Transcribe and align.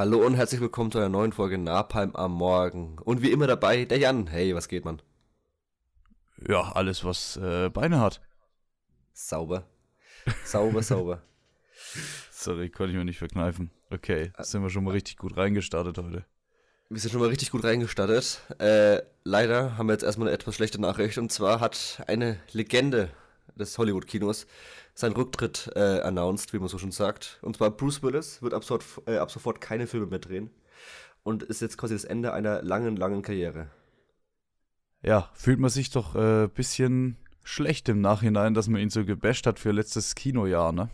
Hallo 0.00 0.24
und 0.24 0.32
herzlich 0.32 0.62
willkommen 0.62 0.90
zu 0.90 0.96
einer 0.96 1.10
neuen 1.10 1.30
Folge 1.30 1.58
Napalm 1.58 2.16
am 2.16 2.32
Morgen. 2.32 2.98
Und 3.00 3.20
wie 3.20 3.30
immer 3.30 3.46
dabei 3.46 3.84
der 3.84 3.98
Jan. 3.98 4.28
Hey, 4.28 4.54
was 4.54 4.66
geht 4.66 4.86
man? 4.86 5.02
Ja, 6.48 6.72
alles, 6.72 7.04
was 7.04 7.36
äh, 7.36 7.68
Beine 7.68 8.00
hat. 8.00 8.22
Sauber. 9.12 9.66
Sauber, 10.42 10.82
sauber. 10.82 11.22
Sorry, 12.30 12.70
konnte 12.70 12.92
ich 12.92 12.96
mir 12.96 13.04
nicht 13.04 13.18
verkneifen. 13.18 13.72
Okay, 13.90 14.32
sind 14.38 14.62
wir 14.62 14.70
schon 14.70 14.84
mal 14.84 14.92
richtig 14.92 15.18
gut 15.18 15.36
reingestartet 15.36 15.98
heute. 15.98 16.24
Wir 16.88 16.98
sind 16.98 17.10
schon 17.10 17.20
mal 17.20 17.28
richtig 17.28 17.50
gut 17.50 17.62
reingestartet. 17.62 18.40
Äh, 18.58 19.02
leider 19.24 19.76
haben 19.76 19.88
wir 19.88 19.92
jetzt 19.92 20.04
erstmal 20.04 20.28
eine 20.28 20.34
etwas 20.34 20.54
schlechte 20.54 20.80
Nachricht. 20.80 21.18
Und 21.18 21.30
zwar 21.30 21.60
hat 21.60 22.02
eine 22.06 22.40
Legende 22.52 23.10
des 23.54 23.76
Hollywood-Kinos 23.76 24.46
seinen 24.94 25.14
Rücktritt 25.14 25.70
äh, 25.74 26.00
announced, 26.00 26.52
wie 26.52 26.58
man 26.58 26.68
so 26.68 26.78
schon 26.78 26.92
sagt. 26.92 27.38
Und 27.42 27.56
zwar 27.56 27.70
Bruce 27.70 28.02
Willis 28.02 28.42
wird 28.42 28.54
ab 28.54 28.64
sofort, 28.64 29.08
äh, 29.08 29.18
ab 29.18 29.30
sofort 29.30 29.60
keine 29.60 29.86
Filme 29.86 30.06
mehr 30.06 30.18
drehen. 30.18 30.50
Und 31.22 31.42
ist 31.42 31.60
jetzt 31.60 31.76
quasi 31.76 31.94
das 31.94 32.04
Ende 32.04 32.32
einer 32.32 32.62
langen, 32.62 32.96
langen 32.96 33.22
Karriere. 33.22 33.70
Ja, 35.02 35.30
fühlt 35.34 35.58
man 35.58 35.70
sich 35.70 35.90
doch 35.90 36.14
ein 36.14 36.44
äh, 36.44 36.48
bisschen 36.48 37.16
schlecht 37.42 37.88
im 37.88 38.00
Nachhinein, 38.00 38.54
dass 38.54 38.68
man 38.68 38.80
ihn 38.80 38.90
so 38.90 39.04
gebasht 39.04 39.46
hat 39.46 39.58
für 39.58 39.72
letztes 39.72 40.14
Kinojahr, 40.14 40.72
ne? 40.72 40.90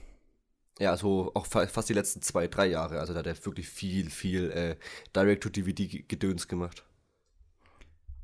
Ja, 0.78 0.90
also 0.90 1.30
auch 1.34 1.46
fast 1.46 1.88
die 1.88 1.94
letzten 1.94 2.20
zwei, 2.20 2.48
drei 2.48 2.66
Jahre. 2.66 3.00
Also 3.00 3.14
da 3.14 3.20
hat 3.20 3.26
er 3.26 3.46
wirklich 3.46 3.68
viel, 3.68 4.10
viel 4.10 4.50
äh, 4.50 4.76
Direct-to-DVD-Gedöns 5.14 6.48
gemacht. 6.48 6.84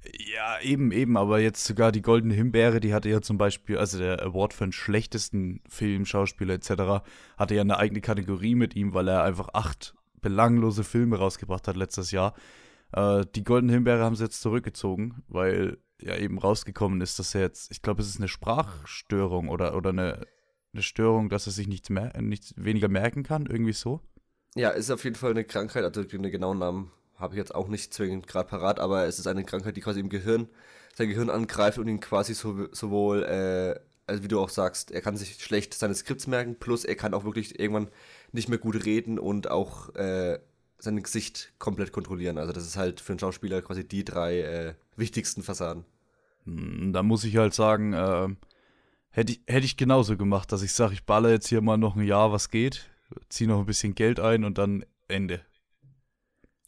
Ja, 0.05 0.61
eben, 0.61 0.91
eben, 0.91 1.17
aber 1.17 1.39
jetzt 1.39 1.65
sogar 1.65 1.93
die 1.93 2.03
Goldene 2.03 2.35
Himbeere, 2.35 2.81
die 2.81 2.93
hatte 2.93 3.09
ja 3.09 3.23
zum 3.23 3.39
Beispiel, 3.39 3.79
also 3.79 3.99
der 3.99 4.21
Award 4.23 4.53
für 4.53 4.65
den 4.65 4.73
schlechtesten 4.73 5.61
Film, 5.69 6.07
Schauspieler 6.07 6.55
etc., 6.55 7.05
hatte 7.37 7.55
ja 7.55 7.61
eine 7.61 7.79
eigene 7.79 8.01
Kategorie 8.01 8.57
mit 8.57 8.75
ihm, 8.75 8.95
weil 8.95 9.09
er 9.09 9.23
einfach 9.23 9.51
acht 9.53 9.95
belanglose 10.21 10.83
Filme 10.83 11.19
rausgebracht 11.19 11.69
hat 11.69 11.77
letztes 11.77 12.11
Jahr. 12.11 12.35
Äh, 12.93 13.25
die 13.35 13.45
Goldene 13.45 13.73
Himbeere 13.73 14.03
haben 14.03 14.17
sie 14.17 14.25
jetzt 14.25 14.41
zurückgezogen, 14.41 15.23
weil 15.29 15.79
ja 16.01 16.17
eben 16.17 16.39
rausgekommen 16.39 17.01
ist, 17.01 17.19
dass 17.21 17.35
er 17.35 17.43
jetzt, 17.43 17.71
ich 17.71 17.81
glaube, 17.81 18.03
es 18.03 18.09
ist 18.09 18.19
eine 18.19 18.29
Sprachstörung 18.29 19.49
oder, 19.49 19.77
oder 19.77 19.91
eine, 19.91 20.27
eine 20.73 20.83
Störung, 20.83 21.29
dass 21.29 21.47
er 21.47 21.53
sich 21.53 21.69
nichts, 21.69 21.91
mehr, 21.91 22.13
nichts 22.21 22.55
weniger 22.57 22.89
merken 22.89 23.23
kann, 23.23 23.47
irgendwie 23.47 23.73
so. 23.73 24.01
Ja, 24.57 24.71
ist 24.71 24.91
auf 24.91 25.05
jeden 25.05 25.17
Fall 25.17 25.31
eine 25.31 25.45
Krankheit, 25.45 25.85
also 25.85 26.03
den 26.03 26.23
genauen 26.23 26.59
Namen 26.59 26.91
habe 27.23 27.35
ich 27.35 27.39
jetzt 27.39 27.55
auch 27.55 27.69
nicht 27.69 27.95
zwingend 27.95 28.27
gerade 28.27 28.49
parat, 28.49 28.81
aber 28.81 29.07
es 29.07 29.19
ist 29.19 29.27
eine 29.27 29.45
Krankheit, 29.45 29.77
die 29.77 29.81
quasi 29.81 30.01
im 30.01 30.09
Gehirn, 30.09 30.49
sein 30.95 31.09
Gehirn 31.09 31.31
angreift 31.31 31.79
und 31.79 31.89
ihn 31.89 32.01
quasi 32.01 32.35
so, 32.35 32.69
sowohl, 32.73 33.23
äh, 33.23 33.81
also 34.07 34.23
wie 34.23 34.29
du 34.29 34.41
auch 34.41 34.51
sagst, 34.51 34.91
er 34.91 35.01
kann 35.01 35.17
sich 35.17 35.43
schlecht 35.43 35.73
seine 35.73 35.95
Skripts 35.95 36.27
merken, 36.27 36.57
plus 36.59 36.85
er 36.85 36.97
kann 36.97 37.15
auch 37.15 37.25
wirklich 37.25 37.59
irgendwann 37.59 37.89
nicht 38.33 38.49
mehr 38.49 38.59
gut 38.59 38.85
reden 38.85 39.19
und 39.19 39.51
auch 39.51 39.95
äh, 39.95 40.39
sein 40.79 41.03
Gesicht 41.03 41.53
komplett 41.59 41.93
kontrollieren. 41.93 42.39
Also 42.39 42.53
das 42.53 42.67
ist 42.67 42.77
halt 42.77 43.01
für 43.01 43.13
einen 43.13 43.21
Schauspieler 43.21 43.63
quasi 43.63 43.87
die 43.87 44.05
drei 44.05 44.41
äh, 44.41 44.75
wichtigsten 44.97 45.43
Fassaden. 45.43 45.85
Hm, 46.45 46.93
da 46.93 47.03
muss 47.03 47.25
ich 47.25 47.37
halt 47.37 47.55
sagen, 47.55 47.93
äh, 47.93 48.29
hätte 49.11 49.33
ich, 49.33 49.41
hätte 49.47 49.65
ich 49.65 49.77
genauso 49.77 50.17
gemacht, 50.17 50.51
dass 50.51 50.63
ich 50.63 50.73
sage, 50.73 50.95
ich 50.95 51.05
baller 51.05 51.31
jetzt 51.31 51.49
hier 51.49 51.61
mal 51.61 51.79
noch 51.79 51.95
ein 51.95 52.03
Jahr, 52.03 52.33
was 52.33 52.51
geht, 52.51 52.91
ziehe 53.29 53.49
noch 53.49 53.61
ein 53.61 53.67
bisschen 53.67 53.95
Geld 53.95 54.19
ein 54.19 54.45
und 54.45 54.59
dann 54.59 54.85
Ende. 55.09 55.41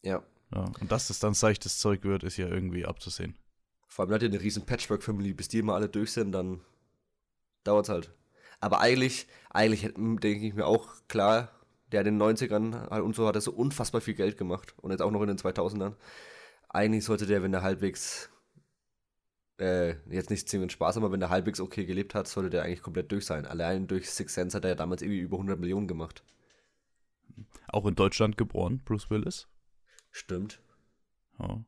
Ja. 0.02 0.22
Ja, 0.54 0.70
und 0.80 0.92
dass 0.92 1.08
das 1.08 1.18
dann 1.18 1.34
seichtes 1.34 1.78
Zeug 1.78 2.04
wird, 2.04 2.22
ist 2.22 2.36
ja 2.36 2.46
irgendwie 2.46 2.86
abzusehen. 2.86 3.36
Vor 3.88 4.04
allem 4.04 4.14
hat 4.14 4.22
ihr 4.22 4.28
eine 4.28 4.40
riesen 4.40 4.64
Patchwork-Family, 4.64 5.34
bis 5.34 5.48
die 5.48 5.58
immer 5.58 5.74
alle 5.74 5.88
durch 5.88 6.12
sind, 6.12 6.32
dann 6.32 6.60
dauert 7.64 7.86
es 7.86 7.88
halt. 7.88 8.14
Aber 8.60 8.80
eigentlich, 8.80 9.26
eigentlich 9.50 9.82
denke 9.94 10.46
ich 10.46 10.54
mir 10.54 10.66
auch, 10.66 10.88
klar, 11.08 11.50
der 11.92 12.00
in 12.00 12.18
den 12.18 12.22
90ern 12.22 12.90
halt 12.90 13.02
und 13.02 13.14
so 13.14 13.26
hat 13.26 13.34
er 13.34 13.40
so 13.40 13.52
unfassbar 13.52 14.00
viel 14.00 14.14
Geld 14.14 14.38
gemacht 14.38 14.74
und 14.78 14.90
jetzt 14.90 15.00
auch 15.00 15.10
noch 15.10 15.22
in 15.22 15.28
den 15.28 15.38
2000ern. 15.38 15.94
Eigentlich 16.68 17.04
sollte 17.04 17.26
der, 17.26 17.42
wenn 17.42 17.52
er 17.52 17.62
halbwegs, 17.62 18.30
äh, 19.58 19.94
jetzt 20.08 20.30
nicht 20.30 20.48
zwingend 20.48 20.72
Spaß, 20.72 20.96
aber 20.96 21.12
wenn 21.12 21.22
er 21.22 21.30
halbwegs 21.30 21.60
okay 21.60 21.84
gelebt 21.84 22.14
hat, 22.14 22.26
sollte 22.26 22.50
der 22.50 22.62
eigentlich 22.62 22.82
komplett 22.82 23.12
durch 23.12 23.26
sein. 23.26 23.46
Allein 23.46 23.86
durch 23.86 24.10
Six 24.10 24.34
Sense 24.34 24.56
hat 24.56 24.64
er 24.64 24.70
ja 24.70 24.76
damals 24.76 25.02
irgendwie 25.02 25.20
über 25.20 25.36
100 25.36 25.58
Millionen 25.58 25.88
gemacht. 25.88 26.24
Auch 27.68 27.86
in 27.86 27.94
Deutschland 27.96 28.36
geboren, 28.36 28.80
Bruce 28.84 29.10
Willis? 29.10 29.48
Stimmt. 30.14 30.60
Ja. 31.40 31.64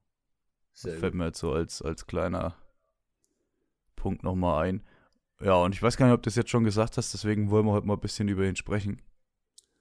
Sehr 0.73 0.97
fällt 0.99 1.15
mir 1.15 1.27
jetzt 1.27 1.41
so 1.41 1.53
als, 1.53 1.83
als 1.83 2.07
kleiner 2.07 2.55
Punkt 3.97 4.23
nochmal 4.23 4.67
ein. 4.67 4.85
Ja, 5.41 5.55
und 5.57 5.75
ich 5.75 5.83
weiß 5.83 5.97
gar 5.97 6.07
nicht, 6.07 6.15
ob 6.15 6.23
du 6.23 6.29
das 6.29 6.37
jetzt 6.37 6.51
schon 6.51 6.63
gesagt 6.63 6.97
hast, 6.97 7.13
deswegen 7.13 7.51
wollen 7.51 7.67
wir 7.67 7.73
heute 7.73 7.89
mal 7.89 7.95
ein 7.95 8.01
bisschen 8.01 8.29
über 8.29 8.45
ihn 8.45 8.55
sprechen. 8.55 9.03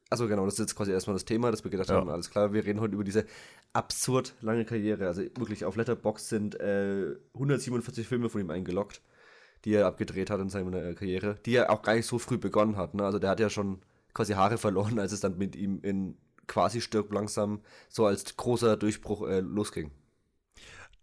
Also 0.10 0.28
genau, 0.28 0.46
das 0.46 0.56
ist 0.56 0.62
jetzt 0.62 0.76
quasi 0.76 0.92
erstmal 0.92 1.14
das 1.14 1.26
Thema, 1.26 1.52
dass 1.52 1.64
wir 1.64 1.70
gedacht 1.70 1.90
ja. 1.90 1.96
haben, 1.96 2.10
alles 2.10 2.32
klar, 2.32 2.54
wir 2.54 2.66
reden 2.66 2.80
heute 2.80 2.96
über 2.96 3.04
diese 3.04 3.26
absurd 3.72 4.34
lange 4.42 4.66
Karriere. 4.66 5.06
Also 5.06 5.22
wirklich 5.22 5.64
auf 5.64 5.76
Letterbox 5.76 6.30
sind 6.30 6.60
äh, 6.60 7.16
147 7.36 8.08
Filme 8.08 8.30
von 8.30 8.42
ihm 8.42 8.50
eingeloggt, 8.50 9.02
die 9.64 9.74
er 9.76 9.86
abgedreht 9.86 10.32
hat 10.32 10.40
in 10.40 10.50
seiner 10.50 10.84
äh, 10.84 10.96
Karriere, 10.96 11.38
die 11.46 11.56
er 11.56 11.70
auch 11.70 11.84
gar 11.84 11.94
nicht 11.94 12.08
so 12.08 12.18
früh 12.18 12.40
begonnen 12.40 12.78
hat. 12.78 12.96
Ne? 12.96 13.06
Also 13.06 13.20
der 13.20 13.30
hat 13.30 13.40
ja 13.40 13.52
schon 13.52 13.82
quasi 14.16 14.34
Haare 14.34 14.58
verloren, 14.58 14.98
als 14.98 15.12
es 15.12 15.20
dann 15.20 15.38
mit 15.38 15.56
ihm 15.56 15.82
in 15.84 16.18
quasi 16.48 16.82
stirbt 16.82 17.14
langsam 17.14 17.62
so 17.90 18.06
als 18.06 18.38
großer 18.38 18.78
Durchbruch 18.78 19.28
äh, 19.28 19.40
losging. 19.40 19.92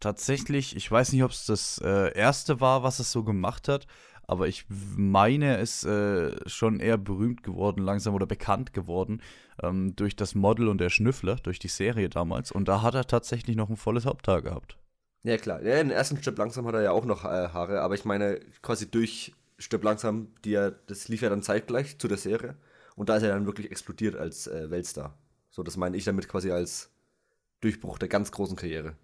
Tatsächlich, 0.00 0.74
ich 0.74 0.90
weiß 0.90 1.12
nicht, 1.12 1.22
ob 1.22 1.30
es 1.30 1.46
das 1.46 1.80
äh, 1.84 2.12
erste 2.16 2.60
war, 2.60 2.82
was 2.82 2.98
es 2.98 3.12
so 3.12 3.22
gemacht 3.22 3.68
hat, 3.68 3.86
aber 4.26 4.48
ich 4.48 4.64
meine, 4.68 5.58
es 5.58 5.84
äh, 5.84 6.36
schon 6.48 6.80
eher 6.80 6.98
berühmt 6.98 7.42
geworden, 7.42 7.82
langsam 7.82 8.14
oder 8.14 8.26
bekannt 8.26 8.72
geworden 8.72 9.22
ähm, 9.62 9.94
durch 9.94 10.16
das 10.16 10.34
Model 10.34 10.68
und 10.68 10.78
der 10.78 10.90
Schnüffler, 10.90 11.36
durch 11.36 11.58
die 11.58 11.68
Serie 11.68 12.08
damals. 12.08 12.50
Und 12.50 12.66
da 12.66 12.82
hat 12.82 12.94
er 12.94 13.06
tatsächlich 13.06 13.56
noch 13.56 13.68
ein 13.68 13.76
volles 13.76 14.06
Haupthaar 14.06 14.42
gehabt. 14.42 14.76
Ja, 15.22 15.36
klar. 15.36 15.62
Ja, 15.62 15.76
den 15.76 15.90
ersten 15.90 16.16
Stück 16.16 16.36
langsam 16.36 16.66
hat 16.66 16.74
er 16.74 16.82
ja 16.82 16.90
auch 16.90 17.04
noch 17.04 17.24
äh, 17.24 17.48
Haare, 17.48 17.80
aber 17.80 17.94
ich 17.94 18.04
meine, 18.04 18.40
quasi 18.60 18.90
durch 18.90 19.34
Stück 19.58 19.84
langsam, 19.84 20.28
die 20.44 20.54
er, 20.54 20.72
das 20.72 21.08
lief 21.08 21.22
ja 21.22 21.28
dann 21.28 21.42
zeitgleich 21.42 21.98
zu 21.98 22.08
der 22.08 22.18
Serie. 22.18 22.56
Und 22.96 23.08
da 23.08 23.16
ist 23.16 23.22
er 23.22 23.30
dann 23.30 23.46
wirklich 23.46 23.70
explodiert 23.70 24.16
als 24.16 24.46
äh, 24.46 24.70
Weltstar. 24.70 25.16
So, 25.52 25.62
das 25.62 25.76
meine 25.76 25.98
ich 25.98 26.04
damit 26.04 26.28
quasi 26.28 26.50
als 26.50 26.90
Durchbruch 27.60 27.98
der 27.98 28.08
ganz 28.08 28.32
großen 28.32 28.56
Karriere. 28.56 28.96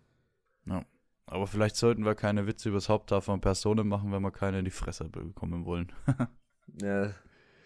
Ja. 0.65 0.85
Aber 1.27 1.47
vielleicht 1.47 1.77
sollten 1.77 2.07
wir 2.07 2.15
keine 2.15 2.47
Witze 2.47 2.71
übers 2.71 2.89
Haupthaar 2.89 3.21
von 3.21 3.43
Personen 3.43 3.87
machen, 3.87 4.13
wenn 4.13 4.23
wir 4.23 4.31
keine 4.31 4.61
in 4.61 4.65
die 4.65 4.71
Fresse 4.71 5.05
bekommen 5.11 5.67
wollen. 5.67 5.93
ja. 6.81 7.13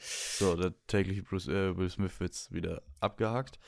So, 0.00 0.56
der 0.56 0.74
tägliche 0.88 1.22
Bruce, 1.22 1.46
äh, 1.46 1.76
Will 1.76 1.88
Smith-Witz 1.88 2.50
wieder 2.50 2.82
abgehakt. 2.98 3.60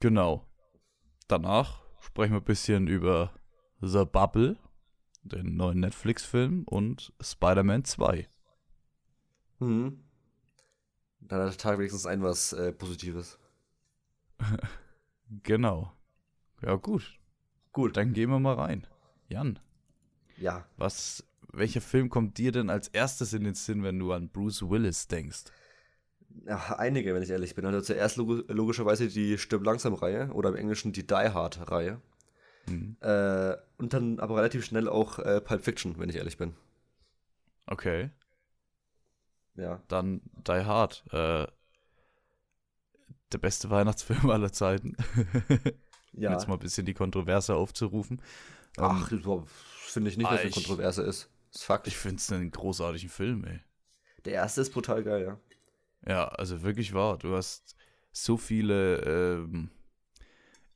Genau. 0.00 0.46
Danach 1.28 1.80
sprechen 1.98 2.32
wir 2.32 2.40
ein 2.40 2.44
bisschen 2.44 2.88
über 2.88 3.32
The 3.80 4.04
Bubble, 4.04 4.58
den 5.22 5.56
neuen 5.56 5.80
Netflix-Film 5.80 6.64
und 6.64 7.14
Spider-Man 7.22 7.84
2. 7.86 8.28
Mhm. 9.60 10.04
Dann 11.20 11.40
hat 11.40 11.52
der 11.52 11.56
Tag 11.56 11.78
wenigstens 11.78 12.04
ein 12.04 12.22
was 12.22 12.52
äh, 12.52 12.72
Positives. 12.72 13.38
genau. 15.42 15.92
Ja, 16.62 16.76
gut. 16.76 17.18
Gut. 17.72 17.96
Dann 17.96 18.12
gehen 18.12 18.30
wir 18.30 18.38
mal 18.38 18.54
rein. 18.54 18.86
Jan. 19.28 19.58
Ja. 20.36 20.66
Was, 20.76 21.24
welcher 21.52 21.80
Film 21.80 22.10
kommt 22.10 22.38
dir 22.38 22.52
denn 22.52 22.70
als 22.70 22.88
erstes 22.88 23.32
in 23.32 23.44
den 23.44 23.54
Sinn, 23.54 23.82
wenn 23.82 23.98
du 23.98 24.12
an 24.12 24.28
Bruce 24.28 24.68
Willis 24.68 25.08
denkst? 25.08 25.44
Ja, 26.46 26.76
einige, 26.78 27.14
wenn 27.14 27.22
ich 27.22 27.30
ehrlich 27.30 27.54
bin. 27.54 27.66
Also 27.66 27.80
zuerst 27.80 28.16
log 28.16 28.44
logischerweise 28.48 29.08
die 29.08 29.38
Stirb 29.38 29.64
langsam 29.64 29.94
Reihe 29.94 30.30
oder 30.32 30.50
im 30.50 30.56
Englischen 30.56 30.92
die 30.92 31.06
Die 31.06 31.14
Hard 31.14 31.70
Reihe. 31.70 32.00
Mhm. 32.66 32.96
Äh, 33.00 33.56
und 33.76 33.92
dann 33.92 34.18
aber 34.18 34.36
relativ 34.36 34.64
schnell 34.64 34.88
auch 34.88 35.18
äh, 35.18 35.40
Pulp 35.40 35.62
Fiction, 35.62 35.98
wenn 35.98 36.08
ich 36.08 36.16
ehrlich 36.16 36.38
bin. 36.38 36.54
Okay. 37.66 38.10
Ja. 39.56 39.82
Dann 39.88 40.22
Die 40.46 40.64
Hard. 40.64 41.04
Äh, 41.12 41.46
der 43.32 43.38
beste 43.38 43.70
Weihnachtsfilm 43.70 44.30
aller 44.30 44.52
Zeiten. 44.52 44.96
ja. 46.12 46.32
Jetzt 46.32 46.48
mal 46.48 46.54
ein 46.54 46.60
bisschen 46.60 46.86
die 46.86 46.94
Kontroverse 46.94 47.54
aufzurufen. 47.54 48.20
Ach, 48.78 49.10
um, 49.10 49.44
finde 49.46 50.10
ich 50.10 50.16
nicht, 50.16 50.30
dass 50.30 50.40
es 50.40 50.44
eine 50.44 50.50
Kontroverse 50.52 51.02
ist. 51.02 51.30
Das 51.52 51.60
ist 51.60 51.64
Fakt. 51.66 51.86
Ich 51.86 51.96
finde 51.96 52.16
es 52.16 52.32
einen 52.32 52.50
großartigen 52.50 53.10
Film, 53.10 53.44
ey. 53.44 53.60
Der 54.24 54.34
erste 54.34 54.60
ist 54.60 54.72
brutal 54.72 55.02
geil, 55.02 55.24
ja. 55.24 55.38
Ja, 56.06 56.28
also 56.28 56.62
wirklich 56.62 56.94
wahr. 56.94 57.18
Du 57.18 57.34
hast 57.36 57.76
so 58.12 58.36
viele 58.36 58.98
ähm, 59.00 59.70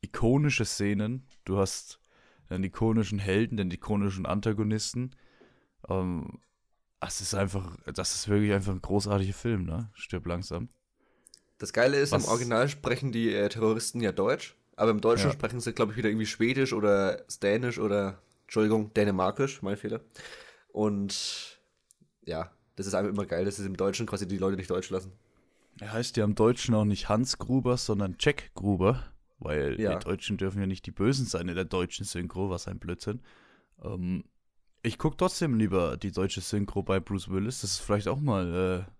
ikonische 0.00 0.64
Szenen. 0.64 1.26
Du 1.44 1.58
hast 1.58 2.00
den 2.50 2.62
ikonischen 2.64 3.18
Helden, 3.18 3.56
den 3.56 3.70
ikonischen 3.70 4.26
Antagonisten. 4.26 5.16
Ähm, 5.88 6.40
das 7.00 7.20
ist 7.20 7.34
einfach, 7.34 7.76
das 7.92 8.14
ist 8.14 8.28
wirklich 8.28 8.52
einfach 8.52 8.72
ein 8.72 8.82
großartiger 8.82 9.34
Film, 9.34 9.64
ne? 9.64 9.90
Stirb 9.94 10.26
langsam. 10.26 10.68
Das 11.58 11.72
Geile 11.72 11.98
ist, 11.98 12.12
Was? 12.12 12.24
im 12.24 12.30
Original 12.30 12.68
sprechen 12.68 13.12
die 13.12 13.32
äh, 13.32 13.48
Terroristen 13.48 14.00
ja 14.00 14.12
Deutsch, 14.12 14.54
aber 14.76 14.90
im 14.90 15.00
Deutschen 15.00 15.28
ja. 15.28 15.32
sprechen 15.32 15.60
sie, 15.60 15.72
glaube 15.72 15.92
ich, 15.92 15.98
wieder 15.98 16.08
irgendwie 16.08 16.26
Schwedisch 16.26 16.72
oder 16.72 17.24
Dänisch 17.42 17.78
oder, 17.78 18.18
Entschuldigung, 18.44 18.92
Dänemarkisch, 18.94 19.62
mein 19.62 19.76
Fehler. 19.76 20.00
Und 20.68 21.58
ja, 22.24 22.50
das 22.76 22.86
ist 22.86 22.94
einfach 22.94 23.10
immer 23.10 23.24
geil, 23.26 23.44
dass 23.44 23.56
sie 23.56 23.64
im 23.64 23.76
Deutschen 23.76 24.06
quasi 24.06 24.28
die 24.28 24.38
Leute 24.38 24.56
nicht 24.56 24.70
Deutsch 24.70 24.90
lassen. 24.90 25.12
Er 25.80 25.92
heißt 25.92 26.16
ja 26.16 26.24
im 26.24 26.34
Deutschen 26.34 26.74
auch 26.74 26.84
nicht 26.84 27.08
Hans 27.08 27.38
Gruber, 27.38 27.76
sondern 27.76 28.16
Jack 28.18 28.50
Gruber, 28.54 29.04
weil 29.38 29.80
Ja. 29.80 29.94
die 29.94 30.04
Deutschen 30.04 30.36
dürfen 30.36 30.60
ja 30.60 30.66
nicht 30.66 30.86
die 30.86 30.90
Bösen 30.90 31.26
sein 31.26 31.48
in 31.48 31.54
der 31.54 31.64
deutschen 31.64 32.04
Synchro, 32.04 32.50
was 32.50 32.68
ein 32.68 32.78
Blödsinn. 32.78 33.20
Ähm, 33.82 34.24
ich 34.82 34.98
gucke 34.98 35.16
trotzdem 35.16 35.54
lieber 35.54 35.96
die 35.96 36.12
deutsche 36.12 36.40
Synchro 36.40 36.82
bei 36.82 37.00
Bruce 37.00 37.28
Willis. 37.30 37.60
Das 37.62 37.72
ist 37.72 37.78
vielleicht 37.78 38.08
auch 38.08 38.20
mal 38.20 38.86
äh, 38.88 38.92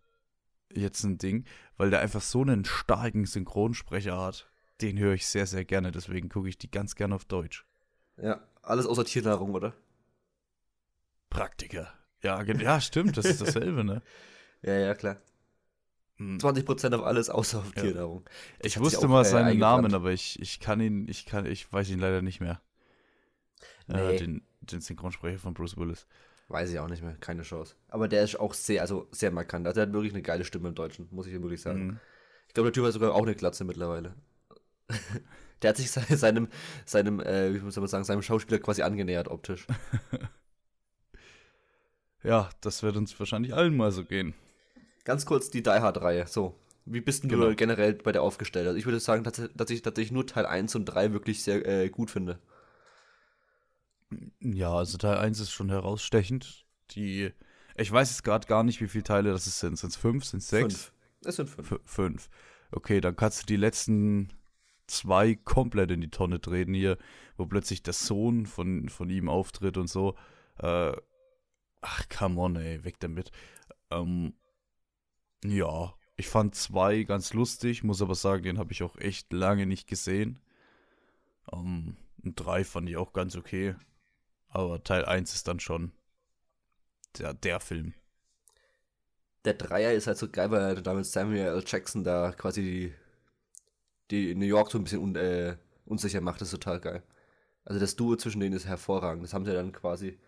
jetzt 0.73 1.03
ein 1.05 1.19
Ding, 1.19 1.45
weil 1.77 1.91
der 1.91 2.01
einfach 2.01 2.21
so 2.23 2.43
einen 2.43 2.65
starken 2.65 3.25
Synchronsprecher 3.27 4.19
hat. 4.21 4.51
Den 4.81 4.99
höre 4.99 5.15
ich 5.15 5.27
sehr, 5.27 5.47
sehr 5.47 5.65
gerne, 5.65 5.91
deswegen 5.93 6.29
gucke 6.29 6.49
ich 6.49 6.59
die 6.59 6.71
ganz 6.71 6.95
gerne 6.97 7.15
auf 7.15 7.25
Deutsch. 7.25 7.65
Ja, 8.19 8.41
alles 8.63 8.87
außer 8.87 9.05
Tiernahrung, 9.05 9.55
oder? 9.55 9.75
Praktiker. 11.31 11.93
Ja, 12.23 12.43
ja, 12.43 12.81
stimmt, 12.81 13.17
das 13.17 13.25
ist 13.27 13.41
dasselbe, 13.41 13.85
ne? 13.85 14.03
Ja, 14.63 14.73
ja, 14.75 14.95
klar. 14.95 15.19
Hm. 16.17 16.39
20% 16.39 16.95
auf 16.97 17.05
alles 17.05 17.29
außer 17.29 17.59
auf 17.59 17.77
Ja. 17.77 17.83
Tiernahrung. 17.83 18.25
Das 18.59 18.73
Ich 18.73 18.81
wusste 18.81 19.01
auch, 19.07 19.11
mal 19.11 19.21
äh, 19.21 19.25
seinen 19.27 19.49
eingebrannt. 19.49 19.83
Namen, 19.83 19.95
aber 19.95 20.13
ich, 20.13 20.41
ich 20.41 20.61
kann 20.61 20.81
ihn, 20.81 21.07
ich 21.09 21.27
kann, 21.27 21.45
ich 21.47 21.71
weiß 21.71 21.91
ihn 21.91 22.01
leider 22.01 22.23
nicht 22.23 22.41
mehr. 22.41 22.61
Äh, 23.89 24.13
Nee. 24.13 24.17
den, 24.19 24.43
den 24.63 24.81
Synchronsprecher 24.81 25.39
von 25.39 25.53
Bruce 25.55 25.77
Willis. 25.77 26.07
Weiß 26.49 26.71
ich 26.71 26.79
auch 26.79 26.89
nicht 26.89 27.03
mehr, 27.03 27.17
keine 27.17 27.43
Chance. 27.43 27.75
Aber 27.89 28.07
der 28.09 28.23
ist 28.23 28.39
auch 28.39 28.55
sehr, 28.55 28.81
also 28.81 29.09
sehr 29.11 29.31
markant. 29.33 29.67
Also 29.67 29.81
der 29.81 29.87
hat 29.89 29.93
wirklich 29.93 30.13
eine 30.13 30.23
geile 30.23 30.45
Stimme 30.45 30.69
im 30.69 30.75
Deutschen, 30.77 31.09
muss 31.11 31.27
ich 31.27 31.33
wirklich 31.43 31.61
sagen. 31.61 31.87
Mhm. 31.87 32.01
Ich 32.49 32.55
glaube, 32.55 32.69
der 32.71 32.73
Typ 32.75 32.85
hat 32.85 32.93
sogar 32.93 33.15
auch 33.15 33.23
eine 33.23 33.35
Glatze 33.35 33.65
mittlerweile. 33.65 34.15
der 35.63 35.71
hat 35.71 35.77
sich 35.77 35.91
se- 35.91 36.17
seinem, 36.17 36.49
seinem, 36.85 37.19
äh, 37.21 37.53
wie 37.53 37.59
muss 37.59 37.77
man 37.77 37.89
sagen, 37.89 38.05
seinem 38.05 38.23
Schauspieler 38.23 38.61
quasi 38.61 38.83
angenähert 38.83 39.29
optisch. 39.29 39.67
Ja, 42.23 42.49
das 42.61 42.83
wird 42.83 42.97
uns 42.97 43.17
wahrscheinlich 43.21 43.55
allen 43.55 43.77
mal 43.77 43.93
so 43.93 44.05
gehen. 44.05 44.35
Ganz 45.05 45.27
kurz 45.27 45.49
die 45.51 45.63
Die 45.63 45.71
Hard-Reihe. 45.71 46.27
So, 46.27 46.59
wie 46.85 47.01
bist 47.01 47.23
denn 47.23 47.31
Genau. 47.31 47.49
du 47.51 47.55
generell 47.55 47.95
bei 47.95 48.11
der 48.11 48.23
aufgestellt? 48.23 48.67
Also 48.67 48.79
ich 48.79 48.85
würde 48.85 48.99
sagen, 48.99 49.23
dass, 49.23 49.41
dass, 49.55 49.71
ich, 49.71 49.83
dass 49.83 49.97
ich 49.99 50.11
nur 50.11 50.27
Teil 50.27 50.47
1 50.47 50.75
und 50.75 50.87
3 50.87 51.13
wirklich 51.13 51.45
sehr 51.45 51.65
äh, 51.67 51.89
gut 51.89 52.11
finde. 52.11 52.41
Ja, 54.41 54.73
also 54.75 54.99
Teil 54.99 55.19
1 55.19 55.41
ist 55.41 55.51
schon 55.51 55.71
herausstechend. 55.71 56.65
Die, 56.93 57.33
ich 57.77 57.91
weiß 57.91 58.11
jetzt 58.11 58.23
gerade 58.23 58.47
gar 58.47 58.63
nicht, 58.63 58.81
wie 58.81 58.89
viele 58.89 59.05
Teile 59.05 59.33
das 59.33 59.45
sind. 59.45 59.79
Sind 59.79 59.91
es 59.91 59.97
fünf? 59.97 60.25
Sind 60.25 60.39
es 60.41 60.49
sechs? 60.49 60.75
Fünf. 60.75 60.93
Es 61.25 61.37
sind 61.37 61.51
fünf. 61.51 61.73
F 61.73 61.81
fünf. 61.85 62.31
Okay, 62.71 63.01
dann 63.01 63.17
kannst 63.17 63.43
du 63.43 63.47
die 63.47 63.57
letzten 63.57 64.33
zwei 64.87 65.35
komplett 65.35 65.91
in 65.91 66.01
die 66.01 66.11
Tonne 66.11 66.41
treten 66.41 66.75
hier, 66.75 66.99
wo 67.37 67.47
plötzlich 67.47 67.83
der 67.83 67.93
Sohn 67.93 68.47
von, 68.47 68.89
von 68.89 69.11
ihm 69.11 69.29
auftritt 69.29 69.77
und 69.77 69.89
so. 69.89 70.15
Äh, 70.59 70.93
ach, 71.81 72.09
come 72.09 72.41
on, 72.41 72.57
ey, 72.57 72.85
weg 72.85 73.01
damit. 73.01 73.31
Ähm, 73.91 74.35
ja, 75.45 75.95
ich 76.17 76.29
fand 76.29 76.55
zwei 76.55 77.03
ganz 77.03 77.35
lustig, 77.35 77.85
muss 77.85 78.03
aber 78.03 78.15
sagen, 78.15 78.45
den 78.45 78.59
habe 78.59 78.73
ich 78.73 78.83
auch 78.83 78.97
echt 78.97 79.33
lange 79.33 79.67
nicht 79.67 79.87
gesehen. 79.87 80.39
Ähm, 81.53 81.97
und 82.23 82.35
drei 82.37 82.65
fand 82.65 82.89
ich 82.89 82.97
auch 82.97 83.13
ganz 83.13 83.37
okay. 83.37 83.75
Aber 84.57 84.83
Teil 84.83 85.05
1 85.05 85.35
ist 85.35 85.49
dann 85.49 85.61
schon 85.61 85.93
der, 87.19 87.35
der 87.35 87.61
Film. 87.61 87.93
Der 89.45 89.53
Dreier 89.53 89.93
ist 89.93 90.07
halt 90.07 90.17
so 90.17 90.31
geil, 90.31 90.51
weil 90.51 90.63
er 90.63 90.81
damit 90.81 91.05
Samuel 91.05 91.49
L. 91.49 91.63
Jackson 91.67 92.03
da 92.03 92.33
quasi 92.33 92.63
die, 92.63 92.95
die 94.11 94.35
New 94.35 94.47
York 94.47 94.71
so 94.71 94.79
ein 94.79 94.85
bisschen 94.85 95.03
un, 95.03 95.15
äh, 95.15 95.59
unsicher 95.85 96.23
macht. 96.23 96.41
Das 96.41 96.49
ist 96.49 96.59
total 96.59 96.81
geil. 96.81 97.03
Also 97.67 97.79
das 97.79 97.97
Duo 97.97 98.17
zwischen 98.17 98.41
denen 98.41 98.57
ist 98.57 98.67
hervorragend. 98.67 99.25
Das 99.25 99.35
haben 99.35 99.45
sie 99.45 99.53
dann 99.53 99.73
quasi 99.73 100.19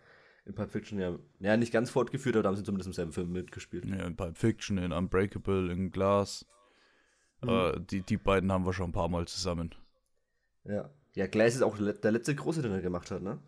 in 0.45 0.53
Pulp 0.53 0.69
Fiction 0.69 0.99
ja, 0.99 1.17
ja 1.39 1.57
nicht 1.57 1.73
ganz 1.73 1.89
fortgeführt, 1.89 2.35
aber 2.35 2.43
da 2.43 2.49
haben 2.49 2.55
sie 2.55 2.63
zumindest 2.63 2.87
im 2.87 2.93
selben 2.93 3.13
Film 3.13 3.31
mitgespielt. 3.31 3.85
Ja, 3.85 4.05
in 4.05 4.15
Pulp 4.15 4.37
Fiction, 4.37 4.77
in 4.77 4.91
Unbreakable, 4.91 5.71
in 5.71 5.89
Glass. 5.89 6.45
Mhm. 7.41 7.49
Äh, 7.49 7.79
die, 7.79 8.01
die 8.03 8.17
beiden 8.17 8.51
haben 8.51 8.67
wir 8.67 8.73
schon 8.73 8.91
ein 8.91 8.93
paar 8.93 9.09
Mal 9.09 9.27
zusammen. 9.27 9.73
Ja. 10.65 10.91
Ja, 11.15 11.25
Glass 11.25 11.55
ist 11.55 11.63
auch 11.63 11.77
der 11.77 12.11
letzte 12.11 12.35
große, 12.35 12.61
den 12.61 12.71
er 12.71 12.81
gemacht 12.81 13.09
hat, 13.09 13.23
ne? 13.23 13.39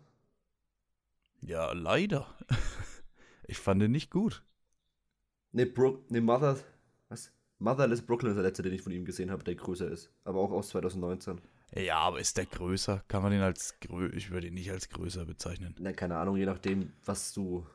Ja, 1.42 1.72
leider. 1.72 2.26
ich 3.48 3.58
fand 3.58 3.82
ihn 3.82 3.90
nicht 3.90 4.10
gut. 4.10 4.44
Ne, 5.52 5.66
Bro 5.66 6.04
ne 6.08 6.20
Mother, 6.20 6.56
was? 7.08 7.30
Motherless 7.58 8.02
Brooklyn 8.02 8.30
ist 8.30 8.36
der 8.36 8.44
letzte, 8.44 8.62
den 8.62 8.72
ich 8.72 8.82
von 8.82 8.92
ihm 8.92 9.04
gesehen 9.04 9.30
habe, 9.30 9.44
der 9.44 9.56
größer 9.56 9.88
ist. 9.88 10.10
Aber 10.24 10.40
auch 10.40 10.50
aus 10.50 10.68
2019. 10.68 11.40
Ja, 11.74 11.98
aber 11.98 12.20
ist 12.20 12.36
der 12.36 12.46
größer? 12.46 13.02
Kann 13.08 13.22
man 13.22 13.32
den 13.32 13.40
als 13.40 13.78
grö 13.80 14.10
Ich 14.14 14.30
würde 14.30 14.46
ihn 14.48 14.54
nicht 14.54 14.70
als 14.70 14.88
größer 14.88 15.24
bezeichnen. 15.24 15.74
Na, 15.78 15.92
keine 15.92 16.16
Ahnung, 16.16 16.36
je 16.36 16.46
nachdem, 16.46 16.92
was 17.04 17.32
du, 17.32 17.66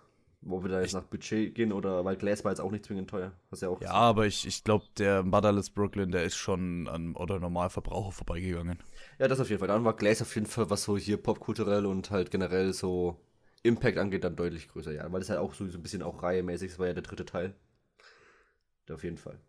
wo 0.41 0.63
wir 0.63 0.69
da 0.69 0.81
jetzt 0.81 0.93
nach 0.93 1.03
Budget 1.03 1.53
gehen 1.55 1.71
oder, 1.71 2.05
weil 2.05 2.15
Glass 2.15 2.43
war 2.43 2.51
jetzt 2.51 2.59
auch 2.59 2.71
nicht 2.71 2.85
zwingend 2.85 3.09
teuer. 3.09 3.31
Was 3.49 3.61
ja 3.61 3.69
auch. 3.69 3.81
Ja, 3.81 3.91
aber 3.91 4.27
ich, 4.27 4.45
ich 4.47 4.63
glaube, 4.63 4.85
der 4.97 5.23
Motherless 5.23 5.69
Brooklyn, 5.71 6.11
der 6.11 6.23
ist 6.23 6.37
schon 6.37 6.87
an 6.87 7.15
oder 7.15 7.39
Normalverbraucher 7.39 8.11
vorbeigegangen. 8.11 8.79
Ja, 9.19 9.27
das 9.27 9.39
auf 9.39 9.49
jeden 9.49 9.59
Fall. 9.59 9.67
Dann 9.67 9.83
war 9.83 9.95
Glass 9.95 10.21
auf 10.21 10.33
jeden 10.35 10.47
Fall, 10.47 10.69
was 10.69 10.83
so 10.83 10.97
hier 10.97 11.17
popkulturell 11.17 11.85
und 11.85 12.11
halt 12.11 12.29
generell 12.31 12.73
so 12.73 13.19
Impact 13.67 13.97
angeht, 13.97 14.23
dann 14.23 14.35
deutlich 14.35 14.67
größer, 14.69 14.91
ja. 14.93 15.11
Weil 15.11 15.19
das 15.19 15.29
halt 15.29 15.39
auch 15.39 15.53
so, 15.53 15.67
so 15.67 15.77
ein 15.77 15.83
bisschen 15.83 16.01
auch 16.03 16.23
reihemäßig, 16.23 16.71
das 16.71 16.79
war 16.79 16.87
ja 16.87 16.93
der 16.93 17.03
dritte 17.03 17.25
Teil. 17.25 17.53
Auf 18.89 19.03
jeden 19.03 19.17
Fall. 19.17 19.39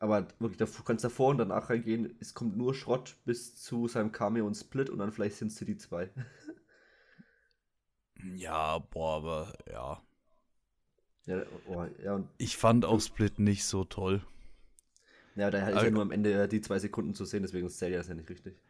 Aber 0.00 0.26
wirklich, 0.38 0.56
da 0.58 0.64
du 0.64 0.82
kannst 0.82 1.04
davor 1.04 1.28
und 1.30 1.38
danach 1.38 1.68
reingehen, 1.70 2.16
es 2.20 2.32
kommt 2.34 2.56
nur 2.56 2.74
Schrott 2.74 3.16
bis 3.26 3.54
zu 3.56 3.86
seinem 3.86 4.12
Cameo 4.12 4.46
und 4.46 4.54
Split 4.54 4.88
und 4.90 4.98
dann 4.98 5.12
vielleicht 5.12 5.36
Sin 5.36 5.50
City 5.50 5.76
2. 5.76 6.10
Ja, 8.36 8.78
boah, 8.78 9.16
aber 9.16 9.52
ja. 9.70 10.02
ja, 11.26 11.42
oh, 11.66 11.86
ja, 12.04 12.14
und 12.16 12.28
Ich 12.38 12.56
fand 12.58 12.84
auch 12.84 13.00
Split 13.00 13.38
nicht 13.38 13.64
so 13.64 13.84
toll. 13.84 14.22
ja, 15.36 15.50
da 15.50 15.68
ist 15.68 15.74
ja 15.74 15.80
Aber- 15.80 15.90
nur 15.90 16.02
am 16.02 16.10
Ende 16.10 16.46
die 16.48 16.60
zwei 16.60 16.78
Sekunden 16.78 17.14
zu 17.14 17.24
sehen, 17.24 17.42
deswegen 17.42 17.68
zählt 17.70 17.92
ja 17.92 17.98
das 17.98 18.08
ja 18.08 18.14
nicht 18.14 18.28
richtig. 18.28 18.60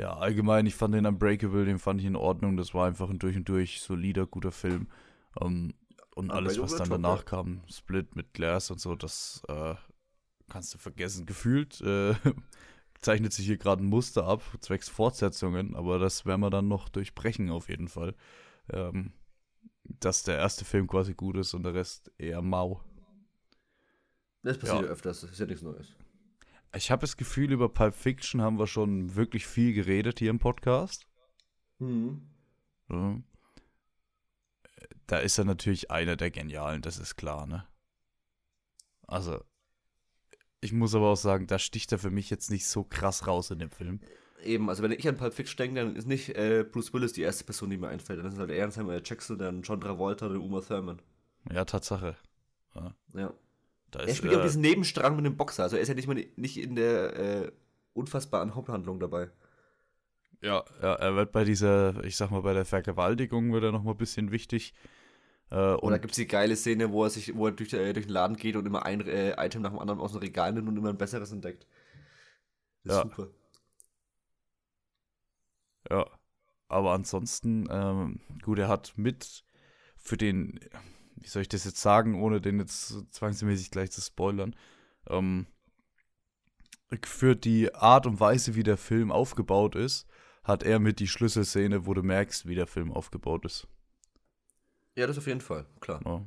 Ja, 0.00 0.16
allgemein, 0.16 0.64
ich 0.64 0.74
fand 0.74 0.94
den 0.94 1.04
Unbreakable, 1.04 1.66
den 1.66 1.78
fand 1.78 2.00
ich 2.00 2.06
in 2.06 2.16
Ordnung. 2.16 2.56
Das 2.56 2.72
war 2.72 2.86
einfach 2.86 3.10
ein 3.10 3.18
durch 3.18 3.36
und 3.36 3.46
durch 3.50 3.82
solider, 3.82 4.26
guter 4.26 4.50
Film. 4.50 4.88
Ähm, 5.38 5.74
und 6.14 6.30
alles, 6.30 6.58
was 6.58 6.76
dann 6.76 6.88
danach 6.88 7.26
kam, 7.26 7.60
Split 7.68 8.16
mit 8.16 8.32
Glass 8.32 8.70
und 8.70 8.80
so, 8.80 8.94
das 8.94 9.42
äh, 9.48 9.74
kannst 10.48 10.72
du 10.72 10.78
vergessen. 10.78 11.26
Gefühlt 11.26 11.82
äh, 11.82 12.14
zeichnet 13.02 13.34
sich 13.34 13.44
hier 13.44 13.58
gerade 13.58 13.84
ein 13.84 13.88
Muster 13.88 14.24
ab, 14.24 14.42
zwecks 14.60 14.88
Fortsetzungen, 14.88 15.76
aber 15.76 15.98
das 15.98 16.24
werden 16.24 16.40
wir 16.40 16.50
dann 16.50 16.68
noch 16.68 16.88
durchbrechen 16.88 17.50
auf 17.50 17.68
jeden 17.68 17.88
Fall. 17.88 18.14
Ähm, 18.72 19.12
dass 19.84 20.22
der 20.22 20.38
erste 20.38 20.64
Film 20.64 20.86
quasi 20.86 21.12
gut 21.12 21.36
ist 21.36 21.52
und 21.52 21.62
der 21.64 21.74
Rest 21.74 22.10
eher 22.16 22.40
mau. 22.40 22.82
Das 24.42 24.56
passiert 24.56 24.80
Ja. 24.80 24.86
ja 24.86 24.92
öfters, 24.92 25.20
das 25.20 25.32
ist 25.32 25.40
ja 25.40 25.46
nichts 25.46 25.62
Neues. 25.62 25.94
Ich 26.74 26.90
habe 26.90 27.00
das 27.00 27.16
Gefühl, 27.16 27.52
über 27.52 27.68
Pulp 27.68 27.94
Fiction 27.94 28.42
haben 28.42 28.58
wir 28.58 28.66
schon 28.66 29.16
wirklich 29.16 29.46
viel 29.46 29.72
geredet 29.72 30.20
hier 30.20 30.30
im 30.30 30.38
Podcast. 30.38 31.06
Mhm. 31.78 32.22
Ja. 32.88 33.20
Da 35.06 35.18
ist 35.18 35.38
er 35.38 35.44
natürlich 35.44 35.90
einer 35.90 36.16
der 36.16 36.30
Genialen, 36.30 36.82
das 36.82 36.98
ist 36.98 37.16
klar, 37.16 37.46
ne? 37.46 37.66
Also, 39.08 39.42
ich 40.60 40.72
muss 40.72 40.94
aber 40.94 41.08
auch 41.08 41.16
sagen, 41.16 41.48
da 41.48 41.58
sticht 41.58 41.90
er 41.90 41.98
für 41.98 42.10
mich 42.10 42.30
jetzt 42.30 42.50
nicht 42.50 42.66
so 42.66 42.84
krass 42.84 43.26
raus 43.26 43.50
in 43.50 43.58
dem 43.58 43.70
Film. 43.70 44.00
Eben, 44.44 44.68
also 44.68 44.82
wenn 44.84 44.92
ich 44.92 45.06
an 45.08 45.16
Pulp 45.16 45.34
Fiction 45.34 45.56
denke, 45.56 45.80
dann 45.80 45.96
ist 45.96 46.06
nicht 46.06 46.36
äh, 46.36 46.64
Bruce 46.64 46.94
Willis 46.94 47.12
die 47.12 47.22
erste 47.22 47.44
Person, 47.44 47.70
die 47.70 47.76
mir 47.76 47.88
einfällt. 47.88 48.20
Dann 48.20 48.32
ist 48.32 48.38
halt 48.38 48.50
eher 48.50 48.70
Samuel 48.70 49.02
Jackson, 49.04 49.36
dann 49.36 49.62
John 49.62 49.80
Travolta 49.80 50.26
oder 50.26 50.40
Uma 50.40 50.60
Thurman. 50.60 51.02
Ja, 51.50 51.64
Tatsache. 51.64 52.16
Ja. 53.14 53.34
Da 53.90 54.00
Er 54.04 54.04
ist, 54.04 54.16
spielt 54.16 54.32
äh, 54.32 54.42
diesen 54.42 54.60
Nebenstrang 54.62 55.16
mit 55.16 55.24
dem 55.24 55.36
Boxer, 55.36 55.64
also 55.64 55.76
er 55.76 55.82
ist 55.82 55.88
ja 55.88 55.94
nicht 55.94 56.06
mal 56.08 56.24
nicht 56.36 56.56
in 56.58 56.76
der 56.76 57.16
äh, 57.46 57.52
unfassbaren 57.94 58.54
Haupthandlung 58.54 59.00
dabei. 59.00 59.30
ja, 60.42 60.64
ja, 60.82 60.94
er 60.94 61.16
wird 61.16 61.32
bei 61.32 61.44
dieser, 61.44 62.02
ich 62.04 62.16
sag 62.16 62.30
mal, 62.30 62.42
bei 62.42 62.54
der 62.54 62.64
Vergewaltigung 62.64 63.52
wird 63.52 63.64
er 63.64 63.72
nochmal 63.72 63.94
ein 63.94 63.98
bisschen 63.98 64.30
wichtig. 64.30 64.74
Äh, 65.50 65.74
Und 65.82 65.92
da 65.92 65.96
und 65.96 66.00
gibt 66.00 66.12
es 66.12 66.16
die 66.16 66.26
geile 66.26 66.56
Szene, 66.56 66.92
wo 66.92 67.04
er 67.04 67.10
sich, 67.10 67.34
wo 67.36 67.46
er 67.46 67.52
durch, 67.52 67.72
äh, 67.72 67.92
durch 67.92 68.06
den 68.06 68.12
Laden 68.12 68.36
geht 68.36 68.56
und 68.56 68.66
immer 68.66 68.84
ein 68.86 69.00
äh, 69.06 69.34
Item 69.44 69.62
nach 69.62 69.70
dem 69.70 69.78
anderen 69.78 70.00
aus 70.00 70.12
dem 70.12 70.20
Regal 70.20 70.52
nimmt 70.52 70.68
und 70.68 70.76
immer 70.76 70.90
ein 70.90 70.98
besseres 70.98 71.32
entdeckt. 71.32 71.66
Das 72.84 72.94
ist 72.96 72.98
Ja. 72.98 73.02
super. 73.02 73.28
Ja, 75.90 76.06
aber 76.68 76.92
ansonsten, 76.92 77.66
ähm, 77.70 78.20
gut, 78.42 78.58
er 78.58 78.68
hat 78.68 78.94
mit 78.96 79.44
für 79.96 80.16
den, 80.16 80.60
wie 81.20 81.28
soll 81.28 81.42
ich 81.42 81.48
das 81.48 81.64
jetzt 81.64 81.80
sagen, 81.80 82.20
ohne 82.20 82.40
den 82.40 82.58
jetzt 82.58 82.94
zwangsmäßig 83.12 83.70
gleich 83.70 83.90
zu 83.90 84.00
spoilern, 84.00 84.56
ähm, 85.08 85.46
für 87.04 87.36
die 87.36 87.74
Art 87.74 88.06
und 88.06 88.18
Weise, 88.18 88.54
wie 88.54 88.62
der 88.62 88.76
Film 88.76 89.12
aufgebaut 89.12 89.76
ist, 89.76 90.06
hat 90.42 90.62
er 90.62 90.80
mit 90.80 90.98
die 90.98 91.06
Schlüsselszene, 91.06 91.86
wo 91.86 91.94
du 91.94 92.02
merkst, 92.02 92.46
wie 92.46 92.54
der 92.54 92.66
Film 92.66 92.92
aufgebaut 92.92 93.44
ist. 93.44 93.68
Ja, 94.96 95.06
das 95.06 95.18
auf 95.18 95.26
jeden 95.26 95.40
Fall, 95.40 95.66
klar. 95.80 96.00
Ja. 96.04 96.26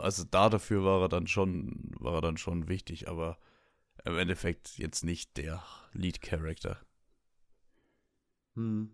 Also 0.00 0.24
da 0.24 0.48
dafür 0.48 0.84
war 0.84 1.02
er 1.02 1.08
dann 1.08 1.26
schon, 1.26 1.90
war 1.98 2.14
er 2.14 2.20
dann 2.20 2.36
schon 2.36 2.68
wichtig, 2.68 3.08
aber 3.08 3.38
im 4.04 4.16
Endeffekt 4.16 4.78
jetzt 4.78 5.04
nicht 5.04 5.36
der 5.36 5.62
Lead-Character. 5.92 6.78
Hm. 8.54 8.90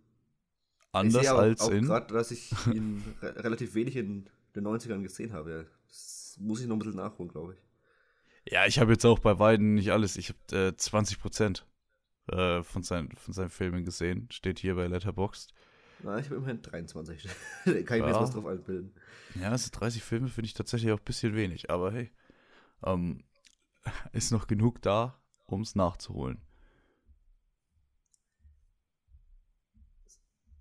Anders 0.92 1.22
ich 1.22 1.28
sehe 1.28 1.30
aber 1.32 1.42
als 1.42 1.60
auch 1.60 1.70
in. 1.70 1.84
gerade, 1.84 2.14
dass 2.14 2.30
ich 2.30 2.52
ihn 2.66 3.02
re 3.20 3.44
relativ 3.44 3.74
wenig 3.74 3.96
in 3.96 4.28
den 4.54 4.66
90ern 4.66 5.02
gesehen 5.02 5.32
habe. 5.32 5.66
Das 5.88 6.36
muss 6.40 6.60
ich 6.60 6.66
noch 6.66 6.76
ein 6.76 6.80
bisschen 6.80 6.96
nachholen, 6.96 7.30
glaube 7.30 7.54
ich. 7.54 8.52
Ja, 8.52 8.66
ich 8.66 8.78
habe 8.78 8.92
jetzt 8.92 9.04
auch 9.04 9.18
bei 9.18 9.34
beiden 9.34 9.74
nicht 9.74 9.90
alles. 9.92 10.16
Ich 10.16 10.30
habe 10.30 10.68
äh, 10.68 10.76
20 10.76 11.18
Prozent 11.18 11.66
äh, 12.30 12.62
von, 12.62 12.82
seinen, 12.82 13.16
von 13.16 13.32
seinen 13.32 13.50
Filmen 13.50 13.84
gesehen. 13.84 14.28
Steht 14.30 14.58
hier 14.58 14.74
bei 14.74 14.86
Letterboxd. 14.86 15.52
Na, 16.02 16.18
ich 16.18 16.26
habe 16.26 16.36
immerhin 16.36 16.60
23. 16.60 17.22
Kann 17.64 17.74
ich 17.74 17.88
mir 17.90 17.98
Ja. 17.98 18.06
jetzt 18.08 18.20
was 18.20 18.30
drauf 18.32 18.46
einbilden. 18.46 18.92
Ja, 19.40 19.50
also 19.50 19.70
30 19.72 20.02
Filme 20.02 20.28
finde 20.28 20.46
ich 20.46 20.54
tatsächlich 20.54 20.92
auch 20.92 20.98
ein 20.98 21.04
bisschen 21.04 21.34
wenig. 21.34 21.70
Aber 21.70 21.92
hey, 21.92 22.10
ähm, 22.84 23.24
ist 24.12 24.30
noch 24.30 24.46
genug 24.46 24.82
da, 24.82 25.18
um 25.46 25.62
es 25.62 25.74
nachzuholen. 25.74 26.40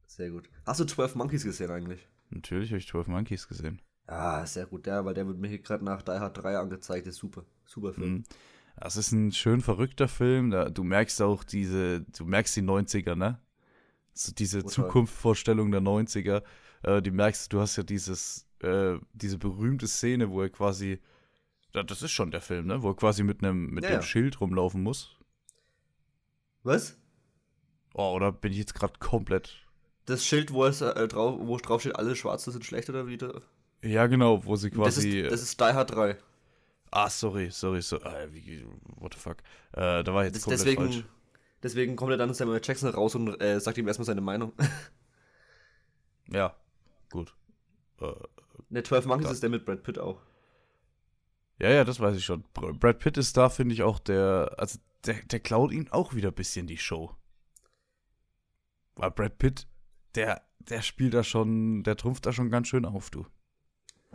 Sehr 0.07 0.29
gut. 0.29 0.47
Hast 0.65 0.79
du 0.79 0.85
12 0.85 1.15
Monkeys 1.15 1.43
gesehen 1.43 1.71
eigentlich? 1.71 2.07
Natürlich 2.33 2.69
habe 2.71 2.79
ich 2.79 2.87
12 2.87 3.07
Monkeys 3.07 3.47
gesehen. 3.47 3.81
Ah, 4.07 4.45
sehr 4.45 4.65
gut. 4.65 4.85
Der, 4.85 5.05
weil 5.05 5.13
der 5.13 5.27
wird 5.27 5.37
mir 5.37 5.47
hier 5.47 5.59
gerade 5.59 5.83
nach 5.85 6.01
Die 6.01 6.11
Hard 6.11 6.37
3 6.37 6.57
angezeigt. 6.57 7.07
Ist 7.07 7.17
super. 7.17 7.45
Super 7.65 7.93
Film. 7.93 8.11
Mhm. 8.11 8.23
Das 8.75 8.97
ist 8.97 9.11
ein 9.11 9.31
schön 9.31 9.61
verrückter 9.61 10.07
Film. 10.07 10.49
Da, 10.51 10.69
du 10.69 10.83
merkst 10.83 11.21
auch 11.21 11.43
diese, 11.43 12.01
du 12.01 12.25
merkst 12.25 12.55
die 12.55 12.63
90er, 12.63 13.15
ne? 13.15 13.39
So 14.13 14.31
diese 14.33 14.59
Total. 14.59 14.73
Zukunftsvorstellung 14.73 15.71
der 15.71 15.81
90er. 15.81 16.43
Äh, 16.81 17.01
die 17.01 17.11
merkst 17.11 17.53
du, 17.53 17.61
hast 17.61 17.77
ja 17.77 17.83
dieses, 17.83 18.47
äh, 18.59 18.97
diese 19.13 19.37
berühmte 19.37 19.87
Szene, 19.87 20.29
wo 20.31 20.41
er 20.41 20.49
quasi, 20.49 20.99
das 21.71 22.01
ist 22.01 22.11
schon 22.11 22.31
der 22.31 22.41
Film, 22.41 22.67
ne? 22.67 22.81
Wo 22.81 22.89
er 22.89 22.95
quasi 22.95 23.23
mit 23.23 23.43
einem 23.43 23.67
mit 23.67 23.83
Ja, 23.83 23.91
dem 23.91 23.95
ja. 23.95 24.01
Schild 24.01 24.41
rumlaufen 24.41 24.81
muss. 24.83 25.17
Was? 26.63 26.97
Oh, 27.93 28.13
oder 28.15 28.31
bin 28.31 28.51
ich 28.51 28.57
jetzt 28.57 28.73
gerade 28.73 28.97
komplett. 28.99 29.65
Das 30.05 30.25
Schild, 30.25 30.51
wo 30.51 30.65
es 30.65 30.81
äh, 30.81 31.07
drauf, 31.07 31.39
wo 31.41 31.57
drauf 31.57 31.81
steht, 31.81 31.95
alle 31.95 32.15
Schwarze 32.15 32.51
sind 32.51 32.65
schlecht 32.65 32.89
oder 32.89 33.07
wie? 33.07 33.17
da- 33.17 33.41
Ja, 33.83 34.07
genau, 34.07 34.43
wo 34.45 34.55
sie 34.55 34.69
Das 34.69 34.77
quasi. 34.95 35.19
ist, 35.21 35.31
das 35.31 35.41
ist 35.41 35.59
Die 35.59 35.63
Hard 35.65 35.91
3. 35.91 36.17
ah, 36.91 37.09
sorry, 37.09 37.49
sorry, 37.51 37.81
so, 37.81 37.97
äh, 38.01 38.27
what 38.97 39.13
the 39.13 39.19
fuck. 39.19 39.37
Äh, 39.71 40.03
da 40.03 40.13
war 40.13 40.25
jetzt 40.25 40.35
Das, 40.35 40.43
komplett 40.43 40.59
deswegen, 40.61 40.91
falsch. 40.91 41.05
deswegen 41.63 41.95
kommt 41.95 42.11
er 42.11 42.17
dann 42.17 42.33
Samuel 42.33 42.61
Jackson 42.63 42.89
raus 42.89 43.15
und 43.15 43.39
äh, 43.41 43.59
sagt 43.59 43.77
ihm 43.77 43.87
erstmal 43.87 44.05
seine 44.05 44.21
Meinung. 44.21 44.53
Ja, 46.29 46.55
gut. 47.11 47.33
Äh, 47.99 48.13
Ne, 48.69 48.81
12 48.81 49.05
Monkeys 49.05 49.29
ist 49.31 49.43
der 49.43 49.49
mit 49.49 49.65
Brad 49.65 49.83
Pitt 49.83 49.99
auch. 49.99 50.19
Ja, 51.59 51.69
ja, 51.69 51.83
das 51.83 51.99
weiß 51.99 52.15
ich 52.15 52.25
schon. 52.25 52.43
Br- 52.53 52.73
Brad 52.73 52.97
Pitt 52.99 53.17
ist 53.17 53.35
da, 53.37 53.49
finde 53.49 53.73
ich, 53.75 53.83
auch 53.83 53.99
der, 53.99 54.55
also 54.57 54.79
der, 55.05 55.15
der 55.25 55.39
klaut 55.41 55.71
ihm 55.71 55.87
auch 55.91 56.13
wieder 56.15 56.29
ein 56.29 56.33
bisschen 56.33 56.65
die 56.65 56.77
Show. 56.77 57.13
Weil 58.95 59.11
Brad 59.11 59.37
Pitt, 59.37 59.67
der, 60.15 60.41
der 60.59 60.81
spielt 60.81 61.13
da 61.13 61.23
schon, 61.23 61.83
der 61.83 61.97
trumpft 61.97 62.25
da 62.25 62.33
schon 62.33 62.49
ganz 62.49 62.67
schön 62.67 62.85
auf, 62.85 63.09
du. 63.09 63.25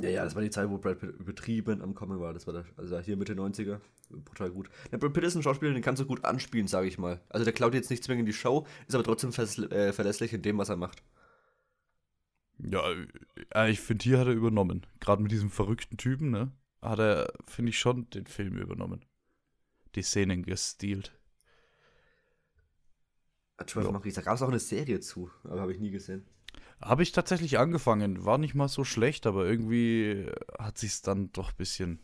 Ja, 0.00 0.10
ja, 0.10 0.24
das 0.24 0.34
war 0.34 0.42
die 0.42 0.50
Zeit, 0.50 0.70
wo 0.70 0.78
Brad 0.78 1.00
Pitt 1.00 1.10
übertrieben 1.18 1.82
am 1.82 1.94
Kommen 1.94 2.20
war. 2.20 2.32
Das 2.32 2.46
war 2.46 2.54
der, 2.54 2.64
also 2.76 2.98
hier 3.00 3.16
Mitte 3.16 3.34
90er. 3.34 3.80
Brutal 4.10 4.50
gut. 4.50 4.70
Ja, 4.92 4.98
Brad 4.98 5.12
Pitt 5.12 5.24
ist 5.24 5.34
ein 5.34 5.42
Schauspieler, 5.42 5.72
den 5.72 5.82
kannst 5.82 6.00
du 6.00 6.06
gut 6.06 6.24
anspielen, 6.24 6.68
sage 6.68 6.86
ich 6.86 6.98
mal. 6.98 7.20
Also 7.28 7.44
der 7.44 7.52
klaut 7.52 7.74
jetzt 7.74 7.90
nicht 7.90 8.04
zwingend 8.04 8.28
die 8.28 8.32
Show, 8.32 8.66
ist 8.86 8.94
aber 8.94 9.04
trotzdem 9.04 9.30
äh, 9.30 9.92
verlässlich 9.92 10.32
in 10.32 10.42
dem, 10.42 10.58
was 10.58 10.68
er 10.68 10.76
macht. 10.76 11.02
Ja, 12.58 12.82
äh, 13.54 13.70
ich 13.70 13.80
finde, 13.80 14.04
hier 14.04 14.18
hat 14.18 14.28
er 14.28 14.34
übernommen. 14.34 14.86
Gerade 15.00 15.22
mit 15.22 15.32
diesem 15.32 15.50
verrückten 15.50 15.96
Typen, 15.96 16.30
ne? 16.30 16.52
Hat 16.80 17.00
er, 17.00 17.32
finde 17.46 17.70
ich, 17.70 17.78
schon 17.78 18.08
den 18.10 18.26
Film 18.26 18.56
übernommen. 18.56 19.04
Die 19.96 20.02
Szenen 20.02 20.44
gestealt. 20.44 21.17
12 23.66 23.86
Ja. 23.86 23.92
Monkeys, 23.92 24.14
da 24.14 24.22
gab 24.22 24.36
es 24.36 24.42
auch 24.42 24.48
eine 24.48 24.58
Serie 24.58 25.00
zu, 25.00 25.30
aber 25.44 25.60
habe 25.60 25.72
ich 25.72 25.80
nie 25.80 25.90
gesehen. 25.90 26.24
Habe 26.80 27.02
ich 27.02 27.12
tatsächlich 27.12 27.58
angefangen. 27.58 28.24
War 28.24 28.38
nicht 28.38 28.54
mal 28.54 28.68
so 28.68 28.84
schlecht, 28.84 29.26
aber 29.26 29.46
irgendwie 29.46 30.30
hat 30.58 30.78
sich's 30.78 31.02
dann 31.02 31.32
doch 31.32 31.50
ein 31.50 31.56
bisschen, 31.56 31.98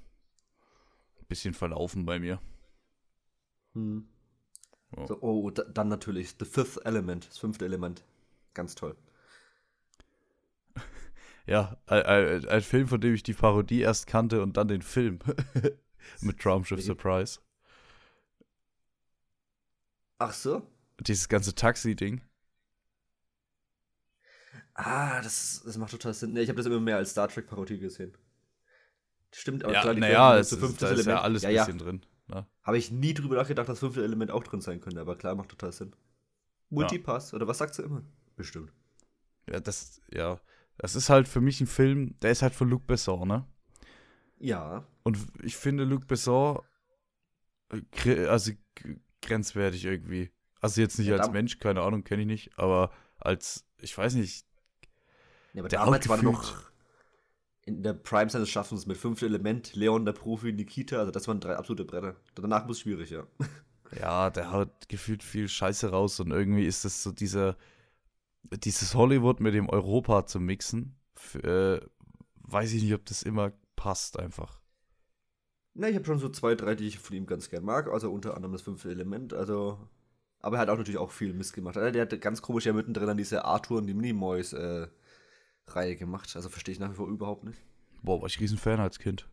bisschen 1.29 1.55
verlaufen 1.55 2.05
bei 2.05 2.19
mir. 2.19 2.41
Hm. 3.75 4.09
Ja. 4.97 5.07
So, 5.07 5.21
oh, 5.21 5.51
da, 5.51 5.63
dann 5.65 5.89
natürlich 5.89 6.35
The 6.39 6.45
Fifth 6.45 6.85
Element, 6.85 7.29
das 7.29 7.39
fünfte 7.39 7.65
Element. 7.65 8.05
Ganz 8.53 8.75
toll. 8.75 8.97
Ja, 11.47 11.77
ein, 11.85 12.47
ein, 12.49 12.63
Film, 12.63 12.89
von 12.89 13.03
dem 13.03 13.13
ich 13.13 13.23
die 13.23 13.35
Parodie 13.35 13.81
erst 13.81 14.07
kannte 14.07 14.41
und 14.41 14.57
dann 14.57 14.67
den 14.67 14.81
Film. 14.81 15.19
Mit 16.23 16.39
Traumschiff? 16.39 16.83
Surprise. 16.83 17.39
Ach 20.19 20.33
so? 20.33 20.67
Dieses 21.01 21.29
ganze 21.29 21.55
Taxi-Ding. 21.55 22.23
Ah, 24.75 25.21
das, 25.23 25.63
das 25.65 25.77
macht 25.79 25.93
total 25.93 26.15
Sinn. 26.15 26.33
Nee, 26.33 26.41
ich 26.43 26.49
habe 26.49 26.57
das 26.57 26.67
immer 26.67 26.81
mehr 26.81 26.97
als 26.97 27.11
Star 27.11 27.29
Trek 27.29 27.47
Parodie 27.47 27.79
gesehen. 27.79 28.17
Stimmt, 29.33 29.65
aber 29.65 29.75
Ja, 29.75 29.81
klar, 29.83 29.95
die 29.95 30.01
naja, 30.01 30.39
es 30.39 30.53
ist, 30.53 30.59
fünftes 30.61 30.79
da 30.79 30.91
ist 30.91 31.07
ja 31.07 31.21
Element. 31.21 31.25
alles 31.25 31.43
ja, 31.43 31.49
ein 31.51 31.55
ja. 31.55 31.65
bisschen 31.65 31.79
drin. 31.79 32.07
Ne? 32.29 32.47
Habe 32.63 32.79
ich 32.79 32.91
nie 32.91 33.15
drüber 33.15 33.37
nachgedacht, 33.37 33.69
dass 33.69 33.75
das 33.75 33.81
fünfte 33.81 34.03
Element 34.05 34.31
auch 34.31 34.43
drin 34.45 34.61
sein 34.61 34.81
könnte, 34.81 35.01
aber 35.01 35.17
klar, 35.17 35.35
macht 35.35 35.51
total 35.51 35.73
Sinn. 35.73 35.95
Multipass, 36.71 37.35
oder 37.35 37.47
was 37.49 37.59
sagst 37.59 37.79
du 37.79 37.83
immer? 37.83 38.03
Bestimmt. 38.37 38.73
Ja, 39.49 39.61
das, 39.61 40.01
ja. 40.13 40.41
Das 40.79 40.95
ist 40.97 41.09
halt 41.09 41.29
für 41.29 41.41
mich 41.41 41.61
ein 41.61 41.67
Film, 41.67 42.19
der 42.21 42.33
ist 42.33 42.43
halt 42.43 42.55
von 42.55 42.69
Luc 42.69 42.87
Besson, 42.87 43.29
ne? 43.29 43.47
Ja. 44.39 44.87
Und 45.03 45.19
ich 45.43 45.57
finde 45.57 45.85
Luc 45.85 46.07
Besson, 46.07 46.61
äh, 48.05 48.27
also 48.27 48.53
grenzwertig 49.23 49.85
irgendwie. 49.85 50.31
Also 50.65 50.81
jetzt 50.81 50.99
nicht 50.99 51.11
Ja, 51.11 51.13
als 51.13 51.31
Mensch, 51.31 51.59
keine 51.59 51.83
Ahnung, 51.83 52.05
kenne 52.05 52.23
ich 52.23 52.29
nicht, 52.29 52.59
aber 52.59 52.91
als, 53.19 53.67
ich 53.79 53.97
weiß 53.97 54.15
nicht, 54.15 54.47
ja 55.53 55.63
aber 55.63 55.69
Der 55.71 55.81
damals 55.81 56.09
war 56.09 56.17
noch 56.19 56.71
in 57.67 57.83
der 57.83 57.95
Prime 57.95 58.29
seines 58.31 58.49
Schaffens 58.51 58.87
mit 58.87 58.97
fünfte 58.99 59.27
Element, 59.27 59.75
Leon 59.75 60.05
der 60.05 60.13
Profi, 60.13 60.53
Nikita, 60.53 60.99
also 60.99 61.11
das 61.11 61.29
waren 61.29 61.41
drei 61.41 61.57
absolute 61.57 61.85
Bretter. 61.85 62.17
Danach 62.35 62.67
muss 62.67 62.81
schwierig, 62.81 63.11
ja. 63.11 63.27
ja, 63.91 64.31
der 64.31 64.53
haut 64.53 64.89
gefühlt 64.89 65.23
viel 65.23 65.49
Scheiße 65.49 65.91
raus 65.91 66.21
und 66.21 66.31
irgendwie 66.31 66.67
ist 66.67 66.85
das 66.85 67.03
so 67.03 67.13
dieser, 67.13 67.57
dieses 68.65 68.95
Hollywood 68.95 69.41
mit 69.41 69.55
dem 69.55 69.69
Europa 69.69 70.27
zu 70.27 70.41
mixen, 70.41 70.97
f- 71.17 71.37
äh, 71.45 71.81
weiß 72.43 72.73
ich 72.73 72.83
nicht, 72.83 72.95
ob 72.95 73.05
das 73.07 73.23
immer 73.23 73.53
passt 73.77 74.19
einfach. 74.19 74.61
Na, 75.75 75.89
ich 75.89 75.95
habe 75.97 76.05
schon 76.05 76.19
so 76.19 76.29
zwei, 76.29 76.55
drei, 76.55 76.75
die 76.75 76.87
ich 76.87 76.99
von 76.99 77.17
ihm 77.17 77.27
ganz 77.27 77.49
gern 77.51 77.65
mag, 77.65 77.89
also 77.89 78.11
unter 78.13 78.35
anderem 78.37 78.53
das 78.53 78.63
fünfte 78.63 78.91
Element, 78.91 79.35
also. 79.35 79.79
Aber 80.45 80.59
er 80.59 80.61
hat 80.61 80.69
auch 80.69 80.77
natürlich 80.77 80.99
auch 80.99 81.11
viel 81.11 81.33
Mist 81.33 81.55
gemacht. 81.55 81.77
Der 81.77 82.03
hat 82.03 82.21
ganz 82.21 82.43
komisch 82.43 82.67
ja 82.67 82.75
mittendrin 82.75 83.09
an 83.09 83.17
diese 83.17 83.47
Arthur 83.47 83.79
und 83.79 83.87
die 83.87 83.95
Minimoys 83.95 84.53
äh, 84.53 84.87
Reihe 85.69 85.97
gemacht. 85.97 86.37
Also 86.37 86.51
verstehe 86.51 86.75
ich 86.75 86.79
nach 86.79 86.91
wie 86.91 86.97
vor 86.97 87.09
überhaupt 87.09 87.45
nicht. 87.45 87.59
Boah, 88.03 88.21
war 88.21 88.27
ich 88.27 88.39
riesen 88.39 88.59
Fan 88.59 88.79
als 88.79 88.99
Kind. 88.99 89.27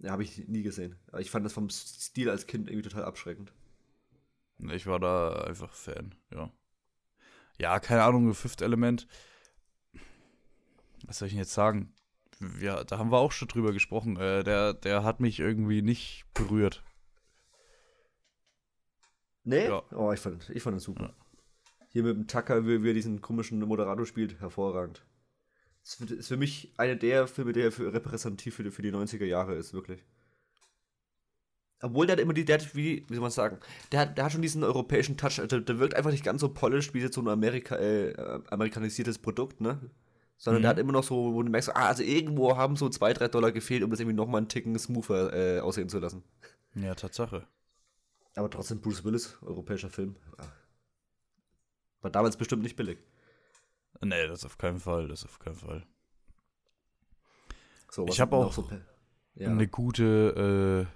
Ja, 0.00 0.10
habe 0.10 0.24
ich 0.24 0.48
nie 0.48 0.64
gesehen. 0.64 0.96
Aber 1.12 1.20
ich 1.20 1.30
fand 1.30 1.46
das 1.46 1.52
vom 1.52 1.70
Stil 1.70 2.28
als 2.28 2.48
Kind 2.48 2.68
irgendwie 2.68 2.88
total 2.88 3.04
abschreckend. 3.04 3.52
Ich 4.72 4.88
war 4.88 4.98
da 4.98 5.44
einfach 5.44 5.72
Fan, 5.74 6.12
ja. 6.34 6.50
Ja, 7.60 7.78
keine 7.78 8.02
Ahnung, 8.02 8.34
Fifth 8.34 8.62
Element. 8.62 9.06
Was 11.06 11.18
soll 11.18 11.26
ich 11.26 11.34
denn 11.34 11.42
jetzt 11.42 11.54
sagen? 11.54 11.94
Ja, 12.60 12.82
da 12.82 12.98
haben 12.98 13.12
wir 13.12 13.18
auch 13.18 13.30
schon 13.30 13.46
drüber 13.46 13.72
gesprochen. 13.72 14.16
Äh, 14.16 14.42
der, 14.42 14.74
der 14.74 15.04
hat 15.04 15.20
mich 15.20 15.38
irgendwie 15.38 15.82
nicht 15.82 16.24
berührt. 16.34 16.82
Nee? 19.44 19.66
Ja. 19.66 19.82
Oh, 19.92 20.12
ich 20.12 20.20
fand, 20.20 20.48
ich 20.50 20.62
fand 20.62 20.76
das 20.76 20.84
super. 20.84 21.04
Ja. 21.04 21.86
Hier 21.88 22.02
mit 22.04 22.16
dem 22.16 22.26
Tucker, 22.26 22.66
wie, 22.66 22.82
wie 22.82 22.90
er 22.90 22.94
diesen 22.94 23.20
komischen 23.20 23.60
Moderator 23.60 24.06
spielt, 24.06 24.40
hervorragend. 24.40 25.04
Das 25.82 26.00
ist 26.10 26.28
für- 26.28 26.36
mich 26.36 26.72
einer 26.76 26.94
der 26.94 27.26
Filme, 27.26 27.52
der 27.52 27.72
für 27.72 27.92
repräsentativ 27.92 28.54
für 28.54 28.62
die, 28.62 28.70
für 28.70 28.82
die 28.82 28.92
90er 28.92 29.24
Jahre 29.24 29.54
ist, 29.54 29.74
wirklich. 29.74 30.04
Obwohl 31.84 32.06
der 32.06 32.14
hat 32.14 32.20
immer 32.20 32.32
die, 32.32 32.44
der 32.44 32.60
hat, 32.60 32.76
wie, 32.76 33.04
wie 33.08 33.14
soll 33.14 33.22
man 33.22 33.32
sagen, 33.32 33.58
der 33.90 34.00
hat, 34.00 34.16
der 34.16 34.24
hat 34.26 34.32
schon 34.32 34.42
diesen 34.42 34.62
europäischen 34.62 35.16
Touch, 35.16 35.40
also 35.40 35.58
der 35.58 35.78
wirkt 35.80 35.94
einfach 35.94 36.12
nicht 36.12 36.22
ganz 36.24 36.40
so 36.40 36.48
polished 36.48 36.94
wie 36.94 37.00
jetzt 37.00 37.14
so 37.16 37.20
ein 37.20 37.28
Amerika, 37.28 37.74
äh, 37.76 38.14
amerikanisiertes 38.50 39.18
Produkt, 39.18 39.60
ne? 39.60 39.90
Sondern 40.38 40.60
Mhm. 40.60 40.62
der 40.62 40.70
hat 40.70 40.78
immer 40.78 40.92
noch 40.92 41.02
so, 41.02 41.34
wo 41.34 41.42
du 41.42 41.50
merkst, 41.50 41.74
ah, 41.74 41.88
also 41.88 42.04
irgendwo 42.04 42.56
haben 42.56 42.76
so 42.76 42.88
zwei, 42.88 43.12
drei 43.12 43.26
Dollar 43.26 43.50
gefehlt, 43.50 43.82
um 43.82 43.90
das 43.90 43.98
irgendwie 43.98 44.14
nochmal 44.16 44.38
einen 44.38 44.48
Ticken 44.48 44.78
smoother 44.78 45.56
äh, 45.56 45.60
aussehen 45.60 45.88
zu 45.88 45.98
lassen. 45.98 46.22
Ja, 46.76 46.94
Tatsache. 46.94 47.46
Aber 48.34 48.48
trotzdem 48.50 48.80
Bruce 48.80 49.04
Willis, 49.04 49.36
europäischer 49.42 49.90
Film. 49.90 50.16
War 52.00 52.10
damals 52.10 52.36
bestimmt 52.36 52.62
nicht 52.62 52.76
billig. 52.76 52.98
Nee, 54.00 54.26
das 54.26 54.44
auf 54.44 54.58
keinen 54.58 54.80
Fall, 54.80 55.08
das 55.08 55.24
auf 55.24 55.38
keinen 55.38 55.54
Fall. 55.56 55.86
So, 57.90 58.04
Ich 58.04 58.10
was 58.10 58.20
hab 58.20 58.30
sind 58.30 58.38
noch 58.38 58.46
auch 58.46 58.52
So 58.52 58.68
ja. 59.34 59.50
Eine 59.50 59.68
gute, 59.68 60.88
äh, 60.88 60.92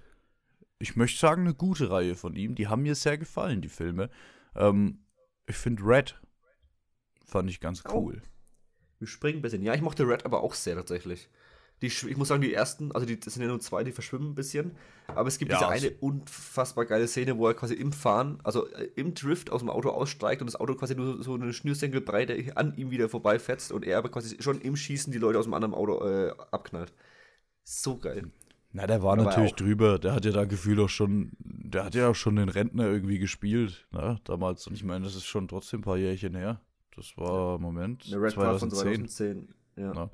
ich 0.79 0.97
möchte 0.97 1.19
sagen, 1.19 1.43
eine 1.43 1.55
gute 1.55 1.91
Reihe 1.91 2.17
von 2.17 2.35
ihm. 2.35 2.55
Die 2.55 2.69
haben 2.69 2.83
mir 2.83 2.95
sehr 2.95 3.19
gefallen, 3.19 3.63
die 3.63 3.69
Filme. 3.69 4.11
Ähm, 4.55 5.05
ich 5.47 5.57
finde 5.57 5.83
Red 5.85 6.21
fand 7.25 7.51
ich 7.51 7.61
ganz 7.61 7.83
Oh. 7.87 7.95
cool. 7.99 8.23
Wir 8.99 9.07
springen 9.09 9.39
ein 9.39 9.43
bisschen. 9.43 9.63
Ja, 9.63 9.75
ich 9.75 9.83
mochte 9.83 10.07
Red 10.09 10.25
aber 10.25 10.43
auch 10.43 10.55
sehr 10.55 10.75
tatsächlich. 10.75 11.29
Die, 11.83 11.89
ich 11.89 12.17
muss 12.17 12.29
sagen, 12.29 12.41
die 12.41 12.55
ersten, 12.55 12.91
also 12.93 13.07
die, 13.07 13.21
das 13.21 13.35
sind 13.35 13.43
ja 13.43 13.49
nur 13.49 13.61
zwei, 13.61 13.85
die 13.85 13.93
verschwimmen 13.93 14.31
ein 14.31 14.35
bisschen. 14.35 14.73
Aber 15.09 15.29
es 15.29 15.37
gibt 15.39 15.53
Ja, 15.53 15.59
diese 15.59 15.87
es- 15.89 15.93
eine 15.93 15.97
unfassbar 16.01 16.87
geile 16.87 17.07
Szene, 17.07 17.37
wo 17.37 17.47
er 17.49 17.55
quasi 17.55 17.75
im 17.75 17.93
Fahren, 17.93 18.39
also 18.45 18.67
äh, 18.69 18.89
im 18.97 19.13
Drift 19.15 19.51
aus 19.51 19.61
dem 19.61 19.69
Auto 19.69 19.91
aussteigt 19.91 20.41
und 20.41 20.47
das 20.47 20.59
Auto 20.59 20.75
quasi 20.75 20.95
nur 20.95 21.23
so 21.23 21.35
eine 21.35 21.53
Schnürsenkelbreite 21.53 22.57
an 22.57 22.75
ihm 22.77 22.91
wieder 22.91 23.09
vorbeifetzt 23.11 23.73
und 23.73 23.85
er 23.85 23.99
aber 23.99 24.09
quasi 24.11 24.37
schon 24.41 24.61
im 24.63 24.75
Schießen 24.75 25.13
die 25.13 25.19
Leute 25.19 25.39
aus 25.39 25.45
dem 25.45 25.53
anderen 25.55 25.75
Auto 25.75 26.03
äh, 26.03 26.33
abknallt. 26.51 26.95
So 27.63 27.99
geil. 27.99 28.31
Na, 28.73 28.87
der 28.87 29.03
war 29.03 29.13
Aber 29.13 29.25
natürlich 29.25 29.53
auch- 29.53 29.57
drüber. 29.57 29.99
Der 29.99 30.15
hat 30.15 30.25
ja 30.25 30.33
da 30.33 30.45
Gefühl 30.45 30.81
auch 30.81 30.89
schon, 30.89 31.33
der 31.41 31.85
hat 31.85 31.95
ja 31.95 32.09
auch 32.09 32.15
schon 32.15 32.37
den 32.37 32.49
Rentner 32.49 32.87
irgendwie 32.87 33.19
gespielt, 33.19 33.87
ne, 33.93 34.19
damals. 34.25 34.67
Und 34.67 34.75
ich 34.75 34.85
meine, 34.85 35.05
das 35.05 35.15
ist 35.15 35.25
schon 35.27 35.47
trotzdem 35.49 35.81
ein 35.81 35.85
paar 35.85 35.97
Jährchen 35.99 36.35
her. 36.35 36.61
Das 36.97 37.17
war, 37.17 37.59
Moment, 37.59 38.05
Eine 38.07 38.23
Red 38.23 38.35
Card 38.35 38.61
von 38.61 38.71
2010. 38.71 39.09
2010. 39.09 39.55
Ja. 39.77 39.93
Ja. 39.95 40.11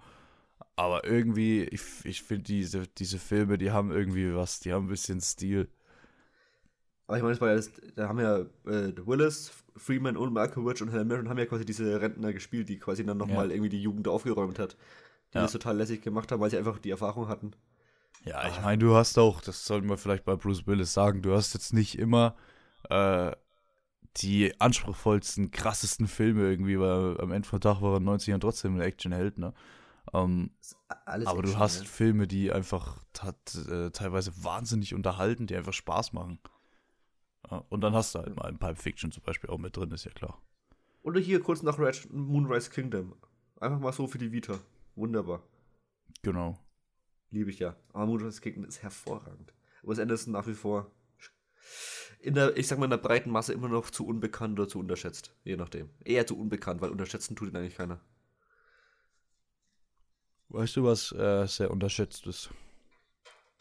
Aber 0.76 1.04
irgendwie, 1.04 1.62
ich, 1.64 1.82
ich 2.04 2.22
finde 2.22 2.44
diese, 2.44 2.86
diese 2.88 3.18
Filme, 3.18 3.58
die 3.58 3.70
haben 3.70 3.90
irgendwie 3.92 4.34
was, 4.34 4.60
die 4.60 4.72
haben 4.72 4.86
ein 4.86 4.88
bisschen 4.88 5.20
Stil. 5.20 5.68
Aber 7.06 7.16
ich 7.16 7.22
meine, 7.22 7.34
das 7.34 7.40
war 7.40 7.48
ja 7.50 7.56
das, 7.56 7.70
da 7.94 8.08
haben 8.08 8.20
ja 8.20 8.38
äh, 8.66 8.94
Willis, 9.06 9.52
Freeman 9.76 10.16
und 10.16 10.32
Malkovich 10.32 10.82
und 10.82 10.88
Helen 10.90 11.08
Mirren 11.08 11.28
haben 11.28 11.38
ja 11.38 11.46
quasi 11.46 11.64
diese 11.64 12.00
Rentner 12.00 12.32
gespielt, 12.32 12.68
die 12.68 12.78
quasi 12.78 13.04
dann 13.04 13.18
nochmal 13.18 13.48
Ja. 13.48 13.54
irgendwie 13.54 13.68
die 13.68 13.82
Jugend 13.82 14.08
aufgeräumt 14.08 14.58
hat. 14.58 14.76
Die 15.34 15.38
Ja. 15.38 15.42
das 15.42 15.52
total 15.52 15.76
lässig 15.78 16.02
gemacht 16.02 16.32
haben, 16.32 16.40
weil 16.40 16.50
sie 16.50 16.58
einfach 16.58 16.78
die 16.80 16.90
Erfahrung 16.90 17.28
hatten. 17.28 17.52
Ja, 18.24 18.46
ich 18.46 18.60
meine, 18.60 18.78
du 18.78 18.94
hast 18.94 19.18
auch, 19.18 19.40
das 19.40 19.64
sollten 19.64 19.88
wir 19.88 19.98
vielleicht 19.98 20.24
bei 20.24 20.36
Bruce 20.36 20.66
Willis 20.66 20.92
sagen, 20.94 21.22
du 21.22 21.34
hast 21.34 21.54
jetzt 21.54 21.72
nicht 21.72 21.98
immer 21.98 22.36
äh, 22.90 23.32
die 24.18 24.60
anspruchsvollsten, 24.60 25.50
krassesten 25.52 26.08
Filme 26.08 26.42
irgendwie, 26.50 26.78
weil 26.80 27.20
am 27.20 27.32
Ende 27.32 27.48
vom 27.48 27.60
Tag 27.60 27.82
war 27.82 27.92
er 27.94 27.98
in 27.98 28.04
den 28.04 28.08
90ern 28.08 28.40
trotzdem 28.40 28.76
ein 28.76 28.80
Actionheld, 28.82 29.38
ne? 29.38 29.54
Ähm, 30.12 30.50
Das 30.60 31.18
ist 31.18 31.26
aber 31.26 31.42
du 31.42 31.58
hast. 31.58 31.86
Filme, 31.86 32.26
die 32.26 32.52
einfach 32.52 33.04
tat, 33.12 33.36
äh, 33.68 33.90
teilweise 33.90 34.32
wahnsinnig 34.42 34.94
unterhalten, 34.94 35.46
die 35.46 35.56
einfach 35.56 35.72
Spaß 35.72 36.12
machen. 36.12 36.38
Ja, 37.50 37.64
und 37.68 37.80
dann 37.80 37.94
hast 37.94 38.14
du 38.14 38.20
halt 38.20 38.36
mal 38.36 38.46
ein 38.46 38.58
Pulp 38.58 38.78
Fiction 38.78 39.12
zum 39.12 39.22
Beispiel 39.22 39.50
auch 39.50 39.58
mit 39.58 39.76
drin, 39.76 39.90
ist 39.90 40.04
ja 40.04 40.10
klar. 40.12 40.40
Oder 41.02 41.20
hier 41.20 41.40
kurz 41.40 41.62
nach 41.62 41.78
Red 41.78 42.08
Moonrise 42.12 42.70
Kingdom. 42.70 43.14
Einfach 43.60 43.80
mal 43.80 43.92
so 43.92 44.06
für 44.06 44.18
die 44.18 44.32
Vita. 44.32 44.58
Wunderbar. 44.94 45.42
Genau. 46.22 46.58
Liebe 47.30 47.50
ich 47.50 47.58
ja. 47.58 47.76
Aber 47.92 48.06
Moonrise 48.06 48.40
Kingdom 48.40 48.64
ist 48.64 48.82
hervorragend. 48.82 49.52
Wes 49.82 49.98
Anderson 49.98 50.32
nach 50.32 50.46
wie 50.46 50.54
vor 50.54 50.90
in 52.22 52.34
der, 52.34 52.56
ich 52.56 52.68
sag 52.68 52.78
mal, 52.78 52.84
in 52.84 52.90
der 52.90 52.98
breiten 52.98 53.30
Masse 53.30 53.52
immer 53.52 53.68
noch 53.68 53.90
zu 53.90 54.06
unbekannt 54.06 54.58
oder 54.58 54.68
zu 54.68 54.78
unterschätzt. 54.78 55.34
Je 55.44 55.56
nachdem. 55.56 55.90
Eher 56.04 56.26
zu 56.26 56.38
unbekannt, 56.38 56.80
weil 56.80 56.90
unterschätzen 56.90 57.36
tut 57.36 57.48
ihn 57.48 57.56
eigentlich 57.56 57.76
keiner. 57.76 58.00
Weißt 60.52 60.76
du, 60.76 60.84
was 60.84 61.12
äh, 61.12 61.46
sehr 61.46 61.70
unterschätzt 61.70 62.26
ist? 62.26 62.50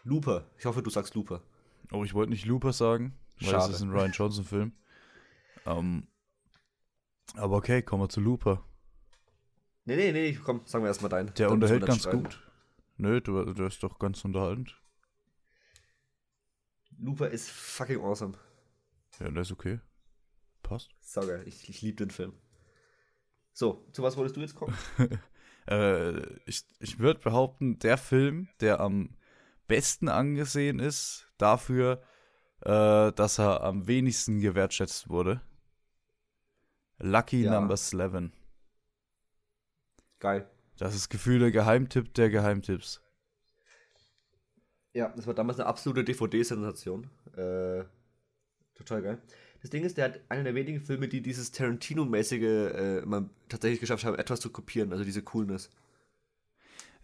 Looper. 0.04 0.46
Ich 0.58 0.66
hoffe, 0.66 0.84
du 0.84 0.90
sagst 0.90 1.16
Looper. 1.16 1.42
Oh, 1.94 2.04
ich 2.04 2.14
wollte 2.14 2.32
nicht 2.32 2.46
Looper 2.46 2.74
sagen, 2.74 3.18
weil 3.40 3.52
Schade. 3.52 3.72
es 3.72 3.78
ist 3.78 3.82
ein 3.82 3.92
Ryan 3.92 4.12
Johnson-Film. 4.12 4.74
Ähm, 5.66 6.08
aber 7.36 7.56
okay, 7.56 7.82
kommen 7.82 8.04
wir 8.04 8.10
zu 8.10 8.20
Looper. 8.20 8.66
Nee, 9.86 9.96
nee, 9.96 10.12
nee, 10.12 10.34
komm, 10.34 10.66
sagen 10.66 10.84
wir 10.84 10.90
erstmal 10.90 11.10
deinen. 11.10 11.34
Der 11.36 11.48
Dann 11.48 11.54
unterhält 11.54 11.84
das 11.84 12.04
ganz 12.04 12.10
gut. 12.10 12.46
Nö, 12.98 13.22
du, 13.22 13.54
du 13.54 13.66
ist 13.66 13.82
doch 13.82 13.98
ganz 13.98 14.26
unterhaltend. 14.26 14.78
Looper 16.98 17.30
ist 17.30 17.50
fucking 17.50 18.02
awesome. 18.02 18.34
Ja, 19.22 19.32
der 19.32 19.44
ist 19.44 19.52
okay. 19.52 19.80
Passt. 20.62 20.90
Saugeil. 21.00 21.48
Ich, 21.48 21.70
ich 21.70 21.82
liebe 21.82 21.96
den 21.96 22.12
Film. 22.12 22.34
So, 23.54 23.88
zu 23.94 24.04
was 24.04 24.18
wolltest 24.18 24.36
du 24.36 24.42
jetzt 24.42 24.56
kommen? 24.56 24.78
Äh, 25.68 26.22
ich 26.46 26.64
ich 26.80 27.00
würde 27.00 27.20
behaupten, 27.20 27.80
der 27.80 27.98
Film, 27.98 28.50
der 28.60 28.80
am 28.80 29.16
besten 29.68 30.10
angesehen 30.10 30.80
ist, 30.80 31.28
dafür, 31.38 32.02
äh, 32.62 33.12
dass 33.12 33.40
er 33.40 33.64
am 33.64 33.88
wenigsten 33.88 34.40
gewertschätzt 34.40 35.10
wurde. 35.10 35.42
Lucky 36.98 37.44
Ja. 37.44 37.60
Number 37.60 37.76
11. 37.76 38.32
Geil. 40.20 40.48
Das 40.78 40.96
ist 40.96 41.10
Gefühl 41.10 41.40
der 41.40 41.52
Geheimtipp 41.52 42.14
der 42.14 42.30
Geheimtipps. 42.30 43.02
Ja, 44.94 45.10
das 45.16 45.26
war 45.26 45.34
damals 45.34 45.60
eine 45.60 45.68
absolute 45.68 46.04
DVD-Sensation. 46.04 47.10
Äh, 47.36 47.86
total 48.76 49.02
geil. 49.02 49.22
Das 49.62 49.70
Ding 49.70 49.84
ist, 49.84 49.98
der 49.98 50.06
hat 50.06 50.20
einer 50.30 50.44
der 50.44 50.56
wenigen 50.56 50.82
Filme, 50.82 51.08
die 51.08 51.22
dieses 51.22 51.52
Tarantino-mäßige 51.54 52.42
äh, 52.44 53.02
mal 53.06 53.30
tatsächlich 53.48 53.80
geschafft 53.80 54.04
haben, 54.06 54.18
etwas 54.18 54.40
zu 54.40 54.50
kopieren, 54.50 54.92
also 54.92 55.04
diese 55.04 55.22
Coolness. 55.22 55.70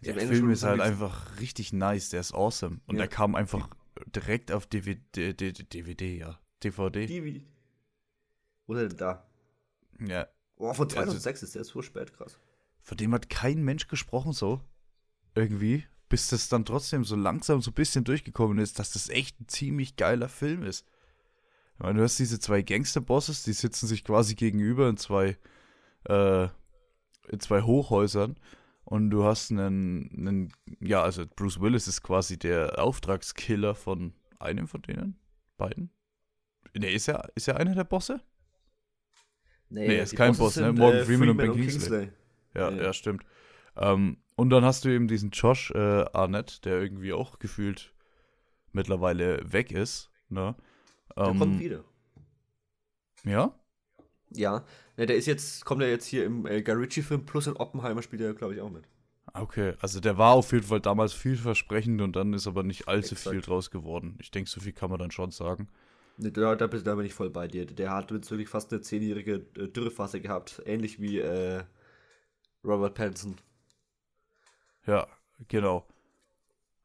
Der 0.00 0.14
Im 0.14 0.18
Englischen 0.20 0.42
Film 0.42 0.52
ist 0.52 0.62
halt 0.64 0.80
einfach 0.80 1.40
richtig 1.40 1.72
nice, 1.72 2.10
der 2.10 2.20
ist 2.20 2.32
awesome. 2.34 2.80
Und 2.86 2.96
Ja. 2.96 3.02
der 3.02 3.08
kam 3.08 3.34
einfach 3.34 3.68
direkt 4.14 4.52
auf 4.52 4.66
DVD, 4.66 5.32
DVD, 5.32 6.18
ja. 6.18 6.38
DVD. 6.62 7.08
Wie, 7.08 7.46
wo 8.66 8.74
ist 8.74 8.80
er 8.82 8.88
denn 8.88 8.98
da? 8.98 9.26
Ja. 10.00 10.28
Oh, 10.56 10.72
von 10.74 10.88
2006 10.90 11.42
ist 11.44 11.54
der 11.54 11.64
so 11.64 11.82
spät, 11.82 12.12
krass. 12.12 12.38
Von 12.80 12.96
dem 12.96 13.12
hat 13.14 13.28
kein 13.30 13.62
Mensch 13.62 13.86
gesprochen 13.86 14.32
so. 14.32 14.60
Irgendwie. 15.34 15.84
Bis 16.08 16.28
das 16.28 16.48
dann 16.48 16.64
trotzdem 16.64 17.04
so 17.04 17.14
langsam 17.16 17.60
so 17.60 17.70
ein 17.70 17.74
bisschen 17.74 18.02
durchgekommen 18.04 18.58
ist, 18.58 18.78
dass 18.78 18.92
das 18.92 19.08
echt 19.08 19.40
ein 19.40 19.48
ziemlich 19.48 19.96
geiler 19.96 20.28
Film 20.28 20.62
ist. 20.62 20.84
Ich 21.78 21.84
meine, 21.84 21.98
du 21.98 22.02
hast 22.02 22.18
diese 22.18 22.40
zwei 22.40 22.62
Gangster-Bosses, 22.62 23.44
die 23.44 23.52
sitzen 23.52 23.86
sich 23.86 24.02
quasi 24.02 24.34
gegenüber 24.34 24.88
in 24.88 24.96
zwei, 24.96 25.36
äh, 26.08 26.48
in 27.28 27.38
zwei 27.38 27.62
Hochhäusern. 27.62 28.36
Und 28.84 29.10
du 29.10 29.22
hast 29.22 29.52
einen, 29.52 30.10
einen, 30.16 30.52
ja, 30.80 31.02
also 31.02 31.24
Bruce 31.36 31.60
Willis 31.60 31.86
ist 31.86 32.02
quasi 32.02 32.36
der 32.36 32.82
Auftragskiller 32.82 33.76
von 33.76 34.12
einem 34.40 34.66
von 34.66 34.82
denen? 34.82 35.20
Beiden? 35.56 35.90
Nee, 36.74 36.94
ist 36.94 37.06
er, 37.06 37.30
ist 37.36 37.46
er 37.46 37.58
einer 37.58 37.76
der 37.76 37.84
Bosse? 37.84 38.22
Nee, 39.68 39.94
er 39.98 40.02
ist 40.02 40.16
kein 40.16 40.36
Bosses 40.36 40.38
Boss, 40.38 40.56
ne? 40.56 40.72
Morgan 40.72 41.00
äh, 41.00 41.04
Freeman 41.04 41.28
und 41.28 41.36
Ben 41.36 41.52
Kingsley. 41.52 42.10
Ja, 42.54 42.70
Ja. 42.70 42.82
ja, 42.82 42.92
stimmt. 42.92 43.22
Ähm, 43.76 44.16
und 44.34 44.50
dann 44.50 44.64
hast 44.64 44.84
du 44.84 44.88
eben 44.88 45.06
diesen 45.06 45.30
Josh 45.30 45.70
äh, 45.70 46.04
Arnett, 46.12 46.64
der 46.64 46.80
irgendwie 46.80 47.12
auch 47.12 47.38
gefühlt 47.38 47.92
mittlerweile 48.72 49.40
weg 49.52 49.70
ist. 49.70 50.10
Ne? 50.28 50.56
Der 51.24 51.32
Ähm, 51.32 51.38
kommt 51.38 51.58
wieder. 51.58 51.84
Ja? 53.24 53.54
Ja, 54.30 54.64
ne, 54.96 55.06
der 55.06 55.16
ist 55.16 55.26
jetzt, 55.26 55.64
kommt 55.64 55.82
ja 55.82 55.88
jetzt 55.88 56.06
hier 56.06 56.24
im 56.24 56.46
äh, 56.46 56.62
Guy 56.62 56.74
Ritchie-Film 56.74 57.24
plus 57.26 57.46
in 57.46 57.56
Oppenheimer 57.56 58.02
spielt 58.02 58.22
er, 58.22 58.34
glaube 58.34 58.54
ich, 58.54 58.60
auch 58.60 58.70
mit. 58.70 58.84
Okay, 59.32 59.74
also 59.80 60.00
der 60.00 60.18
war 60.18 60.32
auf 60.34 60.52
jeden 60.52 60.66
Fall 60.66 60.80
damals 60.80 61.12
vielversprechend 61.14 62.00
und 62.02 62.14
dann 62.16 62.32
ist 62.34 62.46
aber 62.46 62.62
nicht 62.62 62.88
allzu 62.88 63.14
Exakt. 63.14 63.32
viel 63.32 63.40
draus 63.40 63.70
geworden. 63.70 64.18
Ich 64.20 64.30
denke, 64.30 64.50
so 64.50 64.60
viel 64.60 64.72
kann 64.72 64.90
man 64.90 64.98
dann 64.98 65.10
schon 65.10 65.30
sagen. 65.30 65.68
Ne, 66.16 66.30
da, 66.32 66.54
da, 66.56 66.66
bin- 66.66 66.84
da 66.84 66.94
bin 66.96 67.06
ich 67.06 67.14
voll 67.14 67.30
bei 67.30 67.46
dir. 67.48 67.64
Der 67.66 67.92
hat 67.92 68.10
jetzt 68.10 68.30
wirklich 68.30 68.48
fast 68.48 68.72
eine 68.72 68.82
zehnjährige 68.82 69.46
äh, 69.56 69.68
Dürrephase 69.68 70.20
gehabt, 70.20 70.62
ähnlich 70.66 71.00
wie 71.00 71.18
äh, 71.18 71.62
Robert 72.64 72.94
Pattinson. 72.94 73.36
Ja, 74.86 75.06
genau. 75.48 75.86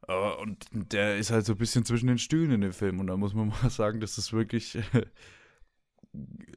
Aber, 0.06 0.38
und 0.38 0.66
der 0.72 1.16
ist 1.16 1.30
halt 1.30 1.46
so 1.46 1.52
ein 1.52 1.58
bisschen 1.58 1.84
zwischen 1.84 2.08
den 2.08 2.18
Stühlen 2.18 2.50
in 2.50 2.60
dem 2.60 2.72
Film 2.72 3.00
und 3.00 3.06
da 3.06 3.16
muss 3.16 3.34
man 3.34 3.48
mal 3.62 3.70
sagen, 3.70 4.00
das 4.00 4.18
ist 4.18 4.32
wirklich 4.32 4.78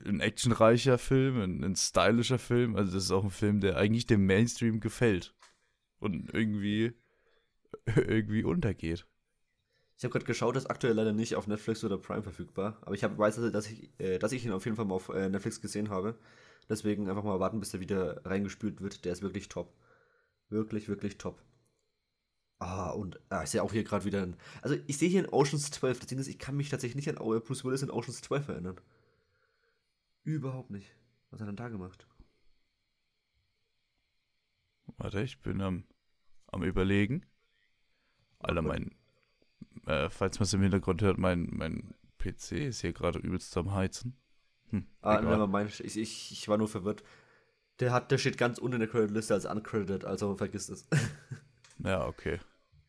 ein 0.06 0.20
actionreicher 0.20 0.98
Film, 0.98 1.42
ein, 1.42 1.64
ein 1.64 1.76
stylischer 1.76 2.40
Film. 2.40 2.76
Also 2.76 2.94
das 2.94 3.06
ist 3.06 3.12
auch 3.12 3.24
ein 3.24 3.32
Film, 3.32 3.60
der 3.60 3.78
eigentlich 3.78 4.06
dem 4.06 4.26
Mainstream 4.26 4.80
gefällt 4.80 5.34
und 6.00 6.34
irgendwie 6.34 6.94
irgendwie 7.96 8.44
untergeht. 8.44 9.06
Ich 9.98 10.04
habe 10.04 10.12
gerade 10.12 10.26
geschaut, 10.26 10.56
ist 10.56 10.70
aktuell 10.70 10.94
leider 10.94 11.14
nicht 11.14 11.36
auf 11.36 11.48
Netflix 11.48 11.84
oder 11.84 11.98
Prime 11.98 12.22
verfügbar, 12.22 12.78
aber 12.82 12.94
ich 12.94 13.04
hab, 13.04 13.18
weiß, 13.18 13.38
dass 13.52 13.68
ich, 13.68 13.90
äh, 14.00 14.20
dass 14.20 14.32
ich 14.32 14.46
ihn 14.46 14.52
auf 14.52 14.66
jeden 14.66 14.78
Fall 14.78 14.86
mal 14.86 14.96
auf 14.96 15.10
äh, 15.10 15.28
Netflix 15.28 15.60
gesehen 15.60 15.90
habe. 15.90 16.16
Deswegen 16.70 17.10
einfach 17.10 17.24
mal 17.24 17.40
warten, 17.40 17.60
bis 17.60 17.74
er 17.74 17.80
wieder 17.80 18.24
reingespült 18.26 18.82
wird. 18.82 19.06
Der 19.06 19.14
ist 19.14 19.22
wirklich 19.22 19.48
top. 19.48 19.74
Wirklich, 20.50 20.90
wirklich 20.90 21.18
top. 21.18 21.42
Ah, 22.60 22.90
und 22.90 23.20
ah, 23.30 23.44
ich 23.44 23.50
sehe 23.52 23.62
auch 23.62 23.72
hier 23.72 23.84
gerade 23.84 24.06
wieder 24.06 24.24
ein. 24.24 24.36
Also, 24.62 24.76
ich 24.88 24.98
sehe 24.98 25.10
hier 25.10 25.24
in 25.24 25.30
Oceans 25.30 25.70
12. 25.72 26.00
Das 26.00 26.08
Ding 26.08 26.18
ist, 26.18 26.28
ich 26.28 26.40
kann 26.40 26.58
mich 26.58 26.70
tatsächlich 26.70 26.96
nicht 26.96 27.10
an 27.10 27.16
Bruce 27.16 27.64
Willis 27.64 27.84
in 27.84 27.92
Oceans 27.92 28.22
12 28.22 28.48
erinnern. 28.48 28.82
Überhaupt 30.24 30.72
nicht. 30.72 30.92
Was 31.30 31.40
hat 31.40 31.48
er 31.48 31.52
denn 31.52 31.56
da 31.56 31.70
gemacht? 31.70 32.08
Warte, 34.98 35.22
ich 35.22 35.40
bin 35.42 35.62
am, 35.62 35.84
am 36.48 36.64
überlegen. 36.64 37.26
Alter, 38.40 38.62
mein, 38.62 38.96
äh, 39.86 40.10
falls 40.10 40.40
man 40.40 40.46
es 40.46 40.54
im 40.54 40.62
Hintergrund 40.62 41.02
hört, 41.02 41.18
mein, 41.18 41.48
mein 41.52 41.94
PC 42.18 42.54
ist 42.54 42.82
hier 42.82 42.94
gerade 42.94 43.20
übelst 43.20 43.56
am 43.58 43.74
Heizen. 43.74 44.18
Hm, 44.70 44.88
Ah, 45.02 45.20
egal. 45.20 45.48
mind. 45.48 45.80
Ich, 45.80 45.98
ich, 45.98 46.32
ich 46.32 46.48
war 46.48 46.58
nur 46.58 46.68
verwirrt. 46.68 47.04
Der, 47.80 47.92
hat, 47.92 48.12
der 48.12 48.18
steht 48.18 48.38
ganz 48.38 48.58
unten 48.58 48.76
in 48.76 48.80
der 48.80 48.90
Creditliste 48.90 49.34
als 49.36 49.46
uncredited, 49.46 50.06
also 50.06 50.36
vergiss 50.36 50.70
es. 50.70 50.88
Ja, 51.84 52.06
okay. 52.08 52.40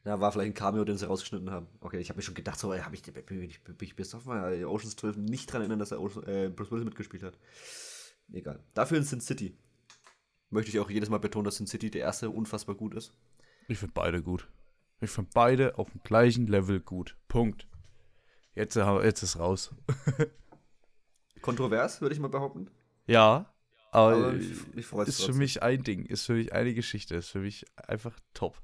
Ja, 0.05 0.21
war 0.21 0.33
vielleicht 0.33 0.53
ein 0.53 0.55
Cameo, 0.55 0.85
den 0.85 0.97
sie 0.97 1.07
rausgeschnitten 1.07 1.51
haben. 1.51 1.69
Okay, 1.81 1.99
ich 1.99 2.09
habe 2.09 2.19
mir 2.19 2.23
schon 2.23 2.35
gedacht, 2.35 2.59
so, 2.59 2.75
habe 2.75 2.95
ich, 2.95 3.03
bin 3.03 3.43
ich, 3.43 3.63
bin 3.63 3.77
ich 3.81 3.97
bis 3.97 4.15
auf 4.15 4.25
mal 4.25 4.65
Ocean's 4.65 4.97
12 4.97 5.17
nicht 5.17 5.53
dran 5.53 5.61
erinnern, 5.61 5.79
dass 5.79 5.91
er 5.91 6.01
Ocean, 6.01 6.27
äh, 6.27 6.49
Bruce 6.49 6.71
Willis 6.71 6.85
mitgespielt 6.85 7.23
hat. 7.23 7.39
Egal. 8.33 8.63
Dafür 8.75 8.99
in 8.99 9.05
Sin 9.05 9.21
City. 9.21 9.57
Möchte 10.51 10.71
ich 10.71 10.79
auch 10.81 10.89
jedes 10.89 11.11
Mal 11.11 11.19
betonen, 11.19 11.45
dass 11.45 11.57
Sin 11.57 11.67
City 11.67 11.91
der 11.91 12.03
erste 12.03 12.31
unfassbar 12.31 12.75
gut 12.75 12.95
ist. 12.95 13.13
Ich 13.67 13.79
finde 13.79 13.93
beide 13.93 14.23
gut. 14.23 14.49
Ich 15.01 15.11
finde 15.11 15.31
beide 15.35 15.79
auf 15.79 15.91
dem 15.91 16.01
gleichen 16.03 16.47
Level 16.47 16.81
gut. 16.81 17.17
Punkt. 17.29 17.69
Jetzt, 18.55 18.77
äh, 18.77 19.05
jetzt 19.05 19.23
ist 19.23 19.39
raus. 19.39 19.75
Kontrovers, 21.43 22.01
würde 22.01 22.15
ich 22.15 22.21
mal 22.21 22.29
behaupten. 22.29 22.71
Ja, 23.07 23.53
aber, 23.91 24.17
Aber 24.17 24.35
ich, 24.35 24.51
ich 24.75 24.93
ist 24.93 25.25
für 25.25 25.33
mich 25.33 25.63
ein 25.63 25.83
Ding, 25.83 26.05
ist 26.05 26.27
für 26.27 26.35
mich 26.35 26.53
eine 26.53 26.75
Geschichte, 26.75 27.17
ist 27.17 27.31
für 27.31 27.41
mich 27.41 27.65
einfach 27.77 28.19
top. 28.35 28.61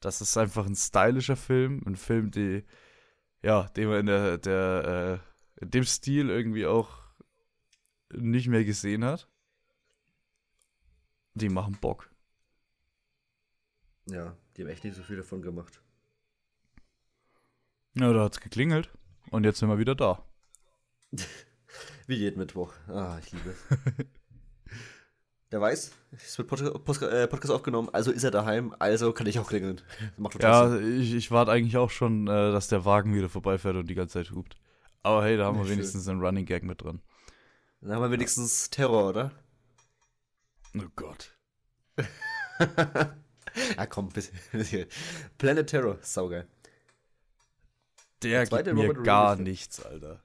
Das 0.00 0.22
ist 0.22 0.36
einfach 0.36 0.66
ein 0.66 0.74
stylischer 0.74 1.36
Film, 1.36 1.82
ein 1.86 1.96
Film, 1.96 2.30
die, 2.30 2.64
ja, 3.42 3.68
den 3.68 3.88
man 3.88 4.00
in 4.00 4.06
der, 4.06 4.38
der 4.38 5.20
äh, 5.58 5.62
in 5.62 5.70
dem 5.70 5.84
Stil 5.84 6.30
irgendwie 6.30 6.66
auch 6.66 7.02
nicht 8.12 8.48
mehr 8.48 8.64
gesehen 8.64 9.04
hat. 9.04 9.28
Die 11.34 11.50
machen 11.50 11.76
Bock. 11.80 12.10
Ja, 14.06 14.36
die 14.56 14.62
haben 14.62 14.70
echt 14.70 14.84
nicht 14.84 14.96
so 14.96 15.02
viel 15.02 15.16
davon 15.16 15.42
gemacht. 15.42 15.82
Ja, 17.94 18.12
da 18.12 18.24
hat's 18.24 18.40
geklingelt 18.40 18.90
und 19.30 19.44
jetzt 19.44 19.58
sind 19.58 19.68
wir 19.68 19.78
wieder 19.78 19.94
da. 19.94 20.24
Wie 22.06 22.16
jeden 22.16 22.38
Mittwoch. 22.38 22.72
Ah, 22.88 23.18
ich 23.20 23.30
liebe 23.32 23.50
es. 23.50 24.06
Der 25.50 25.60
weiß, 25.60 25.90
es 26.12 26.38
wird 26.38 26.46
Pod 26.46 26.84
Pod 26.84 27.02
äh, 27.02 27.26
Podcast 27.26 27.52
aufgenommen, 27.52 27.88
also 27.92 28.12
ist 28.12 28.22
er 28.22 28.30
daheim, 28.30 28.74
also 28.78 29.12
kann 29.12 29.26
ich 29.26 29.38
auch 29.40 29.48
klingeln. 29.48 29.80
Ja, 30.40 30.68
Sinn. 30.68 31.00
ich, 31.00 31.12
ich 31.14 31.30
warte 31.32 31.50
eigentlich 31.50 31.76
auch 31.76 31.90
schon, 31.90 32.28
äh, 32.28 32.52
dass 32.52 32.68
der 32.68 32.84
Wagen 32.84 33.14
wieder 33.14 33.28
vorbeifährt 33.28 33.74
und 33.74 33.88
die 33.88 33.96
ganze 33.96 34.14
Zeit 34.14 34.30
hupt. 34.30 34.56
Aber 35.02 35.24
hey, 35.24 35.36
da 35.36 35.46
haben 35.46 35.58
wir 35.58 35.64
schön. 35.64 35.72
wenigstens 35.72 36.06
einen 36.06 36.20
Running 36.20 36.46
Gag 36.46 36.62
mit 36.62 36.82
drin. 36.82 37.00
Dann 37.80 37.92
haben 37.92 38.02
wir 38.02 38.10
wenigstens 38.12 38.70
Terror, 38.70 39.08
oder? 39.08 39.32
Oh 40.78 40.82
Gott. 40.94 41.36
ja, 43.76 43.86
komm, 43.88 44.10
bisschen, 44.10 44.38
bisschen. 44.52 44.86
Planet 45.36 45.66
Terror, 45.66 45.98
saugeil. 46.02 46.46
Der 48.22 48.46
gibt 48.46 48.66
mir 48.66 48.88
Robert 48.88 49.04
gar 49.04 49.32
Release. 49.32 49.42
nichts, 49.42 49.84
Alter. 49.84 50.22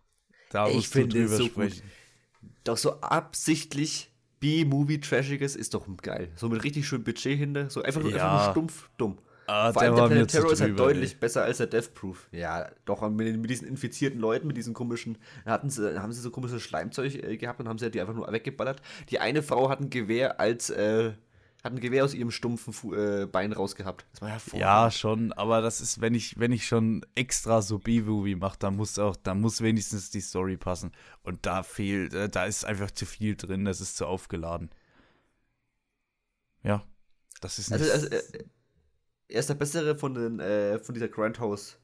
Da 0.51 0.67
ich 0.67 0.75
musst 0.75 0.95
du 0.95 1.07
drüber 1.07 1.35
so 1.35 1.45
sprechen. 1.45 1.81
Gut. 1.81 2.51
Doch 2.65 2.77
so 2.77 2.99
absichtlich 3.01 4.11
B-Movie-Trashiges 4.45 5.55
ist 5.55 5.73
doch 5.73 5.87
geil. 6.03 6.29
So 6.35 6.49
mit 6.49 6.63
richtig 6.63 6.87
schön 6.87 7.03
Budget 7.03 7.37
hinter. 7.37 7.69
So 7.71 7.81
einfach, 7.81 8.03
ja. 8.03 8.15
einfach 8.15 8.45
nur 8.45 8.51
stumpf 8.51 8.89
dumm. 8.95 9.17
Ah, 9.47 9.71
Vor 9.73 9.81
allem 9.81 9.95
der, 9.95 10.07
Planet 10.07 10.31
Terror 10.31 10.51
ist 10.51 10.61
halt 10.61 10.79
deutlich 10.79 11.13
ey. 11.13 11.17
besser 11.19 11.43
als 11.43 11.57
der 11.57 11.67
Death 11.67 11.93
Proof. 11.93 12.27
Ja, 12.31 12.67
doch 12.85 13.07
mit, 13.09 13.39
mit, 13.39 13.49
diesen 13.49 13.67
infizierten 13.67 14.19
Leuten, 14.19 14.47
mit 14.47 14.57
diesen 14.57 14.73
komischen, 14.73 15.17
hatten 15.45 15.69
sie, 15.69 15.99
haben 15.99 16.11
sie 16.13 16.21
so 16.21 16.31
komisches 16.31 16.61
Schleimzeug 16.61 17.15
äh, 17.23 17.37
gehabt 17.37 17.59
und 17.59 17.67
haben 17.67 17.77
sie 17.77 17.89
die 17.89 18.01
einfach 18.01 18.13
nur 18.13 18.31
weggeballert. 18.31 18.81
Die 19.09 19.19
eine 19.19 19.43
Frau 19.43 19.69
hat 19.69 19.81
ein 19.81 19.89
Gewehr 19.89 20.39
als 20.39 20.69
äh, 20.69 21.13
hat 21.65 21.73
ein 21.73 21.79
Gewehr 21.79 22.05
aus 22.05 22.13
ihrem 22.13 22.29
stumpfen 22.29 22.73
Fu 22.73 22.93
äh, 22.93 23.25
Bein 23.25 23.51
rausgehabt. 23.51 24.05
Das 24.11 24.21
war 24.21 24.29
ja 24.29 24.39
Ja, 24.85 24.91
schon, 24.91 25.33
aber 25.33 25.61
das 25.61 25.81
ist, 25.81 25.99
wenn 25.99 26.13
ich, 26.13 26.39
wenn 26.39 26.51
ich 26.51 26.67
schon 26.67 27.03
extra 27.15 27.63
so 27.63 27.79
B-Movie 27.79 28.35
mache, 28.35 28.59
dann 28.59 28.75
muss 28.75 28.99
auch, 28.99 29.15
dann 29.15 29.41
muss 29.41 29.61
wenigstens 29.61 30.11
die 30.11 30.21
Story 30.21 30.57
passen. 30.57 30.91
Und 31.23 31.45
da 31.47 31.63
fehlt, 31.63 32.13
äh, 32.13 32.29
da 32.29 32.45
ist 32.45 32.65
einfach 32.65 32.91
zu 32.91 33.07
viel 33.07 33.35
drin, 33.35 33.65
das 33.65 33.81
ist 33.81 33.97
zu 33.97 34.05
aufgeladen. 34.05 34.69
Ja, 36.61 36.83
das 37.41 37.57
ist 37.57 37.71
nicht. 37.71 37.81
Also, 37.81 37.91
also, 37.91 38.07
äh, 38.09 38.43
er 39.27 39.39
ist 39.39 39.49
der 39.49 39.55
bessere 39.55 39.97
von, 39.97 40.13
den, 40.13 40.39
äh, 40.39 40.77
von 40.77 40.93
dieser 40.93 41.07
Grindhouse 41.07 41.79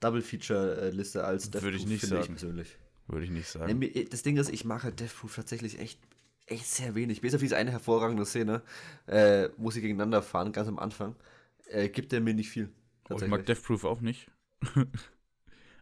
Double 0.00 0.22
Feature 0.22 0.90
Liste 0.90 1.22
als 1.22 1.50
Death 1.50 1.62
Würde 1.62 1.76
ich 1.76 1.86
nicht 1.86 2.04
sagen. 2.04 2.22
Ich 2.22 2.28
persönlich. 2.30 2.76
Würde 3.06 3.24
ich 3.24 3.30
nicht 3.30 3.48
sagen. 3.48 3.80
Das 4.10 4.22
Ding 4.22 4.36
ist, 4.38 4.50
ich 4.50 4.64
mache 4.64 4.84
halt 4.84 4.98
Death 4.98 5.14
Proof 5.14 5.36
tatsächlich 5.36 5.78
echt 5.78 6.00
echt 6.50 6.66
sehr 6.66 6.94
wenig. 6.94 7.20
Bis 7.20 7.34
auf 7.34 7.40
diese 7.40 7.56
eine 7.56 7.70
hervorragende 7.70 8.26
Szene, 8.26 8.62
äh, 9.06 9.48
wo 9.56 9.70
sie 9.70 9.80
gegeneinander 9.80 10.22
fahren, 10.22 10.52
ganz 10.52 10.68
am 10.68 10.78
Anfang, 10.78 11.16
äh, 11.66 11.88
gibt 11.88 12.12
er 12.12 12.20
mir 12.20 12.34
nicht 12.34 12.50
viel. 12.50 12.70
Oh, 13.08 13.16
ich 13.16 13.26
mag 13.26 13.46
Death 13.46 13.62
Proof 13.62 13.84
auch 13.84 14.00
nicht. 14.00 14.30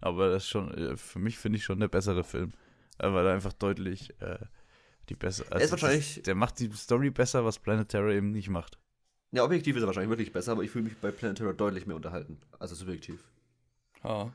Aber 0.00 0.30
das 0.30 0.44
ist 0.44 0.48
schon, 0.48 0.72
äh, 0.72 0.96
für 0.96 1.18
mich 1.18 1.38
finde 1.38 1.58
ich 1.58 1.64
schon 1.64 1.80
der 1.80 1.88
bessere 1.88 2.24
Film. 2.24 2.52
Äh, 2.98 3.12
weil 3.12 3.26
er 3.26 3.34
einfach 3.34 3.52
deutlich 3.52 4.10
äh, 4.20 4.38
die 5.08 5.14
bessere. 5.14 5.50
Also 5.52 5.70
wahrscheinlich. 5.72 6.16
Das, 6.16 6.22
der 6.24 6.34
macht 6.34 6.58
die 6.58 6.70
Story 6.72 7.10
besser, 7.10 7.44
was 7.44 7.58
Planet 7.58 7.88
Terror 7.88 8.10
eben 8.10 8.30
nicht 8.30 8.48
macht. 8.48 8.78
Ja, 9.30 9.44
objektiv 9.44 9.76
ist 9.76 9.82
er 9.82 9.86
wahrscheinlich 9.86 10.10
wirklich 10.10 10.32
besser, 10.32 10.52
aber 10.52 10.62
ich 10.62 10.70
fühle 10.70 10.84
mich 10.84 10.96
bei 10.96 11.10
Planet 11.10 11.38
Terror 11.38 11.54
deutlich 11.54 11.86
mehr 11.86 11.96
unterhalten. 11.96 12.40
Also 12.58 12.74
subjektiv. 12.74 13.24
Ah. 14.02 14.30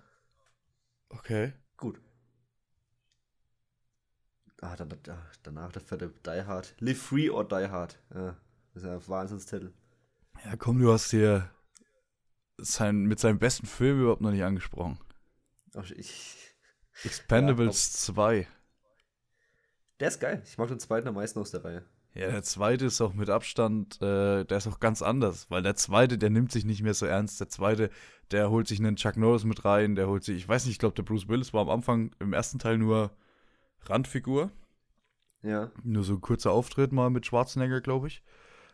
Okay. 1.09 1.53
Gut. 1.77 1.99
Ah, 4.63 4.77
dann, 4.77 4.89
danach 5.43 5.73
der 5.73 5.81
fette 5.81 6.13
Die 6.25 6.45
Hard. 6.45 6.73
Live 6.79 7.01
Free 7.01 7.29
or 7.29 7.45
Die 7.45 7.67
Hard. 7.67 7.99
Ja, 8.13 8.37
das 8.73 8.83
ist 8.83 8.87
ja 8.87 8.93
ein 8.93 9.07
Wahnsinnstitel. 9.07 9.73
Ja, 10.45 10.55
komm, 10.55 10.79
du 10.79 10.91
hast 10.91 11.11
hier 11.11 11.49
sein, 12.57 13.03
mit 13.03 13.19
seinem 13.19 13.39
besten 13.39 13.65
Film 13.65 13.99
überhaupt 13.99 14.21
noch 14.21 14.31
nicht 14.31 14.43
angesprochen. 14.43 14.99
Ach, 15.75 15.91
ich, 15.91 16.37
Expendables 17.03 18.07
ja, 18.07 18.13
2. 18.13 18.47
Der 19.99 20.07
ist 20.07 20.21
geil. 20.21 20.41
Ich 20.45 20.57
mag 20.57 20.69
den 20.69 20.79
zweiten 20.79 21.09
am 21.09 21.15
meisten 21.15 21.39
aus 21.39 21.51
der 21.51 21.65
Reihe. 21.65 21.85
Ja, 22.13 22.31
der 22.31 22.43
zweite 22.43 22.85
ist 22.85 23.01
auch 23.01 23.13
mit 23.13 23.29
Abstand, 23.29 24.01
äh, 24.01 24.45
der 24.45 24.57
ist 24.57 24.67
auch 24.67 24.79
ganz 24.79 25.01
anders, 25.01 25.49
weil 25.49 25.61
der 25.61 25.75
zweite, 25.75 26.17
der 26.17 26.29
nimmt 26.29 26.53
sich 26.53 26.63
nicht 26.63 26.83
mehr 26.83 26.93
so 26.93 27.05
ernst. 27.05 27.41
Der 27.41 27.49
zweite, 27.49 27.89
der 28.31 28.49
holt 28.49 28.67
sich 28.67 28.79
einen 28.79 28.95
Chuck 28.95 29.17
Norris 29.17 29.43
mit 29.43 29.65
rein, 29.65 29.95
der 29.95 30.07
holt 30.07 30.23
sich, 30.23 30.37
ich 30.37 30.47
weiß 30.47 30.65
nicht, 30.65 30.73
ich 30.73 30.79
glaube, 30.79 30.95
der 30.95 31.03
Bruce 31.03 31.27
Willis 31.27 31.53
war 31.53 31.63
am 31.63 31.69
Anfang 31.69 32.11
im 32.19 32.31
ersten 32.31 32.59
Teil 32.59 32.77
nur 32.77 33.11
Randfigur. 33.85 34.51
Ja. 35.41 35.71
Nur 35.83 36.03
so 36.03 36.13
ein 36.13 36.21
kurzer 36.21 36.51
Auftritt 36.51 36.91
mal 36.91 37.09
mit 37.09 37.25
Schwarzenegger, 37.25 37.81
glaube 37.81 38.07
ich. 38.07 38.23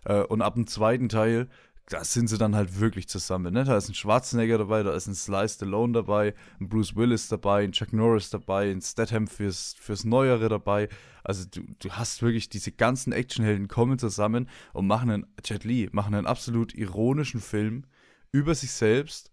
Äh, 0.06 0.22
und 0.24 0.41
ab 0.41 0.54
dem 0.56 0.67
zweiten 0.67 1.10
Teil, 1.10 1.50
da 1.89 2.04
sind 2.04 2.28
sie 2.28 2.38
dann 2.38 2.56
halt 2.56 2.80
wirklich 2.80 3.10
zusammen. 3.10 3.52
Ne? 3.52 3.63
Da 3.63 3.76
ist 3.76 3.89
ein 3.89 3.95
Schwarzenegger 3.95 4.60
dabei, 4.60 4.84
da 4.84 4.93
ist 4.93 5.08
ein 5.08 5.15
Sly 5.15 5.50
Stallone 5.50 5.93
dabei, 5.93 6.36
ein 6.60 6.69
Bruce 6.69 6.95
Willis 6.95 7.28
dabei, 7.28 7.63
ein 7.63 7.72
Chuck 7.72 7.93
Norris 7.93 8.30
dabei, 8.30 8.69
ein 8.69 8.82
Statham 8.82 9.28
fürs, 9.28 9.76
fürs 9.80 10.06
Neuere 10.06 10.50
dabei. 10.50 10.88
Also 11.24 11.45
du, 11.50 11.62
du 11.80 11.89
hast 11.89 12.22
wirklich 12.22 12.50
diese 12.50 12.72
ganzen 12.72 13.12
Actionhelden 13.12 13.67
kommen 13.67 13.98
zusammen 13.98 14.48
und 14.74 14.86
machen 14.86 15.10
einen, 15.10 15.26
Jet 15.43 15.63
Li, 15.63 15.89
machen 15.91 16.13
einen 16.13 16.28
absolut 16.28 16.76
ironischen 16.76 17.41
Film 17.41 17.86
über 18.32 18.54
sich 18.54 18.72
selbst. 18.72 19.32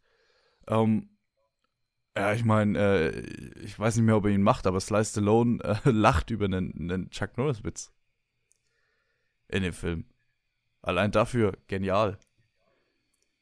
Ähm, 0.67 1.11
ja, 2.16 2.33
ich 2.33 2.44
meine, 2.44 2.79
äh, 2.79 3.20
ich 3.61 3.79
weiß 3.79 3.96
nicht 3.96 4.05
mehr, 4.05 4.16
ob 4.16 4.24
er 4.24 4.31
ihn 4.31 4.42
macht, 4.42 4.66
aber 4.66 4.81
Sly 4.81 5.05
Stallone 5.05 5.62
äh, 5.62 5.76
lacht 5.90 6.31
über 6.31 6.46
einen, 6.46 6.72
einen 6.79 7.11
Chuck 7.11 7.37
Norris-Witz. 7.37 7.92
In 9.48 9.62
dem 9.62 9.72
Film. 9.72 10.05
Allein 10.83 11.11
dafür 11.12 11.52
genial. 11.68 12.18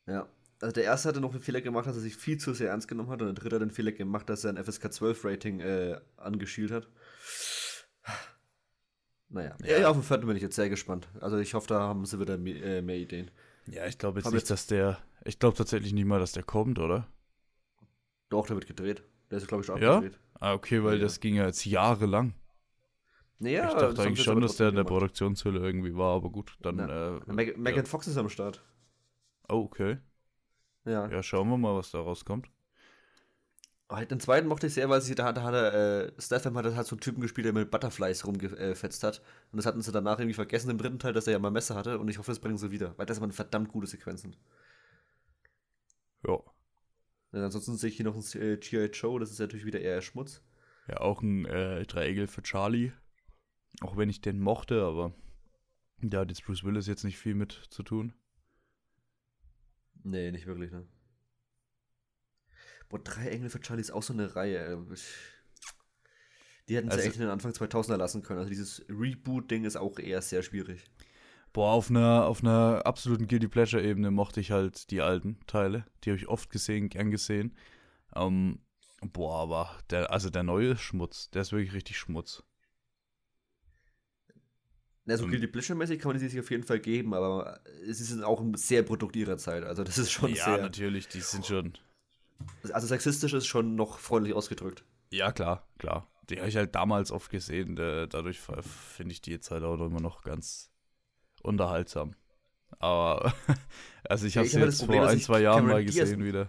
Ja. 0.06 0.26
Also 0.60 0.72
der 0.72 0.84
erste 0.84 1.08
hatte 1.08 1.20
noch 1.20 1.32
einen 1.32 1.42
Fehler 1.42 1.60
gemacht, 1.60 1.86
dass 1.86 1.96
er 1.96 2.02
sich 2.02 2.16
viel 2.16 2.38
zu 2.38 2.54
sehr 2.54 2.70
ernst 2.70 2.88
genommen 2.88 3.10
hat 3.10 3.20
und 3.20 3.26
der 3.26 3.34
dritte 3.34 3.56
hat 3.56 3.62
den 3.62 3.70
Fehler 3.70 3.92
gemacht, 3.92 4.28
dass 4.30 4.44
er 4.44 4.50
ein 4.50 4.64
FSK 4.64 4.92
12 4.92 5.24
Rating 5.24 5.60
äh, 5.60 6.00
angeschielt 6.16 6.70
hat. 6.70 6.88
Naja, 9.28 9.56
ja. 9.64 9.78
ja, 9.78 9.88
auf 9.88 9.96
den 9.96 10.02
vierten 10.02 10.26
bin 10.26 10.36
ich 10.36 10.42
jetzt 10.42 10.56
sehr 10.56 10.70
gespannt. 10.70 11.08
Also 11.20 11.38
ich 11.38 11.54
hoffe, 11.54 11.66
da 11.66 11.80
haben 11.80 12.06
sie 12.06 12.18
wieder 12.18 12.38
mehr, 12.38 12.62
äh, 12.62 12.82
mehr 12.82 12.96
Ideen. 12.96 13.30
Ja, 13.66 13.86
ich 13.86 13.98
glaube 13.98 14.20
jetzt 14.20 14.26
Hab 14.26 14.32
nicht, 14.32 14.42
jetzt 14.42 14.50
dass 14.50 14.66
der, 14.66 14.98
ich 15.24 15.38
glaube 15.38 15.56
tatsächlich 15.56 15.92
nicht 15.92 16.06
mal, 16.06 16.20
dass 16.20 16.32
der 16.32 16.44
kommt, 16.44 16.78
oder? 16.78 17.08
Doch, 18.28 18.46
der 18.46 18.56
wird 18.56 18.66
gedreht. 18.66 19.02
Der 19.30 19.38
ist, 19.38 19.48
glaube 19.48 19.62
ich, 19.62 19.66
schon 19.66 19.80
ja? 19.80 19.96
abgedreht. 19.96 20.18
Ah, 20.40 20.52
okay, 20.52 20.82
weil 20.82 20.96
ja. 20.96 21.02
das 21.02 21.20
ging 21.20 21.36
ja 21.36 21.46
jetzt 21.46 21.64
jahrelang. 21.64 22.34
Naja, 23.38 23.68
ich 23.68 23.74
dachte 23.74 24.02
eigentlich 24.02 24.22
schon, 24.22 24.40
dass 24.40 24.56
der 24.56 24.68
in 24.70 24.76
der 24.76 24.84
Produktionshülle 24.84 25.60
irgendwie 25.60 25.94
war, 25.96 26.16
aber 26.16 26.30
gut, 26.30 26.56
dann. 26.60 26.78
Äh, 26.78 27.20
Meg 27.32 27.58
Megan 27.58 27.84
ja. 27.84 27.90
Fox 27.90 28.06
ist 28.06 28.16
am 28.16 28.28
Start. 28.28 28.62
Oh, 29.48 29.56
okay. 29.56 29.98
Ja. 30.84 31.08
Ja, 31.08 31.22
schauen 31.22 31.48
wir 31.48 31.58
mal, 31.58 31.74
was 31.74 31.90
da 31.90 32.00
rauskommt. 32.00 32.48
Oh, 33.90 33.96
den 33.96 34.18
zweiten 34.18 34.48
mochte 34.48 34.66
ich 34.66 34.74
sehr, 34.74 34.88
weil 34.88 35.02
sie 35.02 35.14
da, 35.14 35.32
da 35.32 35.42
hat 35.42 35.54
er, 35.54 35.74
äh, 35.74 36.12
Statham 36.18 36.56
hat 36.56 36.64
halt 36.64 36.86
so 36.86 36.94
einen 36.94 37.00
Typen 37.00 37.20
gespielt, 37.20 37.44
der 37.44 37.52
mit 37.52 37.70
Butterflies 37.70 38.26
rumgefetzt 38.26 39.02
hat. 39.02 39.20
Und 39.52 39.58
das 39.58 39.66
hatten 39.66 39.82
sie 39.82 39.92
danach 39.92 40.18
irgendwie 40.18 40.34
vergessen 40.34 40.70
im 40.70 40.78
dritten 40.78 40.98
Teil, 40.98 41.12
dass 41.12 41.26
er 41.26 41.34
ja 41.34 41.38
mal 41.38 41.50
Messer 41.50 41.74
hatte. 41.74 41.98
Und 41.98 42.08
ich 42.08 42.18
hoffe, 42.18 42.30
das 42.30 42.40
bringen 42.40 42.56
sie 42.56 42.70
wieder, 42.70 42.94
weil 42.96 43.06
das 43.06 43.20
waren 43.20 43.32
verdammt 43.32 43.68
gute 43.68 43.86
Sequenzen. 43.86 44.36
Ja. 46.26 46.38
Ja, 47.34 47.44
ansonsten 47.44 47.76
sehe 47.76 47.90
ich 47.90 47.96
hier 47.96 48.04
noch 48.04 48.14
ein 48.14 48.40
äh, 48.40 48.56
G.I. 48.56 48.90
Joe, 48.92 49.18
das 49.18 49.32
ist 49.32 49.40
natürlich 49.40 49.66
wieder 49.66 49.80
eher 49.80 50.00
Schmutz. 50.02 50.40
Ja, 50.86 51.00
auch 51.00 51.20
ein 51.20 51.44
äh, 51.46 51.84
Dreiegel 51.84 52.28
für 52.28 52.42
Charlie. 52.42 52.92
Auch 53.80 53.96
wenn 53.96 54.08
ich 54.08 54.20
den 54.20 54.38
mochte, 54.38 54.84
aber 54.84 55.12
da 56.00 56.20
hat 56.20 56.28
jetzt 56.28 56.44
Bruce 56.44 56.62
Willis 56.62 56.86
jetzt 56.86 57.02
nicht 57.02 57.18
viel 57.18 57.34
mit 57.34 57.52
zu 57.70 57.82
tun. 57.82 58.14
Nee, 60.04 60.30
nicht 60.30 60.46
wirklich, 60.46 60.70
ne? 60.70 60.86
Boah, 62.88 63.00
drei 63.00 63.30
Engel 63.30 63.50
für 63.50 63.60
Charlie 63.60 63.80
ist 63.80 63.90
auch 63.90 64.02
so 64.04 64.12
eine 64.12 64.36
Reihe. 64.36 64.86
Die 66.68 66.76
hätten 66.76 66.88
sie 66.88 66.96
also, 66.96 67.08
echt 67.08 67.16
in 67.16 67.22
den 67.22 67.30
Anfang 67.30 67.50
2000er 67.50 67.96
lassen 67.96 68.22
können. 68.22 68.38
Also 68.38 68.50
dieses 68.50 68.84
Reboot-Ding 68.88 69.64
ist 69.64 69.76
auch 69.76 69.98
eher 69.98 70.22
sehr 70.22 70.42
schwierig. 70.44 70.84
Boah, 71.54 71.70
auf 71.70 71.88
einer, 71.88 72.26
auf 72.26 72.42
einer 72.42 72.82
absoluten 72.84 73.28
Guilty 73.28 73.46
Pleasure-Ebene 73.46 74.10
mochte 74.10 74.40
ich 74.40 74.50
halt 74.50 74.90
die 74.90 75.00
alten 75.00 75.38
Teile. 75.46 75.86
Die 76.02 76.10
habe 76.10 76.18
ich 76.18 76.26
oft 76.26 76.50
gesehen, 76.50 76.88
gern 76.88 77.12
gesehen. 77.12 77.56
Ähm, 78.16 78.58
boah, 79.00 79.40
aber 79.42 79.70
der, 79.88 80.10
also 80.12 80.30
der 80.30 80.42
neue 80.42 80.76
Schmutz, 80.76 81.30
der 81.30 81.42
ist 81.42 81.52
wirklich 81.52 81.72
richtig 81.72 81.96
Schmutz. 81.96 82.42
Na, 85.04 85.16
so 85.16 85.28
Guilty 85.28 85.46
Pleasure-mäßig 85.46 86.00
kann 86.00 86.10
man 86.10 86.18
die 86.18 86.26
sich 86.26 86.40
auf 86.40 86.50
jeden 86.50 86.64
Fall 86.64 86.80
geben, 86.80 87.14
aber 87.14 87.60
es 87.88 88.00
ist 88.00 88.20
auch 88.24 88.40
ein 88.40 88.54
sehr 88.56 88.82
Produkt 88.82 89.14
ihrer 89.14 89.38
Zeit. 89.38 89.62
Also 89.62 89.84
das 89.84 89.96
ist 89.96 90.10
schon 90.10 90.34
ja, 90.34 90.44
sehr. 90.44 90.56
Ja, 90.56 90.62
natürlich, 90.62 91.06
die 91.06 91.20
sind 91.20 91.46
schon. 91.46 91.74
Also 92.72 92.88
sexistisch 92.88 93.32
ist 93.32 93.46
schon 93.46 93.76
noch 93.76 94.00
freundlich 94.00 94.34
ausgedrückt. 94.34 94.84
Ja, 95.12 95.30
klar, 95.30 95.68
klar. 95.78 96.10
Die 96.28 96.38
habe 96.38 96.48
ich 96.48 96.56
halt 96.56 96.74
damals 96.74 97.12
oft 97.12 97.30
gesehen. 97.30 97.76
dadurch 97.76 98.40
finde 98.40 99.12
ich 99.12 99.20
die 99.20 99.30
jetzt 99.30 99.52
halt 99.52 99.62
auch 99.62 99.78
immer 99.78 100.00
noch 100.00 100.22
ganz 100.22 100.73
unterhaltsam. 101.44 102.12
Aber, 102.78 103.32
also 104.04 104.26
ich 104.26 104.34
Ja, 104.34 104.40
habe 104.40 104.48
sie 104.48 104.60
hab 104.60 104.66
jetzt 104.66 104.78
Problem, 104.80 105.00
vor 105.00 105.08
ein, 105.08 105.20
zwei 105.20 105.40
Jahren 105.40 105.66
mal 105.66 105.84
Diaz- 105.84 105.94
gesehen 106.00 106.24
wieder. 106.24 106.48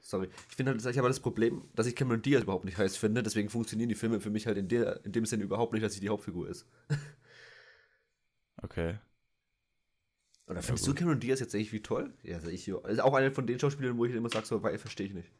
Sorry. 0.00 0.28
Ich 0.48 0.56
finde 0.56 0.72
halt, 0.72 0.84
ich 0.84 0.98
habe 0.98 1.08
das 1.08 1.20
Problem, 1.20 1.68
dass 1.74 1.86
ich 1.86 1.94
Cameron 1.94 2.22
Diaz 2.22 2.42
überhaupt 2.42 2.64
nicht 2.64 2.78
heiß 2.78 2.96
finde, 2.96 3.22
deswegen 3.22 3.48
funktionieren 3.48 3.88
die 3.88 3.94
Filme 3.94 4.20
für 4.20 4.30
mich 4.30 4.46
halt 4.46 4.58
in, 4.58 4.68
der, 4.68 5.04
in 5.04 5.12
dem 5.12 5.24
Sinne 5.26 5.44
überhaupt 5.44 5.72
nicht, 5.72 5.84
dass 5.84 5.92
sie 5.94 6.00
die 6.00 6.08
Hauptfigur 6.08 6.48
ist. 6.48 6.66
Okay. 8.62 8.98
Oder 10.48 10.62
findest 10.62 10.86
gut. 10.86 10.96
du 10.96 10.98
Cameron 10.98 11.20
Diaz 11.20 11.40
jetzt 11.40 11.54
echt 11.54 11.72
wie 11.72 11.80
toll? 11.82 12.12
Ja, 12.22 12.36
also 12.36 12.48
ich, 12.48 12.66
ist 12.66 13.00
auch 13.00 13.14
einer 13.14 13.30
von 13.30 13.46
den 13.46 13.58
Schauspielern, 13.60 13.96
wo 13.96 14.04
ich 14.04 14.14
immer 14.14 14.28
sage, 14.30 14.46
so, 14.46 14.62
weil 14.62 14.78
verstehe 14.78 15.06
ich 15.06 15.14
nicht. 15.14 15.30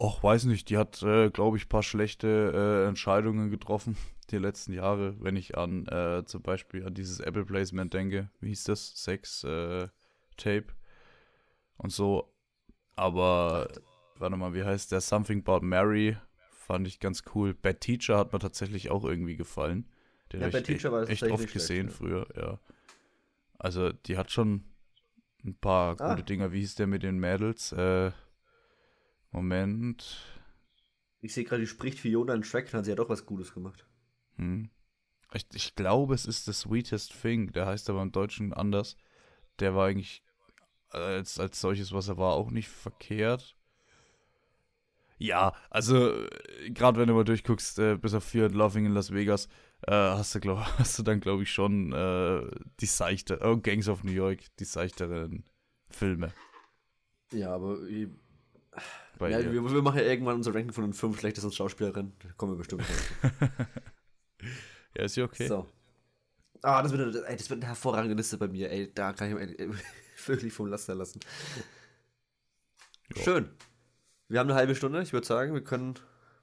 Och, 0.00 0.22
weiß 0.22 0.44
nicht, 0.44 0.70
die 0.70 0.78
hat, 0.78 1.02
äh, 1.02 1.28
glaube 1.30 1.56
ich, 1.56 1.66
ein 1.66 1.68
paar 1.68 1.82
schlechte 1.82 2.84
äh, 2.84 2.88
Entscheidungen 2.88 3.50
getroffen 3.50 3.96
die 4.30 4.38
letzten 4.38 4.72
Jahre, 4.72 5.16
wenn 5.20 5.34
ich 5.34 5.58
an 5.58 5.86
äh, 5.88 6.24
zum 6.24 6.42
Beispiel 6.42 6.86
an 6.86 6.94
dieses 6.94 7.18
Apple 7.18 7.44
Placement 7.44 7.92
denke. 7.92 8.30
Wie 8.40 8.48
hieß 8.48 8.64
das? 8.64 8.92
Sex 9.02 9.42
äh, 9.42 9.88
Tape 10.36 10.66
und 11.78 11.90
so. 11.90 12.32
Aber 12.94 13.68
warte 14.18 14.36
mal, 14.36 14.54
wie 14.54 14.62
heißt 14.64 14.92
der? 14.92 15.00
Something 15.00 15.40
About 15.46 15.64
Mary 15.66 16.16
fand 16.50 16.86
ich 16.86 17.00
ganz 17.00 17.24
cool. 17.34 17.54
Bad 17.54 17.80
Teacher 17.80 18.18
hat 18.18 18.32
mir 18.32 18.38
tatsächlich 18.38 18.90
auch 18.90 19.04
irgendwie 19.04 19.36
gefallen. 19.36 19.88
Den 20.32 20.42
Ja, 20.42 20.48
Bad 20.48 20.60
ich 20.68 20.76
Teacher 20.76 20.92
war 20.92 21.08
echt, 21.08 21.22
oft 21.24 21.38
schlecht, 21.38 21.52
gesehen 21.54 21.86
ja. 21.88 21.92
früher, 21.92 22.26
ja. 22.36 22.60
Also 23.58 23.90
die 23.92 24.16
hat 24.16 24.30
schon 24.30 24.62
ein 25.44 25.54
paar 25.56 26.00
Ah. 26.00 26.10
gute 26.10 26.22
Dinger. 26.24 26.52
Wie 26.52 26.60
hieß 26.60 26.76
der 26.76 26.86
mit 26.86 27.02
den 27.02 27.18
Mädels? 27.18 27.72
Äh, 27.72 28.12
Moment. 29.30 30.24
Ich 31.20 31.34
sehe 31.34 31.44
gerade, 31.44 31.62
die 31.62 31.66
spricht 31.66 31.98
Fiona 31.98 32.34
in 32.34 32.44
Shrek, 32.44 32.70
dann 32.70 32.78
hat 32.78 32.84
sie 32.84 32.92
ja 32.92 32.96
doch 32.96 33.08
was 33.08 33.26
Gutes 33.26 33.52
gemacht. 33.52 33.86
Hm. 34.36 34.70
Ich, 35.34 35.46
ich 35.52 35.74
glaube, 35.74 36.14
es 36.14 36.24
ist 36.24 36.46
The 36.46 36.52
Sweetest 36.52 37.20
Thing. 37.20 37.52
Der 37.52 37.66
heißt 37.66 37.90
aber 37.90 38.02
im 38.02 38.12
Deutschen 38.12 38.52
anders. 38.52 38.96
Der 39.58 39.74
war 39.74 39.88
eigentlich 39.88 40.22
als, 40.90 41.38
als 41.38 41.60
solches, 41.60 41.92
was 41.92 42.08
er 42.08 42.16
war, 42.16 42.34
auch 42.34 42.50
nicht 42.50 42.68
verkehrt. 42.68 43.56
Ja, 45.18 45.52
also 45.68 46.26
gerade 46.68 47.00
wenn 47.00 47.08
du 47.08 47.14
mal 47.14 47.24
durchguckst, 47.24 47.78
äh, 47.80 47.96
bis 47.96 48.14
auf 48.14 48.22
Fear 48.22 48.46
and 48.46 48.54
Loving 48.54 48.86
in 48.86 48.92
Las 48.92 49.12
Vegas, 49.12 49.48
äh, 49.82 49.92
hast, 49.92 50.34
du, 50.34 50.40
glaub, 50.40 50.58
hast 50.78 50.98
du 50.98 51.02
dann, 51.02 51.20
glaube 51.20 51.42
ich, 51.42 51.50
schon 51.50 51.92
äh, 51.92 52.48
die 52.80 52.86
seichte, 52.86 53.40
oh, 53.42 53.56
Gangs 53.56 53.88
of 53.88 54.04
New 54.04 54.12
York, 54.12 54.38
die 54.60 54.64
seichteren 54.64 55.44
Filme. 55.88 56.32
Ja, 57.32 57.52
aber 57.52 57.82
ich, 57.88 58.08
Bei 59.18 59.30
ja, 59.30 59.38
wir, 59.40 59.52
wir 59.52 59.82
machen 59.82 59.98
ja 59.98 60.04
irgendwann 60.04 60.36
unser 60.36 60.54
Ranking 60.54 60.72
von 60.72 60.84
den 60.84 60.92
fünf 60.92 61.18
schlechtesten 61.18 61.50
Schauspielerinnen. 61.52 62.12
Da 62.22 62.28
kommen 62.36 62.52
wir 62.52 62.58
bestimmt 62.58 62.82
ja, 64.96 65.04
ist 65.04 65.16
ja 65.16 65.24
okay. 65.24 65.48
So. 65.48 65.66
Ah, 66.62 66.82
das 66.82 66.92
wird, 66.92 67.16
eine- 67.16 67.26
ey, 67.26 67.36
das 67.36 67.50
wird 67.50 67.60
eine 67.60 67.66
hervorragende 67.68 68.14
Liste 68.16 68.38
bei 68.38 68.48
mir, 68.48 68.70
ey. 68.70 68.92
Da 68.94 69.12
kann 69.12 69.28
ich 69.28 69.34
mich 69.34 69.58
ey, 69.58 69.68
wirklich 70.26 70.52
vom 70.52 70.66
Laster 70.68 70.94
lassen. 70.94 71.20
Ja. 73.16 73.22
Schön. 73.22 73.48
Wir 74.28 74.40
haben 74.40 74.48
eine 74.48 74.56
halbe 74.58 74.74
Stunde. 74.74 75.00
Ich 75.02 75.12
würde 75.12 75.26
sagen, 75.26 75.54
wir 75.54 75.64
können 75.64 75.94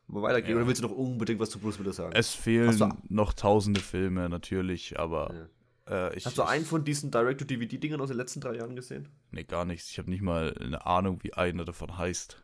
mal 0.08 0.22
weitergehen. 0.24 0.52
Ja. 0.52 0.58
Oder 0.58 0.68
willst 0.68 0.82
du 0.82 0.88
noch 0.88 0.96
unbedingt 0.96 1.40
was 1.40 1.50
zu 1.50 1.60
Bruce 1.60 1.80
Willis 1.80 1.98
sagen? 1.98 2.14
Es 2.16 2.34
fehlen 2.34 2.94
noch 3.10 3.34
tausende 3.34 3.82
Filme, 3.82 4.30
natürlich, 4.30 5.00
aber 5.00 5.50
äh, 5.88 6.16
ich. 6.18 6.26
Hast 6.26 6.38
du 6.38 6.44
einen 6.44 6.66
von 6.66 6.84
diesen 6.84 7.12
Direct-to-DVD-Dingern 7.12 8.02
aus 8.02 8.10
den 8.10 8.18
letzten 8.18 8.42
drei 8.42 8.56
Jahren 8.56 8.76
gesehen? 8.76 9.10
Nee, 9.32 9.44
gar 9.44 9.66
nichts. 9.66 9.92
Ich 9.92 10.00
habe 10.00 10.10
nicht 10.10 10.22
mal 10.22 10.56
eine 10.60 10.86
Ahnung, 10.86 11.20
wie 11.24 11.34
einer 11.34 11.66
davon 11.66 11.98
heißt. 11.98 12.44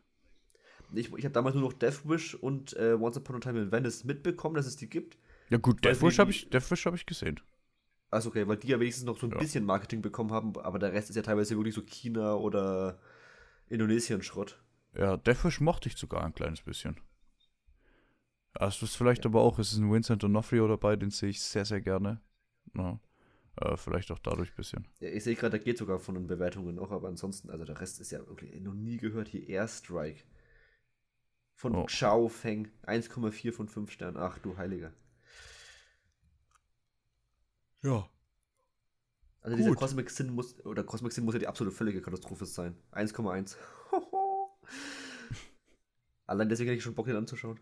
Ich, 0.93 1.13
ich 1.13 1.23
habe 1.25 1.34
damals 1.34 1.56
nur 1.56 1.63
noch 1.63 1.73
Death 1.73 2.08
Wish 2.08 2.36
und 2.36 2.73
äh, 2.77 2.93
Once 2.99 3.17
Upon 3.17 3.38
a 3.38 3.39
Time 3.39 3.62
in 3.62 3.71
Venice 3.71 4.04
mitbekommen, 4.04 4.56
dass 4.56 4.65
es 4.65 4.75
die 4.75 4.89
gibt. 4.89 5.17
Ja 5.49 5.58
gut, 5.58 5.84
Deathwish 5.84 6.19
habe 6.19 6.32
ich, 6.32 6.49
Deathwish 6.49 6.86
hab 6.86 6.93
ich 6.95 7.06
gesehen. 7.06 7.39
Also 8.10 8.30
okay, 8.30 8.47
weil 8.47 8.58
die 8.58 8.67
ja 8.67 8.80
wenigstens 8.80 9.06
noch 9.06 9.17
so 9.17 9.27
ein 9.27 9.32
Ja. 9.32 9.38
bisschen 9.38 9.65
Marketing 9.65 10.01
bekommen 10.01 10.32
haben, 10.32 10.58
aber 10.58 10.80
der 10.80 10.91
Rest 10.93 11.10
ist 11.10 11.15
ja 11.15 11.21
teilweise 11.21 11.56
wirklich 11.58 11.75
so 11.75 11.82
China 11.82 12.36
oder 12.36 12.99
Indonesien-Schrott. 13.69 14.62
Ja, 14.97 15.15
Deathwish 15.17 15.62
mochte 15.62 15.88
ich 15.88 15.95
sogar 15.95 16.23
ein 16.25 16.34
kleines 16.34 16.62
bisschen. 16.62 16.97
Ja, 18.60 18.67
Es 18.67 18.82
ist 18.82 18.95
vielleicht 18.95 19.25
aber 19.25 19.41
auch, 19.41 19.60
es 19.60 19.71
ist 19.71 19.80
ein 19.80 19.91
Vincent 19.91 20.23
D'Onofrio 20.23 20.67
dabei, 20.67 20.95
den 20.97 21.10
sehe 21.10 21.30
ich 21.30 21.41
sehr, 21.41 21.63
sehr 21.63 21.80
gerne. 21.80 22.19
Ja, 22.75 22.99
äh, 23.62 23.77
vielleicht 23.77 24.12
auch 24.12 24.19
dadurch 24.19 24.49
ein 24.51 24.56
bisschen. 24.58 24.88
Ja, 24.99 25.10
ich 25.10 25.23
sehe 25.23 25.36
gerade, 25.36 25.58
da 25.58 25.63
geht 25.63 25.77
sogar 25.77 25.99
von 25.99 26.15
den 26.15 26.27
Bewertungen 26.27 26.75
noch, 26.75 26.91
aber 26.91 27.08
ansonsten, 27.08 27.49
also 27.49 27.63
der 27.63 27.80
Rest 27.80 28.01
ist 28.01 28.12
ja 28.12 28.19
wirklich 28.27 28.60
noch 28.62 28.73
nie 28.73 28.97
gehört. 28.97 29.30
Hier 29.30 29.47
Airstrike. 29.47 30.23
Von 31.62 31.76
Oh. 31.76 31.86
Xiao 31.86 32.28
Feng. 32.28 32.71
1,4 32.88 33.54
von 33.54 33.67
5 33.67 33.91
Sternen. 33.91 34.17
Ach 34.17 34.39
du 34.39 34.58
Heiliger. 34.58 34.91
Ja. 37.84 38.10
Also 39.41 39.58
dieser 39.58 39.69
Gut. 39.69 39.78
Cosmic 39.78 40.10
Sin 40.10 40.34
muss, 40.34 40.60
oder 40.65 40.84
Cosmic 40.84 41.13
Sin 41.13 41.24
muss 41.24 41.36
ja 41.36 41.39
die 41.39 41.47
absolute 41.47 41.76
völlige 41.76 42.02
Katastrophe 42.02 42.47
sein. 42.47 42.76
1,1. 42.93 43.58
Allein 46.26 46.50
deswegen 46.50 46.69
hätte 46.69 46.78
ich 46.80 46.84
schon 46.84 46.95
Bock, 46.95 47.06
den 47.06 47.15
anzuschauen. 47.15 47.60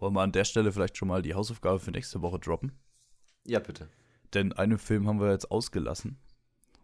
Wollen 0.00 0.14
wir 0.14 0.22
an 0.22 0.32
der 0.32 0.44
Stelle 0.44 0.72
vielleicht 0.72 0.96
schon 0.96 1.06
mal 1.06 1.22
die 1.22 1.34
Hausaufgabe 1.34 1.78
für 1.78 1.92
nächste 1.92 2.20
Woche 2.20 2.40
droppen? 2.40 2.72
Ja, 3.44 3.60
bitte. 3.60 3.88
Denn 4.34 4.52
einen 4.54 4.78
Film 4.78 5.06
haben 5.06 5.20
wir 5.20 5.30
jetzt 5.30 5.52
ausgelassen. 5.52 6.18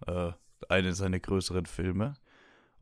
Äh, 0.06 0.30
eine 0.68 0.92
seiner 0.94 1.18
größeren 1.18 1.66
Filme. 1.66 2.14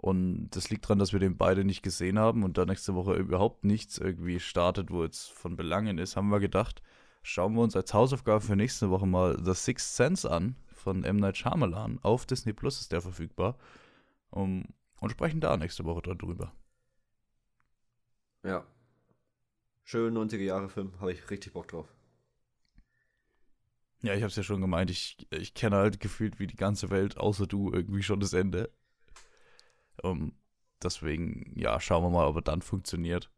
Und 0.04 0.50
das 0.50 0.68
liegt 0.68 0.84
daran, 0.84 0.98
dass 0.98 1.14
wir 1.14 1.18
den 1.18 1.38
beide 1.38 1.64
nicht 1.64 1.82
gesehen 1.82 2.18
haben 2.18 2.42
und 2.42 2.58
da 2.58 2.66
nächste 2.66 2.94
Woche 2.94 3.14
überhaupt 3.14 3.64
nichts 3.64 3.96
irgendwie 3.96 4.38
startet, 4.38 4.90
wo 4.90 5.02
jetzt 5.02 5.32
von 5.32 5.56
Belangen 5.56 5.96
ist, 5.96 6.14
haben 6.14 6.28
wir 6.28 6.40
gedacht, 6.40 6.82
schauen 7.22 7.54
wir 7.54 7.62
uns 7.62 7.74
als 7.74 7.94
Hausaufgabe 7.94 8.42
für 8.42 8.54
nächste 8.54 8.90
Woche 8.90 9.06
mal 9.06 9.42
The 9.42 9.54
Sixth 9.54 9.96
Sense 9.96 10.30
an 10.30 10.56
von 10.74 11.04
M. 11.04 11.16
Night 11.16 11.38
Shyamalan. 11.38 12.00
Auf 12.02 12.26
Disney 12.26 12.52
Plus 12.52 12.82
ist 12.82 12.92
der 12.92 13.00
verfügbar. 13.00 13.56
Um, 14.28 14.66
und 15.00 15.10
sprechen 15.10 15.40
da 15.40 15.56
nächste 15.56 15.86
Woche 15.86 16.02
darüber. 16.02 16.52
Ja. 18.42 18.66
Schön 19.84 20.14
90er-Jahre-Film. 20.18 21.00
Habe 21.00 21.12
ich 21.14 21.30
richtig 21.30 21.54
Bock 21.54 21.68
drauf. 21.68 21.88
Ja, 24.02 24.12
ich 24.12 24.22
hab's 24.22 24.36
ja 24.36 24.42
schon 24.42 24.60
gemeint, 24.60 24.90
ich, 24.90 25.26
ich 25.30 25.54
kenne 25.54 25.76
halt 25.76 25.98
gefühlt 25.98 26.38
wie 26.38 26.46
die 26.46 26.56
ganze 26.56 26.90
Welt, 26.90 27.16
außer 27.16 27.46
du, 27.46 27.72
irgendwie 27.72 28.02
schon 28.02 28.20
das 28.20 28.34
Ende. 28.34 28.70
Um, 30.04 30.32
deswegen, 30.82 31.52
ja, 31.56 31.80
schauen 31.80 32.02
wir 32.02 32.10
mal, 32.10 32.26
ob 32.26 32.36
er 32.36 32.42
dann 32.42 32.60
funktioniert. 32.62 33.30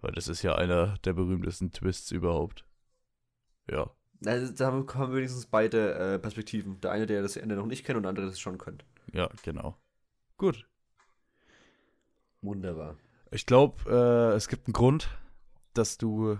Weil 0.00 0.12
das 0.12 0.28
ist 0.28 0.42
ja 0.42 0.54
einer 0.54 0.96
der 1.04 1.12
berühmtesten 1.12 1.72
Twists 1.72 2.10
überhaupt. 2.10 2.64
Ja. 3.70 3.90
Also, 4.24 4.52
da 4.52 4.66
haben 4.66 4.86
wir 4.86 5.16
wenigstens 5.16 5.46
beide 5.46 5.94
äh, 5.94 6.18
Perspektiven. 6.18 6.80
Der 6.80 6.90
eine, 6.92 7.06
der 7.06 7.20
das 7.20 7.36
Ende 7.36 7.54
noch 7.54 7.66
nicht 7.66 7.84
kennt 7.84 7.96
und 7.96 8.04
der 8.04 8.10
andere, 8.10 8.26
das 8.26 8.40
schon 8.40 8.58
kennt. 8.58 8.84
Ja, 9.12 9.28
genau. 9.42 9.76
Gut. 10.38 10.66
Wunderbar. 12.40 12.96
Ich 13.30 13.44
glaube, 13.44 13.90
äh, 13.90 14.36
es 14.36 14.48
gibt 14.48 14.66
einen 14.66 14.72
Grund, 14.72 15.10
dass 15.74 15.98
du 15.98 16.38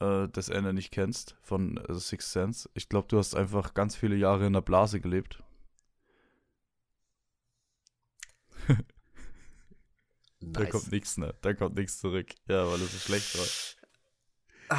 äh, 0.00 0.28
das 0.28 0.50
Ende 0.50 0.74
nicht 0.74 0.90
kennst 0.90 1.36
von 1.40 1.78
äh, 1.78 1.94
Sixth 1.94 2.32
Sense. 2.32 2.68
Ich 2.74 2.90
glaube, 2.90 3.08
du 3.08 3.16
hast 3.16 3.34
einfach 3.34 3.72
ganz 3.72 3.96
viele 3.96 4.16
Jahre 4.16 4.46
in 4.46 4.52
der 4.52 4.60
Blase 4.60 5.00
gelebt. 5.00 5.42
Da 10.40 10.60
Nice. 10.60 10.70
kommt 10.70 10.92
nichts, 10.92 11.16
ne? 11.18 11.34
Da 11.42 11.52
kommt 11.54 11.74
nichts 11.76 11.98
zurück. 11.98 12.28
Ja, 12.46 12.66
weil 12.70 12.80
es 12.80 12.92
so 12.92 12.98
schlecht 12.98 13.36
war. 13.38 13.46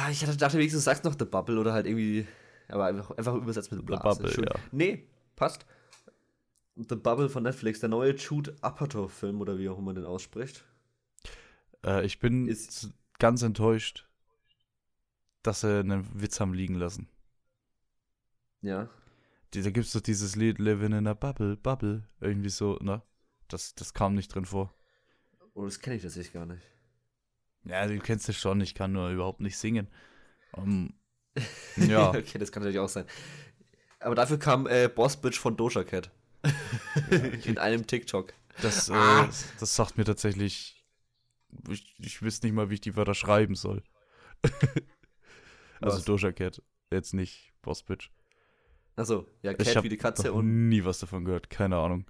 Ah, 0.00 0.10
ich 0.10 0.22
hatte 0.24 0.36
dachte 0.36 0.56
wenigstens, 0.56 0.82
du 0.82 0.84
sagst 0.84 1.04
noch 1.04 1.14
The 1.18 1.24
Bubble 1.26 1.58
oder 1.58 1.72
halt 1.72 1.86
irgendwie. 1.86 2.26
Aber 2.68 2.86
einfach, 2.86 3.10
einfach 3.10 3.34
übersetzt 3.34 3.70
mit 3.70 3.80
The 3.80 3.86
Blase. 3.86 4.02
Bubble, 4.02 4.32
Schön. 4.32 4.44
ja. 4.44 4.54
Nee, 4.72 5.06
passt. 5.36 5.66
The 6.76 6.96
Bubble 6.96 7.28
von 7.28 7.42
Netflix, 7.42 7.80
der 7.80 7.88
neue 7.90 8.14
Jude 8.14 8.56
Apatow-Film 8.62 9.40
oder 9.40 9.58
wie 9.58 9.68
auch 9.68 9.78
immer 9.78 9.92
den 9.92 10.06
ausspricht. 10.06 10.64
Äh, 11.84 12.06
ich 12.06 12.20
bin 12.20 12.48
Ist- 12.48 12.90
ganz 13.18 13.42
enttäuscht, 13.42 14.08
dass 15.42 15.60
sie 15.60 15.80
einen 15.80 16.08
Witz 16.20 16.40
haben 16.40 16.54
liegen 16.54 16.76
lassen. 16.76 17.08
Ja. 18.62 18.88
Die, 19.52 19.62
da 19.62 19.70
gibt's 19.70 19.92
doch 19.92 20.00
dieses 20.00 20.36
Lied 20.36 20.58
Living 20.58 20.92
in 20.92 21.06
a 21.06 21.14
Bubble, 21.14 21.56
Bubble. 21.56 22.08
Irgendwie 22.20 22.50
so, 22.50 22.76
ne? 22.80 23.02
Das, 23.50 23.74
das 23.74 23.92
kam 23.94 24.14
nicht 24.14 24.34
drin 24.34 24.44
vor. 24.44 24.74
Oh, 25.54 25.64
das 25.64 25.80
kenne 25.80 25.96
ich 25.96 26.02
tatsächlich 26.02 26.32
gar 26.32 26.46
nicht. 26.46 26.62
Ja, 27.64 27.86
du 27.86 27.98
kennst 27.98 28.28
es 28.28 28.36
schon, 28.38 28.60
ich 28.60 28.74
kann 28.74 28.92
nur 28.92 29.10
überhaupt 29.10 29.40
nicht 29.40 29.58
singen. 29.58 29.88
Um, 30.52 30.94
ja, 31.76 32.10
okay, 32.10 32.38
das 32.38 32.50
kann 32.52 32.62
natürlich 32.62 32.78
auch 32.80 32.88
sein. 32.88 33.04
Aber 34.00 34.14
dafür 34.14 34.38
kam 34.38 34.66
äh, 34.66 34.88
Boss 34.88 35.20
Bitch 35.20 35.38
von 35.38 35.56
Doja 35.56 35.84
Cat. 35.84 36.10
In 37.44 37.58
einem 37.58 37.86
TikTok. 37.86 38.32
das, 38.62 38.88
äh, 38.88 38.94
Ah. 38.94 39.28
das 39.58 39.76
sagt 39.76 39.98
mir 39.98 40.04
tatsächlich. 40.04 40.82
Ich, 41.68 41.94
ich 41.98 42.22
wüsste 42.22 42.46
nicht 42.46 42.54
mal, 42.54 42.70
wie 42.70 42.74
ich 42.74 42.80
die 42.80 42.96
Wörter 42.96 43.14
schreiben 43.14 43.54
soll. 43.56 43.82
also 45.80 45.98
Was? 45.98 46.04
Doja 46.04 46.32
Cat, 46.32 46.62
jetzt 46.90 47.12
nicht 47.14 47.52
Boss 47.62 47.82
Bitch. 47.82 48.10
Achso, 48.96 49.26
ja, 49.42 49.52
Ich 49.52 49.58
Cat 49.58 49.76
habe 49.76 49.84
wie 49.84 49.88
die 49.90 49.96
Katze 49.96 50.28
noch 50.28 50.36
und. 50.36 50.68
nie 50.68 50.84
was 50.84 50.98
davon 51.00 51.24
gehört, 51.24 51.50
keine 51.50 51.76
Ahnung. 51.76 52.06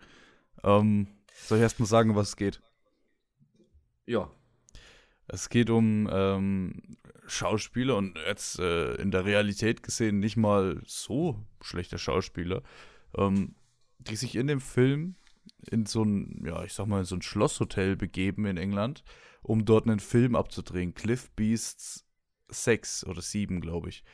Ähm, 0.62 1.08
soll 1.34 1.58
ich 1.58 1.62
erst 1.62 1.80
mal 1.80 1.86
sagen, 1.86 2.10
um 2.10 2.16
was 2.16 2.28
es 2.30 2.36
geht? 2.36 2.60
Ja. 4.06 4.30
Es 5.28 5.48
geht 5.48 5.70
um 5.70 6.08
ähm, 6.12 6.96
Schauspieler 7.28 7.96
und 7.96 8.18
jetzt 8.26 8.58
äh, 8.58 8.94
in 8.94 9.10
der 9.10 9.24
Realität 9.24 9.82
gesehen 9.82 10.18
nicht 10.18 10.36
mal 10.36 10.80
so 10.84 11.38
schlechter 11.60 11.98
Schauspieler, 11.98 12.62
ähm, 13.16 13.54
die 13.98 14.16
sich 14.16 14.34
in 14.34 14.48
dem 14.48 14.60
Film 14.60 15.14
in 15.70 15.86
so 15.86 16.02
ein, 16.02 16.44
ja, 16.44 16.64
ich 16.64 16.72
sag 16.72 16.86
mal, 16.86 17.00
in 17.00 17.04
so 17.04 17.16
ein 17.16 17.22
Schlosshotel 17.22 17.96
begeben 17.96 18.46
in 18.46 18.56
England, 18.56 19.04
um 19.42 19.64
dort 19.64 19.86
einen 19.86 20.00
Film 20.00 20.34
abzudrehen. 20.34 20.94
Cliff 20.94 21.30
Beasts 21.32 22.04
6 22.48 23.06
oder 23.06 23.22
7, 23.22 23.60
glaube 23.60 23.88
ich. 23.88 24.04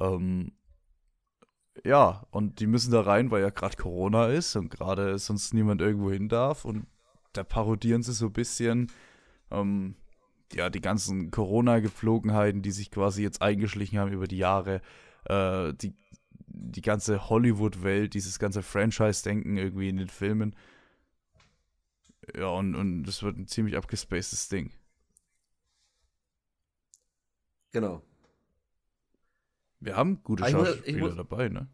Ähm, 0.00 0.52
ja, 1.84 2.26
und 2.30 2.60
die 2.60 2.66
müssen 2.66 2.92
da 2.92 3.00
rein, 3.02 3.30
weil 3.30 3.42
ja 3.42 3.50
gerade 3.50 3.76
Corona 3.76 4.28
ist 4.28 4.56
und 4.56 4.70
gerade 4.70 5.18
sonst 5.18 5.54
niemand 5.54 5.80
irgendwo 5.80 6.10
hin 6.10 6.28
darf. 6.28 6.64
Und 6.64 6.86
da 7.32 7.44
parodieren 7.44 8.02
sie 8.02 8.12
so 8.12 8.26
ein 8.26 8.32
bisschen, 8.32 8.90
ähm, 9.50 9.96
ja, 10.52 10.70
die 10.70 10.80
ganzen 10.80 11.30
Corona-Gepflogenheiten, 11.30 12.62
die 12.62 12.70
sich 12.70 12.90
quasi 12.90 13.22
jetzt 13.22 13.42
eingeschlichen 13.42 13.98
haben 13.98 14.12
über 14.12 14.26
die 14.26 14.38
Jahre. 14.38 14.80
Äh, 15.24 15.74
die, 15.74 15.94
die 16.46 16.82
ganze 16.82 17.28
Hollywood-Welt, 17.28 18.14
dieses 18.14 18.38
ganze 18.38 18.62
Franchise-Denken 18.62 19.56
irgendwie 19.56 19.88
in 19.88 19.98
den 19.98 20.08
Filmen. 20.08 20.56
Ja, 22.36 22.48
und, 22.48 22.74
und 22.74 23.04
das 23.04 23.22
wird 23.22 23.36
ein 23.38 23.46
ziemlich 23.46 23.76
abgespacedes 23.76 24.48
Ding. 24.48 24.72
Genau. 27.72 28.02
Wir 29.80 29.96
haben 29.96 30.22
gute 30.22 30.46
ich 30.46 30.54
muss- 30.54 30.68
Schauspieler 30.68 30.98
muss- 30.98 31.16
dabei, 31.16 31.48
ne? 31.48 31.68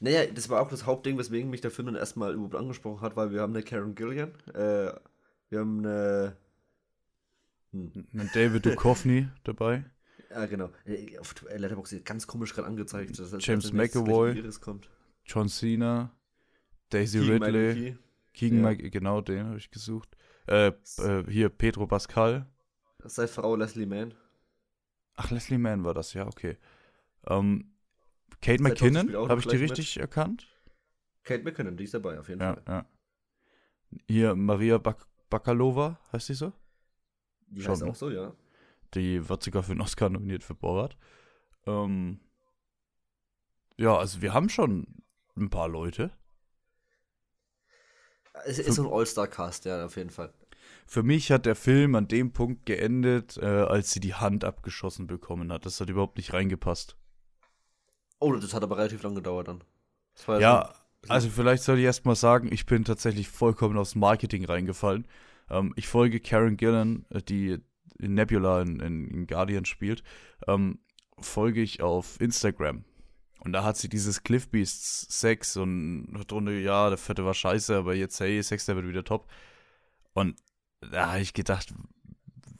Naja, 0.00 0.26
das 0.26 0.48
war 0.48 0.60
auch 0.60 0.68
das 0.68 0.84
Hauptding, 0.86 1.16
weswegen 1.18 1.48
mich 1.50 1.60
der 1.60 1.70
Film 1.70 1.86
dann 1.86 1.94
erstmal 1.96 2.34
überhaupt 2.34 2.56
angesprochen 2.56 3.00
hat, 3.02 3.14
weil 3.16 3.30
wir 3.30 3.40
haben 3.40 3.54
eine 3.54 3.62
Karen 3.62 3.94
Gillian, 3.94 4.32
äh, 4.54 4.92
wir 5.50 5.60
haben 5.60 5.78
eine, 5.78 6.36
hm, 7.72 8.06
David 8.34 8.66
Duchovny 8.66 9.28
dabei. 9.44 9.84
ja 10.30 10.46
genau, 10.46 10.70
Äh, 10.84 11.18
auf 11.18 11.34
Letterboxd 11.48 11.92
ist 11.94 12.04
ganz 12.04 12.26
komisch 12.26 12.54
gerade 12.54 12.66
angezeigt. 12.68 13.18
dass- 13.18 13.30
dass 13.30 13.44
James 13.46 13.72
nächstes 13.72 14.02
McAvoy. 14.02 14.42
John 15.24 15.48
Cena, 15.48 16.10
Daisy 16.90 17.20
Keegan-Michael 17.20 17.54
Ridley. 17.70 17.98
Keegan 18.34 18.62
Ja. 18.64 18.70
Michael, 18.70 18.90
genau 18.90 19.20
den 19.20 19.46
habe 19.46 19.58
ich 19.58 19.70
gesucht. 19.70 20.16
Äh, 20.48 20.72
äh, 20.98 21.24
hier 21.28 21.48
Pedro 21.48 21.86
Pascal. 21.86 22.46
Seine 23.04 23.28
Frau 23.28 23.54
Leslie 23.56 23.86
Mann. 23.86 24.14
Ach, 25.14 25.30
Leslie 25.30 25.58
Mann 25.58 25.84
war 25.84 25.94
das, 25.94 26.12
ja, 26.14 26.26
okay. 26.26 26.56
Ähm, 27.26 27.74
Kate 28.40 28.62
Johnson 28.74 29.06
McKinnon, 29.06 29.28
habe 29.28 29.40
ich 29.40 29.46
die 29.46 29.56
gleich 29.56 29.60
mit. 29.60 29.70
richtig 29.70 29.98
erkannt? 29.98 30.48
Kate 31.24 31.42
McKinnon, 31.44 31.76
die 31.76 31.84
ist 31.84 31.94
dabei, 31.94 32.18
auf 32.18 32.28
jeden 32.28 32.40
Ja, 32.40 32.54
Fall. 32.54 32.62
ja. 32.66 32.86
Hier 34.08 34.34
Maria 34.34 34.78
Bak 34.78 35.06
Bakalova, 35.30 35.98
heißt 36.12 36.28
die 36.30 36.34
so? 36.34 36.52
Die 37.46 37.62
Schon, 37.62 37.72
heißt 37.72 37.82
auch 37.84 37.94
so, 37.94 38.10
ja. 38.10 38.34
Die 38.94 39.28
wird 39.28 39.42
sogar 39.42 39.62
für 39.62 39.72
einen 39.72 39.80
Oscar 39.80 40.10
nominiert 40.10 40.44
für 40.44 40.54
Borat. 40.54 40.96
Ähm, 41.66 42.20
ja, 43.78 43.96
also 43.96 44.20
wir 44.22 44.34
haben 44.34 44.48
schon 44.48 45.02
ein 45.36 45.50
paar 45.50 45.68
Leute. 45.68 46.10
Es 48.44 48.58
ist 48.58 48.74
so 48.76 48.86
ein 48.86 48.92
All-Star-Cast, 48.92 49.64
ja, 49.66 49.84
auf 49.84 49.96
jeden 49.96 50.10
Fall. 50.10 50.32
Für 50.86 51.02
mich 51.02 51.30
hat 51.30 51.46
der 51.46 51.54
Film 51.56 51.94
an 51.94 52.08
dem 52.08 52.32
Punkt 52.32 52.66
geendet, 52.66 53.36
äh, 53.36 53.44
als 53.46 53.90
sie 53.92 54.00
die 54.00 54.14
Hand 54.14 54.44
abgeschossen 54.44 55.06
bekommen 55.06 55.52
hat. 55.52 55.66
Das 55.66 55.80
hat 55.80 55.88
überhaupt 55.90 56.16
nicht 56.16 56.32
reingepasst. 56.32 56.96
Oh, 58.22 58.32
das 58.34 58.54
hat 58.54 58.62
aber 58.62 58.78
relativ 58.78 59.02
lang 59.02 59.14
gedauert 59.14 59.48
dann. 59.48 59.62
Ja, 60.40 60.72
bisschen- 61.00 61.10
also 61.10 61.28
vielleicht 61.30 61.62
soll 61.64 61.78
ich 61.78 61.84
erst 61.84 62.04
mal 62.04 62.14
sagen, 62.14 62.48
ich 62.52 62.66
bin 62.66 62.84
tatsächlich 62.84 63.28
vollkommen 63.28 63.76
aufs 63.76 63.94
Marketing 63.94 64.44
reingefallen. 64.44 65.06
Ähm, 65.50 65.72
ich 65.76 65.88
folge 65.88 66.20
Karen 66.20 66.56
Gillan, 66.56 67.04
äh, 67.10 67.20
die 67.22 67.58
in 67.98 68.14
Nebula 68.14 68.62
in, 68.62 68.80
in, 68.80 69.08
in 69.08 69.26
Guardian 69.26 69.64
spielt, 69.64 70.02
ähm, 70.46 70.78
folge 71.20 71.60
ich 71.60 71.82
auf 71.82 72.20
Instagram. 72.20 72.84
Und 73.40 73.52
da 73.52 73.64
hat 73.64 73.76
sie 73.76 73.88
dieses 73.88 74.22
Cliff 74.22 74.48
Beasts 74.48 75.20
6 75.20 75.56
und 75.56 76.14
hat 76.16 76.30
drunter, 76.30 76.52
ja, 76.52 76.88
der 76.88 76.98
vierte 76.98 77.24
war 77.24 77.34
scheiße, 77.34 77.76
aber 77.76 77.94
jetzt, 77.94 78.20
hey, 78.20 78.40
Sechster 78.42 78.76
wird 78.76 78.86
wieder 78.86 79.02
top. 79.04 79.26
Und 80.14 80.36
da 80.80 81.10
habe 81.12 81.20
ich 81.20 81.34
gedacht, 81.34 81.72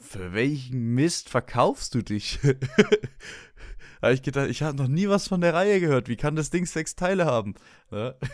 für 0.01 0.33
welchen 0.33 0.95
Mist 0.95 1.29
verkaufst 1.29 1.95
du 1.95 2.03
dich? 2.03 2.41
da 4.03 4.09
habe 4.09 4.15
ich 4.17 4.23
gedacht, 4.23 4.51
ich 4.51 4.65
habe 4.65 4.77
noch 4.77 4.89
nie 4.89 5.09
was 5.09 5.29
von 5.29 5.41
der 5.41 5.55
Reihe 5.55 5.79
gehört. 5.79 6.09
Wie 6.09 6.17
kann 6.17 6.35
das 6.35 6.51
Ding 6.51 6.67
sechs 6.67 6.97
Teile 6.97 7.25
haben? 7.25 7.55
Ne? 7.91 8.17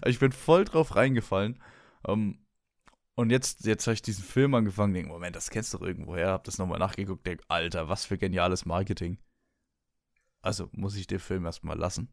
Also 0.00 0.08
ich 0.08 0.18
bin 0.18 0.32
voll 0.32 0.64
drauf 0.64 0.96
reingefallen. 0.96 1.62
Ähm, 2.08 2.38
und 3.14 3.28
jetzt, 3.30 3.66
jetzt 3.66 3.86
habe 3.86 3.92
ich 3.92 4.00
diesen 4.00 4.24
Film 4.24 4.54
angefangen, 4.54 4.94
denke, 4.94 5.10
Moment, 5.10 5.36
das 5.36 5.50
kennst 5.50 5.74
du 5.74 5.78
doch 5.78 5.86
irgendwoher. 5.86 6.28
Hab 6.28 6.44
das 6.44 6.56
nochmal 6.56 6.78
nachgeguckt, 6.78 7.26
denk, 7.26 7.42
Alter, 7.46 7.90
was 7.90 8.06
für 8.06 8.16
geniales 8.16 8.64
Marketing. 8.64 9.18
Also 10.40 10.70
muss 10.72 10.96
ich 10.96 11.06
den 11.06 11.18
Film 11.18 11.44
erstmal 11.44 11.76
lassen. 11.76 12.08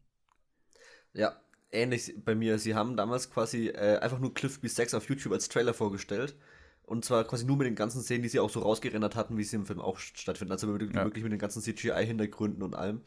Ja, 1.14 1.40
ähnlich 1.70 2.12
bei 2.22 2.34
mir. 2.34 2.58
Sie 2.58 2.74
haben 2.74 2.98
damals 2.98 3.30
quasi 3.30 3.68
äh, 3.68 3.96
einfach 3.96 4.18
nur 4.18 4.34
Cliff 4.34 4.60
Beast 4.60 4.76
6 4.76 4.92
auf 4.92 5.08
YouTube 5.08 5.32
als 5.32 5.48
Trailer 5.48 5.72
vorgestellt. 5.72 6.36
Und 6.86 7.04
zwar 7.04 7.24
quasi 7.24 7.44
nur 7.46 7.56
mit 7.56 7.66
den 7.66 7.74
ganzen 7.76 8.02
Szenen, 8.02 8.22
die 8.22 8.28
sie 8.28 8.40
auch 8.40 8.50
so 8.50 8.60
rausgerendert 8.60 9.16
hatten, 9.16 9.36
wie 9.38 9.44
sie 9.44 9.56
im 9.56 9.66
Film 9.66 9.80
auch 9.80 9.98
stattfinden. 9.98 10.52
Also 10.52 10.68
wirklich, 10.68 10.92
Ja. 10.94 11.04
wirklich 11.04 11.24
mit 11.24 11.32
den 11.32 11.38
ganzen 11.38 11.62
CGI-Hintergründen 11.62 12.62
und 12.62 12.74
allem. 12.74 13.00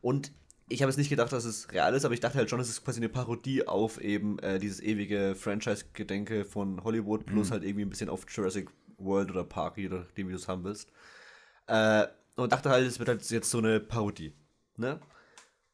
Und 0.00 0.32
ich 0.70 0.82
habe 0.82 0.90
jetzt 0.90 0.98
nicht 0.98 1.08
gedacht, 1.10 1.32
dass 1.32 1.44
es 1.44 1.70
real 1.72 1.94
ist, 1.94 2.04
aber 2.04 2.14
ich 2.14 2.20
dachte 2.20 2.38
halt 2.38 2.48
schon, 2.50 2.60
es 2.60 2.68
ist 2.68 2.84
quasi 2.84 3.00
eine 3.00 3.08
Parodie 3.08 3.66
auf 3.66 4.00
eben 4.00 4.38
äh, 4.40 4.58
dieses 4.58 4.80
ewige 4.80 5.34
Franchise-Gedenke 5.34 6.44
von 6.44 6.82
Hollywood, 6.84 7.26
plus 7.26 7.50
halt 7.50 7.64
irgendwie 7.64 7.84
ein 7.84 7.90
bisschen 7.90 8.08
auf 8.10 8.26
Jurassic 8.28 8.68
World 8.98 9.30
oder 9.30 9.44
Park, 9.44 9.78
je 9.78 9.88
nachdem, 9.88 10.28
wie 10.28 10.32
du 10.32 10.38
es 10.38 10.48
haben 10.48 10.64
willst. 10.64 10.90
Äh, 11.66 12.06
und 12.36 12.52
dachte 12.52 12.70
halt, 12.70 12.86
es 12.86 12.98
wird 12.98 13.08
halt 13.08 13.28
jetzt 13.30 13.50
so 13.50 13.58
eine 13.58 13.80
Parodie. 13.80 14.32
Ne? 14.76 15.00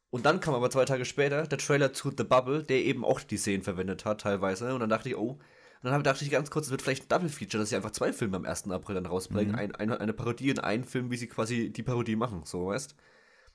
Und 0.09 0.25
dann 0.25 0.39
kam 0.39 0.53
aber 0.53 0.69
zwei 0.69 0.85
Tage 0.85 1.05
später 1.05 1.45
der 1.45 1.57
Trailer 1.57 1.93
zu 1.93 2.11
The 2.15 2.23
Bubble, 2.23 2.63
der 2.63 2.83
eben 2.83 3.03
auch 3.03 3.19
die 3.21 3.37
Szenen 3.37 3.63
verwendet 3.63 4.05
hat, 4.05 4.21
teilweise. 4.21 4.73
Und 4.73 4.79
dann 4.79 4.89
dachte 4.89 5.09
ich, 5.09 5.17
oh, 5.17 5.39
und 5.83 5.91
dann 5.91 6.03
dachte 6.03 6.23
ich 6.25 6.31
ganz 6.31 6.49
kurz, 6.49 6.65
es 6.65 6.71
wird 6.71 6.81
vielleicht 6.81 7.03
ein 7.03 7.09
Double-Feature, 7.09 7.61
dass 7.61 7.69
sie 7.69 7.75
einfach 7.75 7.91
zwei 7.91 8.11
Filme 8.13 8.37
am 8.37 8.45
1. 8.45 8.69
April 8.71 8.95
dann 8.95 9.05
rausbringen. 9.05 9.53
Mhm. 9.53 9.59
Ein, 9.59 9.75
eine, 9.75 9.99
eine 9.99 10.13
Parodie 10.13 10.49
und 10.51 10.63
einen 10.63 10.83
Film, 10.83 11.11
wie 11.11 11.17
sie 11.17 11.27
quasi 11.27 11.71
die 11.71 11.83
Parodie 11.83 12.15
machen, 12.15 12.41
so, 12.45 12.67
weißt 12.67 12.95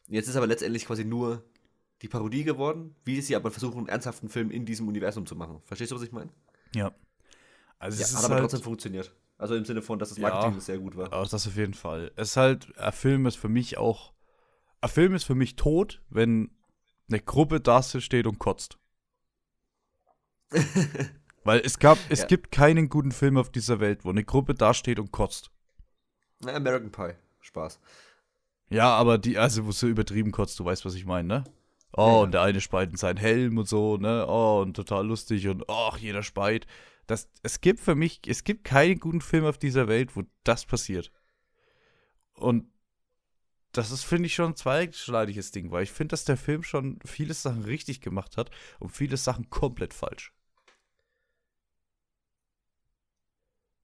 Jetzt 0.08 0.28
ist 0.28 0.36
aber 0.36 0.46
letztendlich 0.48 0.86
quasi 0.86 1.04
nur 1.04 1.44
die 2.02 2.08
Parodie 2.08 2.44
geworden, 2.44 2.96
wie 3.04 3.20
sie 3.20 3.36
aber 3.36 3.50
versuchen, 3.50 3.78
einen 3.78 3.88
ernsthaften 3.88 4.28
Film 4.28 4.50
in 4.50 4.64
diesem 4.64 4.88
Universum 4.88 5.26
zu 5.26 5.36
machen. 5.36 5.60
Verstehst 5.64 5.92
du, 5.92 5.96
was 5.96 6.02
ich 6.02 6.12
meine? 6.12 6.30
Ja. 6.74 6.92
Also 7.78 7.98
Ja, 7.98 8.04
es 8.06 8.12
hat 8.12 8.20
ist 8.20 8.24
aber 8.24 8.34
halt, 8.34 8.42
trotzdem 8.42 8.62
funktioniert. 8.62 9.14
Also 9.38 9.54
im 9.54 9.64
Sinne 9.64 9.82
von, 9.82 9.98
dass 9.98 10.08
das 10.10 10.18
Ja. 10.18 10.28
Marketing 10.28 10.60
sehr 10.60 10.78
gut 10.78 10.96
war. 10.96 11.12
Auch 11.12 11.28
das 11.28 11.46
auf 11.46 11.56
jeden 11.56 11.74
Fall. 11.74 12.12
Es 12.16 12.30
ist 12.30 12.36
halt, 12.36 12.76
ein 12.78 12.92
Film 12.92 13.26
ist 13.26 13.36
für 13.36 13.48
mich 13.48 13.78
auch, 13.78 14.12
ein 14.80 14.90
Film 14.90 15.14
ist 15.14 15.24
für 15.24 15.34
mich 15.34 15.56
tot, 15.56 16.02
wenn 16.10 16.50
eine 17.08 17.20
Gruppe 17.20 17.60
da 17.60 17.82
steht 17.82 18.26
und 18.26 18.38
kotzt. 18.38 18.78
Weil 21.44 21.60
es 21.60 21.78
gab, 21.78 21.98
es 22.10 22.20
Ja. 22.20 22.26
gibt 22.26 22.52
keinen 22.52 22.88
guten 22.88 23.12
Film 23.12 23.36
auf 23.36 23.50
dieser 23.50 23.80
Welt, 23.80 24.04
wo 24.04 24.10
eine 24.10 24.24
Gruppe 24.24 24.54
da 24.54 24.74
steht 24.74 24.98
und 24.98 25.10
kotzt. 25.12 25.50
Na, 26.40 26.52
American 26.54 26.90
Pie. 26.92 27.14
Spaß. 27.40 27.80
Ja, 28.68 28.90
aber 28.94 29.18
die, 29.18 29.38
also 29.38 29.64
wo 29.64 29.70
es 29.70 29.80
so 29.80 29.88
übertrieben 29.88 30.30
kotzt, 30.32 30.58
du 30.60 30.64
weißt, 30.64 30.84
was 30.84 30.94
ich 30.94 31.06
meine, 31.06 31.26
ne? 31.28 31.44
Oh, 31.96 32.02
Ja, 32.06 32.12
und 32.22 32.32
der 32.32 32.42
eine 32.42 32.60
speit 32.60 32.90
in 32.90 32.96
seinen 32.96 33.16
Helm 33.16 33.58
und 33.58 33.66
so, 33.68 33.96
ne? 33.96 34.26
Oh, 34.28 34.60
und 34.62 34.74
total 34.74 35.06
lustig 35.06 35.48
und 35.48 35.68
ach, 35.68 35.96
jeder 35.98 36.22
speit. 36.22 36.66
Das, 37.06 37.28
es 37.42 37.60
gibt 37.60 37.80
für 37.80 37.96
mich, 37.96 38.20
es 38.26 38.44
gibt 38.44 38.62
keinen 38.64 39.00
guten 39.00 39.20
Film 39.20 39.44
auf 39.44 39.58
dieser 39.58 39.88
Welt, 39.88 40.14
wo 40.14 40.22
das 40.44 40.64
passiert. 40.66 41.10
Und 42.34 42.66
das 43.72 43.90
ist, 43.90 44.04
finde 44.04 44.26
ich, 44.26 44.34
schon 44.34 44.52
ein 44.52 44.56
zweischneidiges 44.56 45.50
Ding, 45.50 45.70
weil 45.70 45.82
ich 45.84 45.92
finde, 45.92 46.12
dass 46.12 46.24
der 46.24 46.36
Film 46.36 46.62
schon 46.62 46.98
viele 47.04 47.34
Sachen 47.34 47.64
richtig 47.64 48.00
gemacht 48.00 48.36
hat 48.36 48.50
und 48.78 48.90
viele 48.90 49.16
Sachen 49.16 49.50
komplett 49.50 49.94
falsch. 49.94 50.32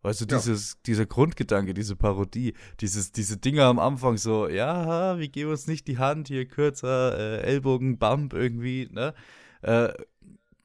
Weißt 0.07 0.21
du, 0.21 0.27
Ja. 0.27 0.37
dieses, 0.37 0.81
dieser 0.83 1.05
Grundgedanke, 1.05 1.75
diese 1.75 1.97
Parodie, 1.97 2.55
dieses, 2.79 3.11
diese 3.11 3.39
Dinger 3.39 3.65
am 3.65 3.81
Anfang 3.81 4.17
so, 4.19 4.49
ja, 4.49 5.19
wir 5.19 5.27
geben 5.27 5.51
uns 5.51 5.67
nicht 5.67 5.89
die 5.89 5.99
Hand, 5.99 6.29
hier 6.29 6.47
kürzer, 6.47 7.19
äh, 7.19 7.41
Ellbogen, 7.43 7.99
Bump 7.99 8.33
irgendwie, 8.33 8.89
ne? 8.93 9.15
Äh, 9.63 9.93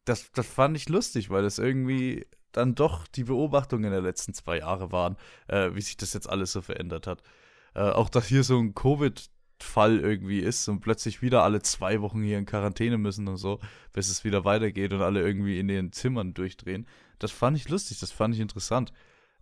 das, 0.05 0.31
das 0.31 0.45
fand 0.45 0.77
ich 0.77 0.89
lustig, 0.89 1.31
weil 1.31 1.41
das 1.41 1.57
irgendwie 1.57 2.27
dann 2.51 2.75
doch 2.75 3.07
die 3.07 3.23
Beobachtungen 3.23 3.89
der 3.89 4.01
letzten 4.01 4.35
zwei 4.35 4.59
Jahre 4.59 4.91
waren, 4.91 5.17
äh, 5.47 5.71
wie 5.73 5.81
sich 5.81 5.97
das 5.97 6.13
jetzt 6.13 6.29
alles 6.29 6.51
so 6.51 6.61
verändert 6.61 7.07
hat. 7.07 7.23
Äh, 7.73 7.79
auch, 7.81 8.09
dass 8.09 8.27
hier 8.27 8.43
so 8.43 8.59
ein 8.59 8.75
Covid-Fall 8.75 10.01
irgendwie 10.01 10.41
ist 10.41 10.67
und 10.67 10.81
plötzlich 10.81 11.23
wieder 11.23 11.41
alle 11.41 11.63
zwei 11.63 11.99
Wochen 12.01 12.21
hier 12.21 12.37
in 12.37 12.45
Quarantäne 12.45 12.99
müssen 12.99 13.27
und 13.27 13.37
so, 13.37 13.59
bis 13.91 14.07
es 14.11 14.23
wieder 14.23 14.45
weitergeht 14.45 14.93
und 14.93 15.01
alle 15.01 15.21
irgendwie 15.21 15.59
in 15.59 15.67
ihren 15.67 15.91
Zimmern 15.93 16.35
durchdrehen. 16.35 16.85
Das 17.17 17.31
fand 17.31 17.57
ich 17.57 17.69
lustig, 17.69 17.99
das 17.99 18.11
fand 18.11 18.35
ich 18.35 18.41
interessant. 18.41 18.93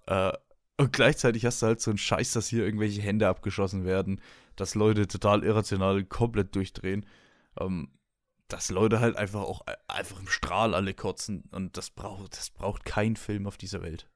Äh, 0.10 0.34
und 0.78 0.92
gleichzeitig 0.92 1.46
hast 1.46 1.62
du 1.62 1.68
halt 1.68 1.82
so 1.82 1.92
einen 1.92 1.98
Scheiß, 1.98 2.34
dass 2.34 2.48
hier 2.48 2.66
irgendwelche 2.66 3.02
Hände 3.02 3.28
abgeschossen 3.28 3.86
werden, 3.86 4.22
dass 4.56 4.76
Leute 4.76 5.08
total 5.08 5.44
irrational 5.44 6.04
komplett 6.04 6.56
durchdrehen. 6.56 7.06
Ähm, 7.60 7.92
dass 8.48 8.72
Leute 8.72 9.00
halt 9.00 9.16
einfach 9.16 9.42
auch 9.42 9.66
äh, 9.68 9.76
einfach 9.88 10.20
im 10.20 10.28
Strahl 10.28 10.74
alle 10.74 10.94
kotzen 10.94 11.44
und 11.52 11.78
das 11.78 11.92
braucht, 11.92 12.36
das 12.36 12.50
braucht 12.50 12.84
kein 12.84 13.16
Film 13.16 13.46
auf 13.46 13.58
dieser 13.58 13.84
Welt. 13.84 14.10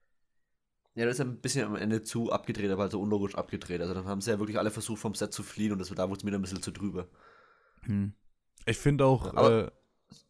Ja, 0.95 1.05
das 1.05 1.15
ist 1.15 1.21
ein 1.21 1.39
bisschen 1.39 1.65
am 1.65 1.75
Ende 1.75 2.01
zu 2.01 2.31
abgedreht, 2.31 2.71
aber 2.71 2.89
so 2.89 2.99
unlogisch 2.99 3.35
abgedreht. 3.35 3.81
Also 3.81 3.93
dann 3.93 4.05
haben 4.05 4.21
sie 4.21 4.31
ja 4.31 4.39
wirklich 4.39 4.57
alle 4.57 4.71
versucht, 4.71 4.99
vom 4.99 5.15
Set 5.15 5.33
zu 5.33 5.43
fliehen 5.43 5.71
und 5.71 5.79
das, 5.79 5.89
da 5.89 6.09
wurde 6.09 6.17
es 6.17 6.23
mir 6.23 6.33
ein 6.33 6.41
bisschen 6.41 6.61
zu 6.61 6.71
drüber. 6.71 7.07
Hm. 7.81 8.13
Ich 8.65 8.77
finde 8.77 9.05
auch, 9.05 9.33
äh, 9.35 9.69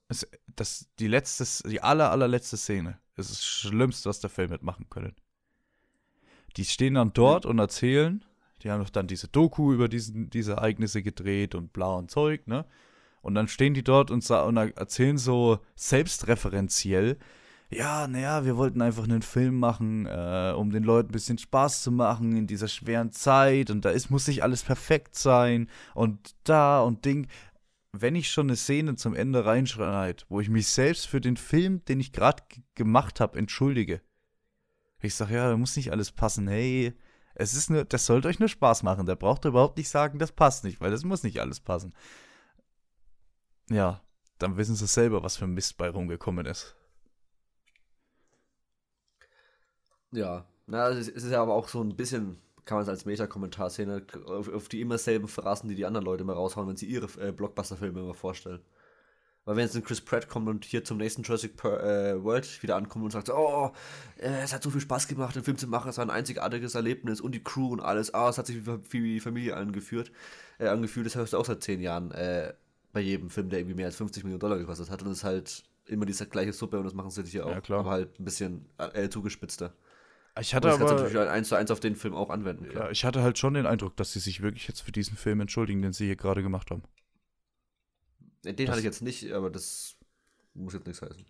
es, 0.10 0.28
das, 0.48 0.90
die 1.00 1.08
letzte, 1.08 1.70
die 1.70 1.82
aller, 1.82 2.12
allerletzte 2.12 2.58
Szene 2.58 3.00
ist 3.16 3.32
das 3.32 3.46
Schlimmste, 3.46 4.10
was 4.10 4.20
der 4.20 4.30
Film 4.30 4.52
hätte 4.52 4.66
machen 4.66 4.90
können. 4.90 5.16
Die 6.58 6.66
stehen 6.66 6.96
dann 6.96 7.14
dort 7.14 7.46
und 7.46 7.60
erzählen, 7.60 8.24
die 8.62 8.72
haben 8.72 8.82
doch 8.82 8.90
dann 8.90 9.08
diese 9.08 9.28
Doku 9.28 9.74
über 9.74 9.88
diesen, 9.88 10.30
diese 10.30 10.54
Ereignisse 10.54 11.04
gedreht 11.04 11.56
und 11.56 11.74
bla 11.74 11.96
und 11.96 12.12
Zeug, 12.12 12.48
ne? 12.48 12.66
Und 13.22 13.36
dann 13.36 13.48
stehen 13.48 13.74
die 13.74 13.84
dort 13.84 14.12
und, 14.12 14.30
und 14.30 14.58
erzählen 14.58 15.18
so 15.18 15.60
selbstreferenziell, 15.76 17.18
ja, 17.74 18.08
naja, 18.08 18.46
wir 18.46 18.58
wollten 18.58 18.82
einfach 18.82 19.04
einen 19.04 19.22
Film 19.22 19.58
machen, 19.58 20.06
äh, 20.06 20.54
um 20.56 20.70
den 20.72 20.84
Leuten 20.84 21.10
ein 21.10 21.14
bisschen 21.14 21.38
Spaß 21.38 21.82
zu 21.82 21.92
machen 21.92 22.36
in 22.36 22.48
dieser 22.48 22.68
schweren 22.68 23.12
Zeit 23.12 23.72
und 23.72 23.84
da 23.84 23.90
ist, 23.90 24.10
muss 24.10 24.28
nicht 24.28 24.44
alles 24.44 24.64
perfekt 24.64 25.16
sein 25.16 25.68
und 25.96 26.36
da 26.44 26.82
und 26.82 27.06
Ding. 27.06 27.28
Wenn 27.92 28.16
ich 28.16 28.30
schon 28.30 28.48
eine 28.48 28.56
Szene 28.56 28.96
zum 28.96 29.16
Ende 29.16 29.46
reinschneide, 29.46 30.24
wo 30.30 30.40
ich 30.40 30.50
mich 30.50 30.68
selbst 30.68 31.08
für 31.08 31.22
den 31.22 31.38
Film, 31.38 31.84
den 31.86 32.00
ich 32.00 32.12
gerade 32.12 32.44
gemacht 32.76 33.20
habe, 33.20 33.38
entschuldige. 33.38 34.02
Ich 35.04 35.16
sage, 35.16 35.36
ja, 35.36 35.50
da 35.50 35.58
muss 35.58 35.76
nicht 35.76 35.92
alles 35.92 36.12
passen. 36.12 36.48
Hey, 36.48 36.94
es 37.36 37.54
ist 37.54 37.70
nur, 37.70 37.84
das 37.84 38.06
sollte 38.06 38.30
euch 38.30 38.40
nur 38.40 38.48
Spaß 38.48 38.84
machen. 38.84 39.06
Da 39.06 39.16
braucht 39.16 39.46
ihr 39.46 39.50
überhaupt 39.50 39.78
nicht 39.78 39.90
sagen, 39.90 40.18
das 40.18 40.32
passt 40.32 40.64
nicht, 40.64 40.80
weil 40.80 40.92
das 40.92 41.04
muss 41.04 41.24
nicht 41.24 41.42
alles 41.42 41.60
passen. 41.60 41.94
Ja, 43.70 44.02
dann 44.40 44.56
wissen 44.56 44.76
sie 44.76 44.88
selber, 44.88 45.22
was 45.22 45.38
für 45.38 45.46
ein 45.46 45.54
Mist 45.54 45.78
bei 45.78 45.90
rumgekommen 45.90 46.46
ist. 46.46 46.76
Ja, 50.12 50.46
na, 50.68 50.90
es 50.90 51.10
ist 51.10 51.30
ja 51.30 51.42
aber 51.42 51.54
auch 51.54 51.68
so 51.68 51.82
ein 51.82 51.96
bisschen, 51.96 52.38
kann 52.66 52.78
man 52.78 52.84
es 52.84 52.90
als 52.90 53.06
Meta-Kommentar 53.06 53.70
sehen, 53.70 54.06
auf, 54.26 54.48
auf, 54.48 54.70
die 54.70 54.80
immer 54.80 54.98
selben 54.98 55.28
Phrasen, 55.28 55.68
die 55.68 55.76
die 55.76 55.86
anderen 55.86 56.06
Leute 56.06 56.24
immer 56.24 56.34
raushauen, 56.34 56.70
wenn 56.70 56.78
sie 56.78 56.86
ihre 56.86 57.08
äh, 57.20 57.32
Blockbuster-Filme 57.32 58.00
immer 58.00 58.14
vorstellen. 58.14 58.62
Weil 59.46 59.58
wenn 59.58 59.66
jetzt 59.66 59.76
ein 59.76 59.84
Chris 59.84 60.00
Pratt 60.00 60.30
kommt 60.30 60.48
und 60.48 60.64
hier 60.64 60.86
zum 60.86 60.98
nächsten 60.98 61.24
Jurassic 61.24 61.58
per, 61.58 61.84
äh, 61.84 62.24
World 62.24 62.64
wieder 62.64 62.78
ankommt 62.78 63.04
und 63.04 63.12
sagt, 63.12 63.30
oh, 63.30 63.74
äh, 64.18 64.42
es 64.42 64.54
hat 64.54 64.64
so 64.64 64.70
viel 64.70 64.80
Spaß 64.80 65.08
gemacht, 65.08 65.36
den 65.36 65.44
Film 65.44 65.58
zu 65.58 65.68
machen, 65.68 65.90
es 65.90 65.98
war 65.98 66.06
ein 66.06 66.10
einzigartiges 66.10 66.76
Erlebnis 66.76 67.20
und 67.20 67.34
die 67.36 67.44
Crew 67.44 67.68
und 67.68 67.82
alles, 67.82 68.14
ah, 68.14 68.30
es 68.30 68.38
hat 68.38 68.48
sich 68.48 68.66
wie, 68.66 69.20
Familie 69.20 69.58
angeführt, 69.58 70.12
äh, 70.60 70.68
angefühlt, 70.68 71.06
das 71.06 71.16
hörst 71.16 71.34
du 71.34 71.38
auch 71.38 71.46
seit 71.46 71.62
zehn 71.62 71.82
Jahren 71.82 72.12
äh, 72.12 72.54
bei 72.94 73.02
jedem 73.02 73.30
Film, 73.30 73.50
der 73.50 73.60
irgendwie 73.60 73.76
mehr 73.76 73.88
als 73.88 73.98
50 73.98 74.24
Millionen 74.24 74.40
Dollar 74.40 74.58
gekostet 74.58 74.90
hat 74.90 75.02
und 75.02 75.10
es 75.10 75.18
ist 75.20 75.24
halt 75.26 75.64
immer 75.88 76.06
diese 76.06 76.26
gleiche 76.26 76.54
Suppe 76.54 76.78
und 76.78 76.86
das 76.86 76.94
machen 76.94 77.10
sie 77.10 77.24
hier 77.24 77.46
auch, 77.46 77.68
ja, 77.68 77.78
aber 77.78 77.90
halt 77.90 78.18
ein 78.20 78.26
bisschen 78.26 78.70
äh, 78.78 79.10
zugespitzter. 79.10 79.74
Ich 80.40 80.56
hatte 80.56 80.68
das 80.68 80.76
aber, 80.76 80.88
kannst 80.88 81.02
du 81.02 81.04
natürlich 81.04 81.30
eins 81.30 81.50
zu 81.50 81.56
eins 81.56 81.70
auf 81.70 81.80
den 81.80 81.96
Film 81.96 82.16
auch 82.16 82.30
anwenden. 82.30 82.68
Klar. 82.70 82.86
Ja, 82.86 82.92
ich 82.92 83.06
hatte 83.06 83.22
halt 83.22 83.38
schon 83.38 83.54
den 83.54 83.68
Eindruck, 83.68 83.96
dass 83.98 84.14
sie 84.14 84.20
sich 84.20 84.42
wirklich 84.42 84.68
jetzt 84.68 84.82
für 84.82 84.92
diesen 84.92 85.16
Film 85.16 85.42
entschuldigen, 85.42 85.82
den 85.82 85.94
sie 85.94 86.06
hier 86.06 86.16
gerade 86.16 86.42
gemacht 86.42 86.72
haben. 86.72 86.84
Den 88.44 88.56
das, 88.56 88.70
hatte 88.70 88.80
ich 88.80 88.86
jetzt 88.86 89.02
nicht, 89.02 89.32
aber 89.32 89.50
das 89.50 89.96
muss 90.54 90.74
jetzt 90.74 90.86
nichts 90.86 91.02
heißen. 91.02 91.26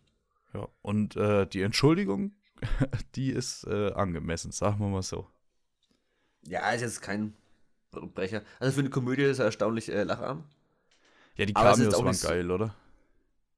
Ja, 0.53 0.67
und 0.81 1.15
äh, 1.15 1.47
die 1.47 1.61
Entschuldigung, 1.61 2.33
die 3.15 3.31
ist 3.31 3.65
äh, 3.65 3.91
angemessen, 3.91 4.51
sagen 4.51 4.79
wir 4.79 4.87
mal 4.87 5.03
so. 5.03 5.27
Ja, 6.45 6.71
ist 6.71 6.81
jetzt 6.81 7.01
kein 7.01 7.33
Brecher. 7.91 8.43
Also 8.59 8.73
für 8.73 8.79
eine 8.81 8.89
Komödie 8.89 9.23
ist 9.23 9.39
er 9.39 9.45
erstaunlich 9.45 9.89
äh, 9.89 10.03
lacharm. 10.03 10.43
Ja, 11.35 11.45
die 11.45 11.53
Cameos 11.53 11.93
waren 11.93 12.19
geil, 12.19 12.51
oder? 12.51 12.75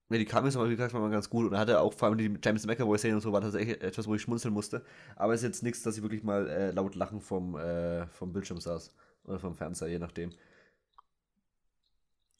Ja, 0.09 0.17
die 0.17 0.25
Cameos 0.25 0.55
waren, 0.55 0.69
wie 0.69 0.75
gesagt, 0.75 0.93
waren 0.93 1.11
ganz 1.11 1.29
gut. 1.29 1.49
Und 1.49 1.57
hatte 1.57 1.79
auch 1.79 1.93
vor 1.93 2.09
allem 2.09 2.17
die 2.17 2.37
James 2.43 2.65
McAvoy-Szene 2.65 3.15
und 3.15 3.21
so, 3.21 3.33
war 3.33 3.41
tatsächlich 3.41 3.81
etwas, 3.81 4.07
wo 4.07 4.15
ich 4.15 4.21
schmunzeln 4.21 4.53
musste. 4.53 4.85
Aber 5.15 5.33
es 5.33 5.41
ist 5.41 5.47
jetzt 5.47 5.63
nichts, 5.63 5.81
dass 5.81 5.97
ich 5.97 6.03
wirklich 6.03 6.23
mal 6.23 6.47
äh, 6.47 6.71
laut 6.71 6.95
lachen 6.95 7.21
vom, 7.21 7.57
äh, 7.57 8.05
vom 8.07 8.31
Bildschirm 8.31 8.59
saß. 8.59 8.93
Oder 9.23 9.39
vom 9.39 9.55
Fernseher, 9.55 9.87
je 9.87 9.99
nachdem. 9.99 10.31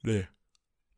Nee. 0.03 0.27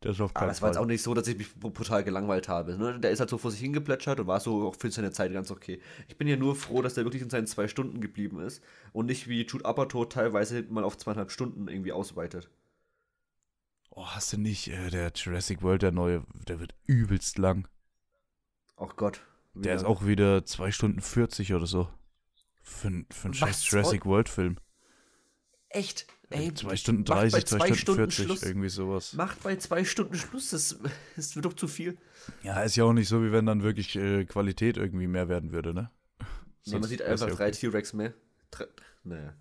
Das 0.01 0.21
auf 0.21 0.35
Aber 0.35 0.51
es 0.51 0.61
war 0.61 0.69
jetzt 0.69 0.77
auch 0.77 0.85
nicht 0.85 1.01
so, 1.01 1.15
dass 1.15 1.27
ich 1.27 1.37
mich 1.37 1.55
brutal 1.55 2.03
gelangweilt 2.03 2.47
habe. 2.47 2.77
Ne? 2.77 2.99
Der 2.99 3.09
ist 3.09 3.19
halt 3.19 3.31
so 3.31 3.39
vor 3.39 3.49
sich 3.49 3.61
hingeplätschert 3.61 4.19
und 4.19 4.27
war 4.27 4.39
so 4.39 4.67
auch 4.67 4.75
für 4.75 4.91
seine 4.91 5.11
Zeit 5.11 5.33
ganz 5.33 5.49
okay. 5.49 5.81
Ich 6.07 6.17
bin 6.17 6.27
ja 6.27 6.37
nur 6.37 6.55
froh, 6.55 6.83
dass 6.83 6.93
der 6.93 7.03
wirklich 7.03 7.23
in 7.23 7.31
seinen 7.31 7.47
zwei 7.47 7.67
Stunden 7.67 7.99
geblieben 7.99 8.39
ist 8.39 8.61
und 8.93 9.07
nicht 9.07 9.27
wie 9.27 9.43
Jude 9.43 9.65
Apatow 9.65 10.07
teilweise 10.07 10.63
mal 10.69 10.83
auf 10.83 10.97
zweieinhalb 10.97 11.31
Stunden 11.31 11.67
irgendwie 11.67 11.93
ausweitet. 11.93 12.49
Oh, 13.89 14.05
hast 14.05 14.31
du 14.33 14.37
nicht, 14.37 14.67
äh, 14.67 14.91
der 14.91 15.11
Jurassic 15.15 15.63
World, 15.63 15.81
der 15.81 15.91
neue, 15.91 16.23
der 16.47 16.59
wird 16.59 16.75
übelst 16.85 17.39
lang. 17.39 17.67
Ach 18.75 18.95
Gott. 18.95 19.21
Der 19.55 19.75
ist 19.75 19.85
auch 19.85 20.05
wieder 20.05 20.45
2 20.45 20.71
Stunden 20.71 21.01
40 21.01 21.55
oder 21.55 21.65
so. 21.65 21.89
Für, 22.61 22.91
für 23.09 23.25
einen 23.25 23.33
scheiß 23.33 23.67
Jurassic 23.67 24.05
World 24.05 24.29
Film. 24.29 24.57
Echt? 25.69 26.05
Ey, 26.29 26.53
2 26.53 26.75
Stunden 26.75 27.05
30, 27.05 27.45
2 27.45 27.57
Stunden, 27.57 27.75
Stunden 27.75 27.99
40, 27.99 28.25
Schluss. 28.25 28.43
irgendwie 28.43 28.69
sowas. 28.69 29.13
Macht 29.13 29.41
bei 29.43 29.55
2 29.55 29.85
Stunden 29.85 30.15
Schluss, 30.15 30.49
das, 30.49 30.77
das 31.15 31.35
wird 31.35 31.45
doch 31.45 31.53
zu 31.53 31.67
viel. 31.67 31.97
Ja, 32.43 32.61
ist 32.63 32.75
ja 32.75 32.83
auch 32.83 32.93
nicht 32.93 33.07
so, 33.07 33.23
wie 33.23 33.31
wenn 33.31 33.45
dann 33.45 33.63
wirklich 33.63 33.95
äh, 33.95 34.25
Qualität 34.25 34.75
irgendwie 34.75 35.07
mehr 35.07 35.29
werden 35.29 35.53
würde, 35.53 35.73
ne? 35.73 35.89
Nee, 36.65 36.79
man 36.79 36.83
sieht 36.83 37.01
einfach 37.01 37.27
drei 37.27 37.47
okay. 37.47 37.51
T-Rex 37.51 37.93
mehr. 37.93 38.13
Naja. 39.03 39.33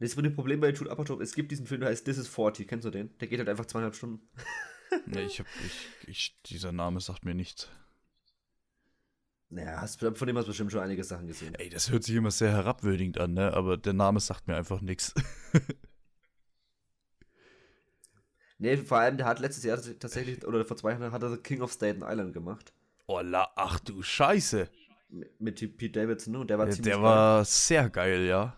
Das 0.00 0.14
Problem 0.14 0.60
bei 0.60 0.70
Jude 0.70 0.90
Apatow, 0.90 1.20
es 1.20 1.34
gibt 1.34 1.50
diesen 1.50 1.66
Film, 1.66 1.80
der 1.80 1.90
heißt 1.90 2.04
This 2.04 2.18
is 2.18 2.28
40. 2.28 2.68
Kennst 2.68 2.84
du 2.84 2.90
den? 2.90 3.16
Der 3.18 3.28
geht 3.28 3.38
halt 3.38 3.48
einfach 3.48 3.66
zweieinhalb 3.66 3.94
Stunden. 3.96 4.20
nee, 5.06 5.24
ich 5.24 5.40
hab, 5.40 5.46
ich, 5.64 6.08
ich, 6.08 6.42
dieser 6.42 6.72
Name 6.72 7.00
sagt 7.00 7.24
mir 7.24 7.34
nichts. 7.34 7.68
Naja, 9.50 9.80
hast, 9.80 9.98
von 9.98 10.26
dem 10.26 10.36
hast 10.36 10.44
du 10.44 10.50
bestimmt 10.50 10.70
schon 10.70 10.82
einige 10.82 11.02
Sachen 11.02 11.26
gesehen. 11.26 11.54
Ey, 11.54 11.70
das 11.70 11.90
hört 11.90 12.04
sich 12.04 12.14
immer 12.14 12.30
sehr 12.30 12.52
herabwürdigend 12.52 13.18
an, 13.18 13.32
ne? 13.32 13.54
Aber 13.54 13.78
der 13.78 13.94
Name 13.94 14.20
sagt 14.20 14.46
mir 14.46 14.56
einfach 14.56 14.82
nichts. 14.82 15.14
nee, 18.58 18.76
vor 18.76 18.98
allem, 18.98 19.16
der 19.16 19.26
hat 19.26 19.40
letztes 19.40 19.64
Jahr 19.64 19.78
tatsächlich, 19.98 20.46
oder 20.46 20.64
vor 20.64 20.76
zwei 20.76 20.92
Jahren 20.92 21.12
hat 21.12 21.22
er 21.22 21.36
King 21.38 21.62
of 21.62 21.72
Staten 21.72 22.02
Island 22.02 22.32
gemacht. 22.32 22.72
Oh, 23.06 23.20
la, 23.20 23.48
ach 23.56 23.80
du 23.80 24.02
Scheiße. 24.02 24.68
Mit, 25.38 25.78
Pete 25.78 26.00
Davidson, 26.00 26.34
ne? 26.34 26.40
Und 26.40 26.50
der 26.50 26.58
war 26.58 26.66
ja, 26.66 26.72
ziemlich 26.72 26.92
Der 26.92 27.02
war 27.02 27.44
sehr 27.44 27.88
geil, 27.88 28.26
ja. 28.26 28.54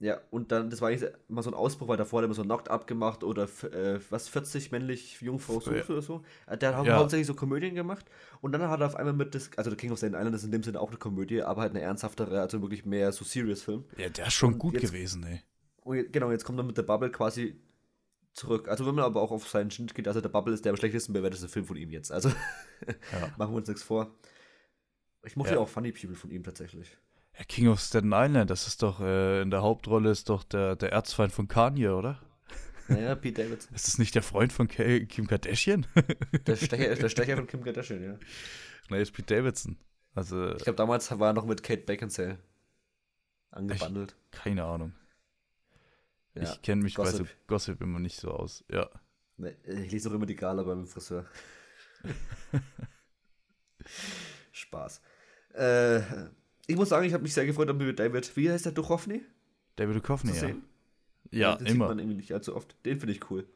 Ja, 0.00 0.18
und 0.30 0.50
dann, 0.50 0.70
das 0.70 0.80
war 0.80 0.88
eigentlich 0.88 1.10
mal 1.28 1.42
so 1.42 1.50
ein 1.50 1.54
Ausbruch, 1.54 1.86
weil 1.86 1.98
davor 1.98 2.18
hat 2.18 2.22
er 2.22 2.26
immer 2.26 2.34
so 2.34 2.42
Knocked 2.42 2.70
Up 2.70 2.86
gemacht 2.86 3.22
oder 3.22 3.44
äh, 3.44 4.00
was, 4.08 4.28
40 4.28 4.72
männlich 4.72 5.20
Jungfrau 5.20 5.60
sucht 5.60 5.76
ja. 5.76 5.84
oder 5.90 6.00
so. 6.00 6.22
Äh, 6.46 6.56
der 6.56 6.74
hat 6.74 6.86
ja. 6.86 6.96
hauptsächlich 6.96 7.26
so 7.26 7.34
Komödien 7.34 7.74
gemacht 7.74 8.06
und 8.40 8.52
dann 8.52 8.62
hat 8.62 8.80
er 8.80 8.86
auf 8.86 8.96
einmal 8.96 9.12
mit, 9.12 9.34
das, 9.34 9.50
also 9.58 9.68
The 9.68 9.76
King 9.76 9.92
of 9.92 9.98
Staten 9.98 10.14
Island 10.14 10.34
ist 10.34 10.44
in 10.44 10.52
dem 10.52 10.62
Sinne 10.62 10.80
auch 10.80 10.88
eine 10.88 10.96
Komödie, 10.96 11.42
aber 11.42 11.60
halt 11.60 11.72
eine 11.72 11.82
ernsthaftere, 11.82 12.40
also 12.40 12.62
wirklich 12.62 12.86
mehr 12.86 13.12
so 13.12 13.26
Serious-Film. 13.26 13.84
Ja, 13.98 14.08
der 14.08 14.28
ist 14.28 14.32
schon 14.32 14.54
und 14.54 14.58
gut 14.58 14.72
jetzt, 14.72 14.86
gewesen, 14.86 15.22
ey. 15.24 15.42
Und 15.82 16.10
genau, 16.10 16.30
jetzt 16.30 16.44
kommt 16.44 16.58
er 16.58 16.62
mit 16.62 16.78
der 16.78 16.82
Bubble 16.82 17.10
quasi 17.10 17.60
zurück. 18.32 18.68
Also 18.68 18.86
wenn 18.86 18.94
man 18.94 19.04
aber 19.04 19.20
auch 19.20 19.30
auf 19.30 19.48
seinen 19.48 19.70
Schnitt 19.70 19.94
geht, 19.94 20.08
also 20.08 20.20
der 20.20 20.28
Bubble 20.28 20.54
ist 20.54 20.64
der 20.64 20.70
am 20.70 20.76
schlechtesten 20.76 21.12
bewertete 21.12 21.48
Film 21.48 21.66
von 21.66 21.76
ihm 21.76 21.90
jetzt. 21.90 22.12
Also 22.12 22.28
ja. 23.12 23.32
machen 23.36 23.52
wir 23.52 23.56
uns 23.58 23.68
nichts 23.68 23.82
vor. 23.82 24.14
Ich 25.24 25.36
mochte 25.36 25.54
ja 25.54 25.60
auch 25.60 25.68
Funny 25.68 25.92
People 25.92 26.16
von 26.16 26.30
ihm 26.30 26.42
tatsächlich. 26.42 26.96
Ja, 27.38 27.44
King 27.44 27.68
of 27.68 27.80
Staten 27.80 28.12
Island, 28.12 28.50
das 28.50 28.66
ist 28.66 28.82
doch, 28.82 29.00
äh, 29.00 29.42
in 29.42 29.50
der 29.50 29.62
Hauptrolle 29.62 30.10
ist 30.10 30.28
doch 30.28 30.42
der, 30.44 30.76
der 30.76 30.92
Erzfeind 30.92 31.32
von 31.32 31.48
Kanye, 31.48 31.88
oder? 31.88 32.20
Ja, 32.88 33.14
Pete 33.14 33.42
Davidson. 33.42 33.72
Ist 33.74 33.86
das 33.86 33.98
nicht 33.98 34.14
der 34.16 34.22
Freund 34.22 34.52
von 34.52 34.66
K 34.66 35.06
Kim 35.06 35.28
Kardashian? 35.28 35.86
Der 36.46 36.56
Stecher, 36.56 36.94
der 36.96 37.08
Stecher 37.08 37.36
von 37.36 37.46
Kim 37.46 37.62
Kardashian, 37.62 38.02
ja. 38.02 38.18
Nein, 38.88 39.00
ist 39.00 39.12
Pete 39.12 39.36
Davidson. 39.36 39.78
Also, 40.12 40.56
ich 40.56 40.64
glaube, 40.64 40.76
damals 40.76 41.08
war 41.16 41.30
er 41.30 41.32
noch 41.32 41.46
mit 41.46 41.62
Kate 41.62 41.82
Beckinsale 41.82 42.38
angebandelt. 43.52 44.16
Ich, 44.32 44.40
keine 44.40 44.64
Ahnung. 44.64 44.92
Ja, 46.34 46.42
ich 46.42 46.62
kenne 46.62 46.82
mich 46.82 46.94
Gossip. 46.94 47.18
bei 47.18 47.24
so 47.24 47.30
Gossip 47.46 47.80
immer 47.80 47.98
nicht 47.98 48.18
so 48.18 48.30
aus, 48.30 48.64
ja. 48.70 48.88
Nee, 49.36 49.56
ich 49.64 49.90
lese 49.90 50.10
auch 50.10 50.14
immer 50.14 50.26
die 50.26 50.36
Gala 50.36 50.62
beim 50.62 50.86
Friseur. 50.86 51.26
Spaß. 54.52 55.00
Äh, 55.54 56.00
ich 56.66 56.76
muss 56.76 56.90
sagen, 56.90 57.06
ich 57.06 57.12
habe 57.12 57.22
mich 57.22 57.34
sehr 57.34 57.46
gefreut 57.46 57.74
mit 57.76 57.98
David. 57.98 58.36
Wie 58.36 58.50
heißt 58.50 58.66
der 58.66 58.72
Duchovny? 58.72 59.22
David 59.76 59.96
Duchovny, 59.96 60.32
ja. 60.32 60.54
Ja, 61.32 61.56
den 61.56 61.66
immer. 61.66 61.86
Sieht 61.86 61.88
man 61.88 61.98
irgendwie 61.98 62.16
nicht 62.16 62.32
allzu 62.32 62.54
oft. 62.54 62.76
Den 62.84 62.98
finde 63.00 63.14
ich 63.14 63.30
cool. 63.30 63.48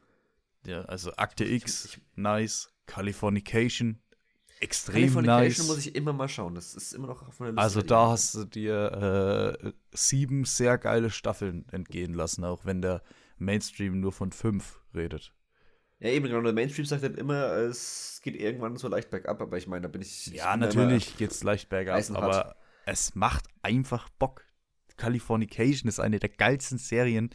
Ja, 0.65 0.81
also 0.85 1.13
Akte 1.15 1.45
X, 1.45 1.85
ich, 1.85 2.01
nice. 2.15 2.71
Californication, 2.87 3.99
extrem 4.59 4.95
Californication 4.95 5.67
nice. 5.67 5.67
muss 5.67 5.85
ich 5.85 5.95
immer 5.95 6.13
mal 6.13 6.27
schauen. 6.27 6.55
Das 6.55 6.75
ist 6.75 6.93
immer 6.93 7.07
noch 7.07 7.27
auf 7.27 7.39
meiner 7.39 7.51
Liste. 7.51 7.61
Also 7.61 7.81
da 7.81 8.09
hast 8.09 8.35
du 8.35 8.45
dir 8.45 9.57
äh, 9.63 9.71
sieben 9.91 10.45
sehr 10.45 10.77
geile 10.77 11.09
Staffeln 11.09 11.67
entgehen 11.71 12.13
lassen, 12.13 12.43
auch 12.43 12.65
wenn 12.65 12.81
der 12.81 13.01
Mainstream 13.37 13.99
nur 13.99 14.11
von 14.11 14.31
fünf 14.31 14.79
redet. 14.93 15.33
Ja, 15.99 16.09
eben 16.09 16.25
genau. 16.25 16.41
Der 16.41 16.53
Mainstream 16.53 16.85
sagt 16.85 17.03
halt 17.03 17.17
immer, 17.17 17.53
es 17.53 18.19
geht 18.23 18.35
irgendwann 18.35 18.75
so 18.77 18.87
leicht 18.87 19.09
bergab, 19.09 19.41
aber 19.41 19.57
ich 19.57 19.67
meine, 19.67 19.83
da 19.83 19.87
bin 19.87 20.01
ich. 20.01 20.27
Ja, 20.27 20.57
natürlich 20.57 21.17
geht 21.17 21.31
es 21.31 21.43
leicht 21.43 21.69
bergab, 21.69 22.01
aber 22.11 22.55
es 22.85 23.15
macht 23.15 23.45
einfach 23.61 24.09
Bock. 24.19 24.43
Californication 24.97 25.89
ist 25.89 25.99
eine 25.99 26.19
der 26.19 26.29
geilsten 26.29 26.77
Serien, 26.77 27.29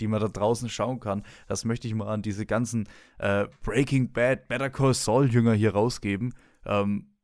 die 0.00 0.06
man 0.06 0.20
da 0.20 0.28
draußen 0.28 0.68
schauen 0.68 1.00
kann. 1.00 1.24
Das 1.46 1.64
möchte 1.64 1.86
ich 1.86 1.94
mal 1.94 2.08
an 2.08 2.22
diese 2.22 2.46
ganzen 2.46 2.88
äh, 3.18 3.46
Breaking 3.62 4.12
Bad, 4.12 4.48
Better 4.48 4.70
Call 4.70 4.94
Saul 4.94 5.30
Jünger 5.30 5.52
hier 5.52 5.72
rausgeben. 5.72 6.34
Ähm, 6.64 7.14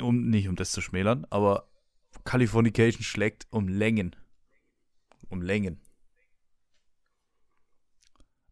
um, 0.00 0.28
nicht 0.28 0.48
um 0.48 0.56
das 0.56 0.72
zu 0.72 0.80
schmälern, 0.80 1.26
aber 1.30 1.68
Californication 2.24 3.02
schlägt 3.02 3.46
um 3.50 3.68
Längen. 3.68 4.16
Um 5.28 5.42
Längen. 5.42 5.80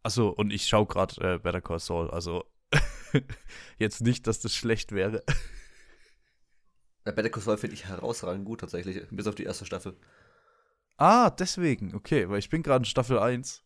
Achso, 0.03 0.29
und 0.29 0.51
ich 0.51 0.67
schaue 0.67 0.85
gerade 0.85 1.35
äh, 1.35 1.39
Better 1.39 1.61
Call 1.61 1.79
Saul, 1.79 2.11
also 2.11 2.45
jetzt 3.77 4.01
nicht, 4.01 4.27
dass 4.27 4.39
das 4.39 4.53
schlecht 4.55 4.91
wäre. 4.91 5.23
Ja, 7.05 7.11
Better 7.11 7.29
Call 7.29 7.41
Saul 7.41 7.57
finde 7.57 7.75
ich 7.75 7.85
herausragend 7.85 8.45
gut 8.45 8.61
tatsächlich, 8.61 9.07
bis 9.09 9.27
auf 9.27 9.35
die 9.35 9.43
erste 9.43 9.65
Staffel. 9.65 9.97
Ah, 10.97 11.29
deswegen, 11.29 11.93
okay, 11.95 12.29
weil 12.29 12.39
ich 12.39 12.49
bin 12.49 12.63
gerade 12.63 12.81
in 12.81 12.85
Staffel 12.85 13.19
1. 13.19 13.63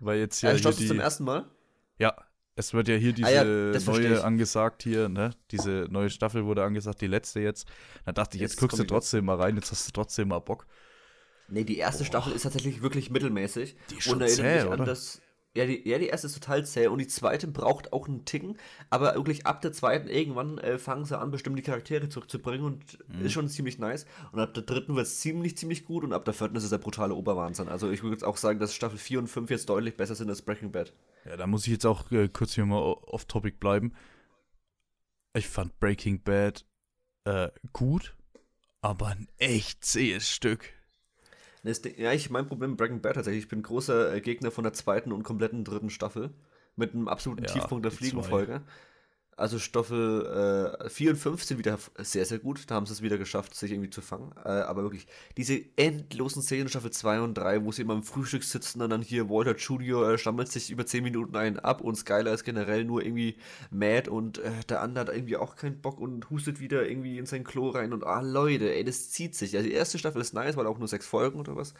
Weil 0.00 0.18
jetzt 0.18 0.42
ja. 0.42 0.50
Ja, 0.50 0.54
hier 0.54 0.62
schaust 0.62 0.78
du 0.78 0.82
die, 0.82 0.88
zum 0.88 1.00
ersten 1.00 1.24
Mal? 1.24 1.50
Ja, 1.98 2.16
es 2.60 2.72
wird 2.72 2.88
ja 2.88 2.94
hier 2.94 3.12
diese 3.12 3.28
Ah 3.28 3.44
ja, 3.44 3.44
neue 3.44 4.24
angesagt 4.24 4.82
hier, 4.82 5.08
ne? 5.08 5.30
Diese 5.50 5.88
neue 5.90 6.10
Staffel 6.10 6.44
wurde 6.44 6.62
angesagt, 6.62 7.00
die 7.00 7.06
letzte 7.06 7.40
jetzt. 7.40 7.66
Da 8.04 8.12
dachte 8.12 8.36
ich, 8.36 8.42
jetzt, 8.42 8.52
Jetzt 8.52 8.60
guckst 8.60 8.78
du 8.78 8.84
trotzdem 8.84 9.24
mal 9.24 9.36
rein, 9.40 9.56
jetzt 9.56 9.72
hast 9.72 9.88
du 9.88 9.92
trotzdem 9.92 10.28
mal 10.28 10.38
Bock. 10.38 10.66
Nee, 11.48 11.64
die 11.64 11.78
erste 11.78 12.04
Staffel 12.04 12.32
ist 12.32 12.42
tatsächlich 12.42 12.80
wirklich 12.80 13.10
mittelmäßig. 13.10 13.76
Die 13.90 13.96
ist 13.96 14.04
schon 14.04 14.14
und 14.14 14.20
erinnert 14.20 14.36
zäh, 14.36 14.54
mich 14.54 14.72
an 14.72 14.72
oder? 14.80 14.84
das. 14.84 15.20
Ja 15.56 15.66
die, 15.66 15.88
ja, 15.88 15.98
die 15.98 16.06
erste 16.06 16.28
ist 16.28 16.34
total 16.34 16.64
zäh 16.64 16.86
und 16.86 16.98
die 16.98 17.08
zweite 17.08 17.48
braucht 17.48 17.92
auch 17.92 18.06
einen 18.06 18.24
Ticken, 18.24 18.56
aber 18.88 19.16
wirklich 19.16 19.46
ab 19.46 19.60
der 19.62 19.72
zweiten 19.72 20.06
irgendwann 20.06 20.58
äh, 20.58 20.78
fangen 20.78 21.04
sie 21.04 21.18
an, 21.18 21.32
bestimmte 21.32 21.62
Charaktere 21.62 22.08
zurückzubringen 22.08 22.64
und 22.64 22.98
Mhm. 23.08 23.26
ist 23.26 23.32
schon 23.32 23.48
ziemlich 23.48 23.78
nice. 23.80 24.06
Und 24.30 24.38
ab 24.38 24.54
der 24.54 24.62
dritten 24.62 24.94
wird 24.94 25.06
es 25.08 25.18
ziemlich, 25.18 25.56
ziemlich 25.58 25.84
gut 25.84 26.04
und 26.04 26.12
ab 26.12 26.24
der 26.24 26.34
vierten 26.34 26.54
ist 26.54 26.62
es 26.62 26.70
der 26.70 26.78
brutale 26.78 27.14
Oberwahnsinn. 27.16 27.66
Also 27.68 27.90
ich 27.90 28.04
würde 28.04 28.14
jetzt 28.14 28.22
auch 28.24 28.36
sagen, 28.36 28.60
dass 28.60 28.72
Staffel 28.74 28.96
4 28.98 29.18
und 29.18 29.26
5 29.26 29.50
jetzt 29.50 29.68
deutlich 29.68 29.96
besser 29.96 30.14
sind 30.14 30.28
als 30.30 30.42
Breaking 30.42 30.70
Bad. 30.70 30.92
Ja, 31.24 31.36
da 31.36 31.48
muss 31.48 31.66
ich 31.66 31.72
jetzt 31.72 31.84
auch 31.86 32.08
äh, 32.12 32.28
kurz 32.28 32.54
hier 32.54 32.64
mal 32.64 32.78
off-topic 32.78 33.56
bleiben. 33.58 33.92
Ich 35.34 35.48
fand 35.48 35.78
Breaking 35.80 36.22
Bad 36.22 36.64
äh, 37.24 37.48
gut, 37.72 38.14
aber 38.82 39.08
ein 39.08 39.26
echt 39.38 39.84
zähes 39.84 40.28
Stück. 40.30 40.72
Das 41.62 41.82
Ja, 41.96 42.12
ich 42.12 42.30
mein 42.30 42.46
Problem 42.46 42.70
mit 42.70 42.78
Breaking 42.78 43.00
Bad 43.00 43.14
tatsächlich. 43.14 43.44
Ich 43.44 43.48
bin 43.48 43.62
großer 43.62 44.14
äh, 44.14 44.20
Gegner 44.20 44.50
von 44.50 44.64
der 44.64 44.72
zweiten 44.72 45.12
und 45.12 45.22
kompletten 45.22 45.64
dritten 45.64 45.90
Staffel. 45.90 46.30
Mit 46.76 46.94
einem 46.94 47.08
absoluten 47.08 47.44
Ja, 47.44 47.52
Tiefpunkt 47.52 47.84
der 47.84 47.92
Fliegenfolge. 47.92 48.62
Also 49.36 49.58
Staffel 49.58 50.76
äh, 50.84 50.90
4 50.90 51.12
und 51.12 51.16
5 51.16 51.42
sind 51.42 51.58
wieder 51.58 51.78
sehr, 51.96 52.26
sehr 52.26 52.38
gut. 52.38 52.64
Da 52.66 52.74
haben 52.74 52.84
sie 52.84 52.92
es 52.92 53.00
wieder 53.00 53.16
geschafft, 53.16 53.54
sich 53.54 53.72
irgendwie 53.72 53.88
zu 53.88 54.02
fangen. 54.02 54.32
Äh, 54.44 54.48
aber 54.48 54.82
wirklich, 54.82 55.06
diese 55.38 55.58
endlosen 55.76 56.42
Szenen 56.42 56.68
Staffel 56.68 56.90
2 56.90 57.22
und 57.22 57.34
3, 57.34 57.64
wo 57.64 57.72
sie 57.72 57.80
immer 57.80 57.94
am 57.94 58.02
Frühstück 58.02 58.44
sitzen 58.44 58.82
und 58.82 58.90
dann 58.90 59.00
hier 59.00 59.30
Walter 59.30 59.56
Jr. 59.56 60.10
Äh, 60.10 60.18
stammelt 60.18 60.52
sich 60.52 60.70
über 60.70 60.84
10 60.84 61.02
Minuten 61.02 61.36
einen 61.36 61.58
ab 61.58 61.80
und 61.80 61.94
Skyler 61.96 62.34
ist 62.34 62.44
generell 62.44 62.84
nur 62.84 63.02
irgendwie 63.02 63.36
mad 63.70 64.10
und 64.10 64.38
äh, 64.38 64.50
der 64.68 64.82
andere 64.82 65.06
hat 65.06 65.14
irgendwie 65.14 65.38
auch 65.38 65.56
keinen 65.56 65.80
Bock 65.80 66.00
und 66.00 66.28
hustet 66.28 66.60
wieder 66.60 66.86
irgendwie 66.86 67.16
in 67.16 67.24
sein 67.24 67.42
Klo 67.42 67.70
rein 67.70 67.94
und 67.94 68.04
ah 68.04 68.20
Leute, 68.20 68.74
ey, 68.74 68.84
das 68.84 69.10
zieht 69.10 69.34
sich. 69.34 69.56
Also 69.56 69.66
die 69.66 69.74
erste 69.74 69.98
Staffel 69.98 70.20
ist 70.20 70.34
nice, 70.34 70.58
weil 70.58 70.66
auch 70.66 70.78
nur 70.78 70.88
sechs 70.88 71.06
Folgen 71.06 71.40
oder 71.40 71.56
was. 71.56 71.72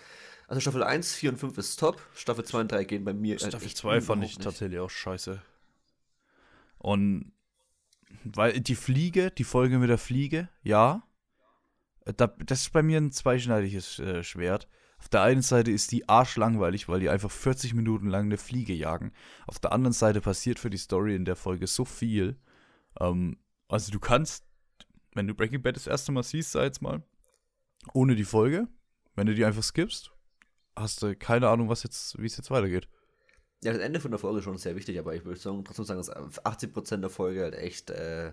Also 0.48 0.60
Staffel 0.60 0.82
1, 0.82 1.12
4 1.12 1.30
und 1.30 1.36
5 1.36 1.58
ist 1.58 1.78
top. 1.78 2.00
Staffel 2.14 2.44
2 2.44 2.60
und 2.62 2.72
3 2.72 2.84
gehen 2.84 3.04
bei 3.04 3.12
mir. 3.12 3.34
äh, 3.36 3.38
Staffel 3.38 3.66
echt 3.66 3.76
2 3.76 4.00
fand 4.00 4.24
ich 4.24 4.30
nicht. 4.30 4.42
tatsächlich 4.42 4.80
auch 4.80 4.88
scheiße. 4.88 5.42
Und 6.78 7.32
weil 8.24 8.60
die 8.60 8.74
Fliege, 8.74 9.30
die 9.30 9.44
Folge 9.44 9.78
mit 9.78 9.90
der 9.90 9.98
Fliege, 9.98 10.48
ja. 10.62 11.02
Äh, 12.04 12.12
Da, 12.14 12.26
das 12.26 12.62
ist 12.62 12.72
bei 12.72 12.82
mir 12.82 12.98
ein 12.98 13.12
zweischneidiges 13.12 13.98
äh, 13.98 14.22
Schwert. 14.22 14.68
Auf 14.98 15.08
der 15.08 15.22
einen 15.22 15.42
Seite 15.42 15.70
ist 15.70 15.92
die 15.92 16.08
arschlangweilig, 16.08 16.88
weil 16.88 17.00
die 17.00 17.08
einfach 17.08 17.30
40 17.30 17.72
Minuten 17.72 18.08
lang 18.08 18.26
eine 18.26 18.36
Fliege 18.36 18.74
jagen. 18.74 19.12
Auf 19.46 19.58
der 19.58 19.72
anderen 19.72 19.94
Seite 19.94 20.20
passiert 20.20 20.58
für 20.58 20.68
die 20.68 20.76
Story 20.76 21.14
in 21.14 21.24
der 21.24 21.36
Folge 21.36 21.66
so 21.66 21.86
viel. 21.86 22.38
Ähm, 23.00 23.38
also 23.68 23.92
du 23.92 23.98
kannst, 23.98 24.44
wenn 25.14 25.26
du 25.26 25.34
Breaking 25.34 25.62
Bad 25.62 25.76
das 25.76 25.86
erste 25.86 26.12
Mal 26.12 26.22
siehst, 26.22 26.52
sag 26.52 26.64
jetzt 26.64 26.82
mal, 26.82 27.02
ohne 27.94 28.14
die 28.14 28.24
Folge, 28.24 28.68
wenn 29.14 29.26
du 29.26 29.34
die 29.34 29.44
einfach 29.44 29.62
skippst, 29.62 30.12
hast 30.76 31.02
du 31.02 31.16
keine 31.16 31.48
Ahnung, 31.48 31.68
was 31.68 31.82
jetzt, 31.82 32.20
wie 32.20 32.26
es 32.26 32.36
jetzt 32.36 32.50
weitergeht. 32.50 32.88
Ja, 33.62 33.72
das 33.72 33.82
Ende 33.82 34.00
von 34.00 34.10
der 34.10 34.18
Folge 34.18 34.38
ist 34.38 34.44
schon 34.44 34.56
sehr 34.56 34.74
wichtig, 34.76 34.98
aber 34.98 35.14
ich 35.14 35.24
würde 35.24 35.38
sagen, 35.38 35.64
trotzdem 35.64 35.84
sagen, 35.84 35.98
dass 35.98 36.44
80% 36.44 36.98
der 36.98 37.10
Folge 37.10 37.42
halt 37.42 37.54
echt. 37.54 37.90
Äh, 37.90 38.32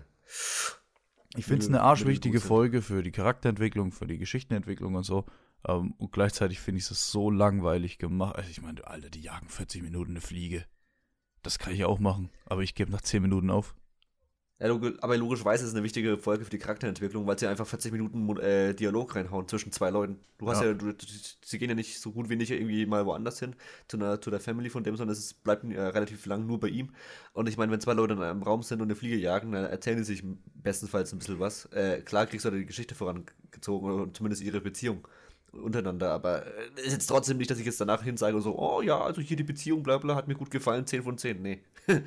Ich 1.36 1.44
finde 1.44 1.62
es 1.62 1.68
eine 1.68 1.82
arschwichtige. 1.82 2.40
Folge 2.40 2.80
für 2.80 3.02
die 3.02 3.10
Charakterentwicklung, 3.10 3.92
für 3.92 4.06
die 4.06 4.16
Geschichtenentwicklung 4.18 4.94
und 4.94 5.04
so. 5.04 5.26
Ähm, 5.66 5.92
und 5.98 6.12
gleichzeitig 6.12 6.60
finde 6.60 6.78
ich 6.80 6.90
es 6.90 7.10
so 7.10 7.30
langweilig 7.30 7.98
gemacht. 7.98 8.36
Also 8.36 8.50
ich 8.50 8.62
meine, 8.62 8.86
Alter, 8.86 9.10
die 9.10 9.20
jagen 9.20 9.48
40 9.48 9.82
Minuten 9.82 10.12
eine 10.12 10.20
Fliege. 10.20 10.64
Das 11.42 11.58
kann 11.58 11.72
ich 11.74 11.84
auch 11.84 11.98
machen, 11.98 12.30
aber 12.46 12.62
ich 12.62 12.74
gebe 12.74 12.90
nach 12.90 13.02
10 13.02 13.22
Minuten 13.22 13.50
auf. 13.50 13.74
Aber 14.60 15.16
logischerweise 15.16 15.62
ist 15.62 15.70
es 15.70 15.74
eine 15.74 15.84
wichtige 15.84 16.18
Folge 16.18 16.44
für 16.44 16.50
die 16.50 16.58
Charakterentwicklung, 16.58 17.26
weil 17.26 17.38
sie 17.38 17.46
einfach 17.46 17.66
40 17.66 17.92
Minuten 17.92 18.36
äh, 18.38 18.74
Dialog 18.74 19.14
reinhauen 19.14 19.46
zwischen 19.46 19.70
zwei 19.70 19.90
Leuten. 19.90 20.18
Du 20.38 20.48
hast 20.48 20.62
Ja. 20.62 20.68
ja, 20.68 20.74
du, 20.74 20.92
sie 21.44 21.58
gehen 21.58 21.68
ja 21.68 21.76
nicht 21.76 22.00
so 22.00 22.10
gut 22.10 22.28
wie 22.28 22.34
nicht 22.34 22.50
irgendwie 22.50 22.84
mal 22.84 23.06
woanders 23.06 23.38
hin, 23.38 23.54
zu, 23.86 23.96
einer, 23.98 24.20
zu 24.20 24.30
der 24.30 24.40
Family 24.40 24.68
von 24.68 24.82
dem, 24.82 24.96
sondern 24.96 25.16
es 25.16 25.32
bleibt 25.32 25.62
äh, 25.64 25.80
relativ 25.80 26.26
lang 26.26 26.46
nur 26.46 26.58
bei 26.58 26.68
ihm. 26.68 26.90
Und 27.34 27.48
ich 27.48 27.56
meine, 27.56 27.70
wenn 27.70 27.80
zwei 27.80 27.92
Leute 27.92 28.14
in 28.14 28.22
einem 28.22 28.42
Raum 28.42 28.64
sind 28.64 28.80
und 28.80 28.88
eine 28.88 28.96
Fliege 28.96 29.16
jagen, 29.16 29.52
dann 29.52 29.64
erzählen 29.64 29.98
die 29.98 30.04
sich 30.04 30.24
bestenfalls 30.54 31.12
ein 31.12 31.20
bisschen 31.20 31.38
was. 31.38 31.66
Äh, 31.66 32.02
klar 32.02 32.26
kriegst 32.26 32.44
du 32.44 32.50
da 32.50 32.56
die 32.56 32.66
Geschichte 32.66 32.96
vorangezogen 32.96 33.90
oder 33.90 34.12
zumindest 34.12 34.42
ihre 34.42 34.60
Beziehung 34.60 35.06
untereinander, 35.52 36.10
aber 36.10 36.46
äh, 36.46 36.82
ist 36.84 36.92
jetzt 36.92 37.06
trotzdem 37.06 37.38
nicht, 37.38 37.50
dass 37.50 37.60
ich 37.60 37.66
jetzt 37.66 37.80
danach 37.80 38.02
hin 38.02 38.16
sage 38.16 38.36
und 38.36 38.42
so, 38.42 38.58
oh 38.58 38.82
ja, 38.82 39.00
also 39.00 39.20
hier 39.20 39.36
die 39.36 39.44
Beziehung, 39.44 39.84
bla 39.84 39.98
bla, 39.98 40.16
hat 40.16 40.26
mir 40.26 40.34
gut 40.34 40.50
gefallen, 40.50 40.84
10 40.84 41.04
von 41.04 41.16
10. 41.16 41.40
Nee. 41.40 41.62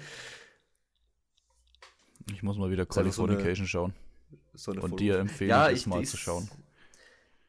Ich 2.33 2.43
muss 2.43 2.57
mal 2.57 2.69
wieder 2.71 2.85
halt 2.89 3.13
so 3.13 3.25
eine- 3.25 3.55
schauen. 3.67 3.93
So 4.53 4.71
Und 4.71 4.79
Folge. 4.81 4.95
dir 4.97 5.19
empfehle 5.19 5.49
Ja, 5.49 5.69
ich, 5.69 5.77
ich- 5.77 5.83
das 5.83 5.87
mal 5.87 6.05
zu 6.05 6.17
schauen. 6.17 6.49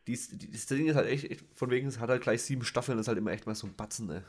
Dies, 0.06 0.30
die- 0.36 0.50
das 0.50 0.66
Ding 0.66 0.86
ist 0.86 0.96
halt 0.96 1.08
echt, 1.08 1.30
echt, 1.30 1.44
von 1.54 1.70
wegen, 1.70 1.86
es 1.86 1.98
hat 2.00 2.10
halt 2.10 2.22
gleich 2.22 2.42
sieben 2.42 2.64
Staffeln, 2.64 2.96
das 2.98 3.04
ist 3.04 3.08
halt 3.08 3.18
immer 3.18 3.30
echt 3.32 3.46
mal 3.46 3.54
so 3.54 3.66
ein 3.66 3.74
Batzen, 3.74 4.06
ne? 4.06 4.24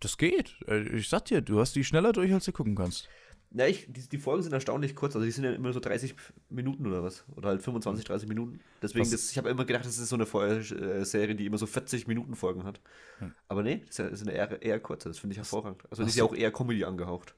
Das 0.00 0.18
geht. 0.18 0.56
Äh, 0.66 0.82
Ich 0.96 1.08
sag 1.08 1.24
dir, 1.26 1.40
du 1.40 1.58
hast 1.60 1.74
die 1.74 1.84
schneller 1.84 2.12
durch, 2.12 2.32
als 2.32 2.44
du 2.44 2.52
gucken 2.52 2.74
kannst. 2.74 3.08
Ja, 3.52 3.66
ich, 3.66 3.86
die, 3.88 4.08
die 4.08 4.18
Folgen 4.18 4.44
sind 4.44 4.52
erstaunlich 4.52 4.94
kurz, 4.94 5.16
also 5.16 5.24
die 5.24 5.32
sind 5.32 5.42
ja 5.42 5.52
immer 5.52 5.72
so 5.72 5.80
30 5.80 6.14
Minuten 6.50 6.86
oder 6.86 7.02
was. 7.02 7.24
Oder 7.34 7.48
halt 7.48 7.62
25, 7.62 8.04
30 8.04 8.28
Minuten. 8.28 8.60
Deswegen, 8.80 9.10
das, 9.10 9.30
ich 9.32 9.38
habe 9.38 9.48
immer 9.48 9.64
gedacht, 9.64 9.84
das 9.84 9.98
ist 9.98 10.08
so 10.08 10.14
eine 10.14 10.24
Fol- 10.24 10.60
äh, 10.60 11.04
Serie, 11.04 11.34
die 11.34 11.46
immer 11.46 11.58
so 11.58 11.66
40 11.66 12.06
Minuten 12.06 12.36
Folgen 12.36 12.62
hat. 12.62 12.80
Hm. 13.18 13.34
Aber 13.48 13.64
nee, 13.64 13.78
das 13.78 13.88
ist, 13.90 13.98
ja, 13.98 14.04
das 14.10 14.20
ist 14.20 14.28
eine 14.28 14.36
eher, 14.36 14.62
eher 14.62 14.78
kurze, 14.78 15.08
das 15.08 15.18
finde 15.18 15.32
ich 15.32 15.38
hervorragend. 15.38 15.82
Also 15.90 16.04
die 16.04 16.10
ist 16.10 16.14
ja 16.16 16.22
auch 16.24 16.34
eher 16.34 16.52
Comedy 16.52 16.84
angehaucht. 16.84 17.34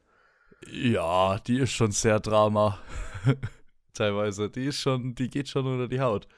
Ja, 0.70 1.38
die 1.40 1.58
ist 1.58 1.72
schon 1.72 1.92
sehr 1.92 2.20
Drama. 2.20 2.78
Teilweise. 3.94 4.50
Die 4.50 4.66
ist 4.66 4.78
schon, 4.80 5.14
die 5.14 5.28
geht 5.28 5.48
schon 5.48 5.66
unter 5.66 5.88
die 5.88 6.00
Haut. 6.00 6.28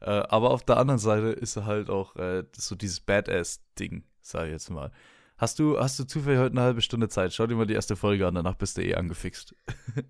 Äh, 0.00 0.10
aber 0.10 0.50
auf 0.50 0.64
der 0.64 0.76
anderen 0.76 0.98
Seite 0.98 1.28
ist 1.28 1.56
halt 1.56 1.90
auch 1.90 2.16
äh, 2.16 2.44
so 2.54 2.74
dieses 2.74 3.00
Badass-Ding, 3.00 4.04
sag 4.20 4.46
ich 4.46 4.52
jetzt 4.52 4.70
mal. 4.70 4.92
Hast 5.38 5.58
du, 5.58 5.78
hast 5.78 5.98
du 5.98 6.04
zufällig 6.04 6.38
heute 6.38 6.52
eine 6.52 6.62
halbe 6.62 6.80
Stunde 6.80 7.08
Zeit? 7.08 7.32
Schau 7.34 7.46
dir 7.46 7.56
mal 7.56 7.66
die 7.66 7.74
erste 7.74 7.96
Folge 7.96 8.26
an, 8.26 8.34
danach 8.34 8.54
bist 8.54 8.76
du 8.76 8.82
eh 8.82 8.94
angefixt. 8.94 9.54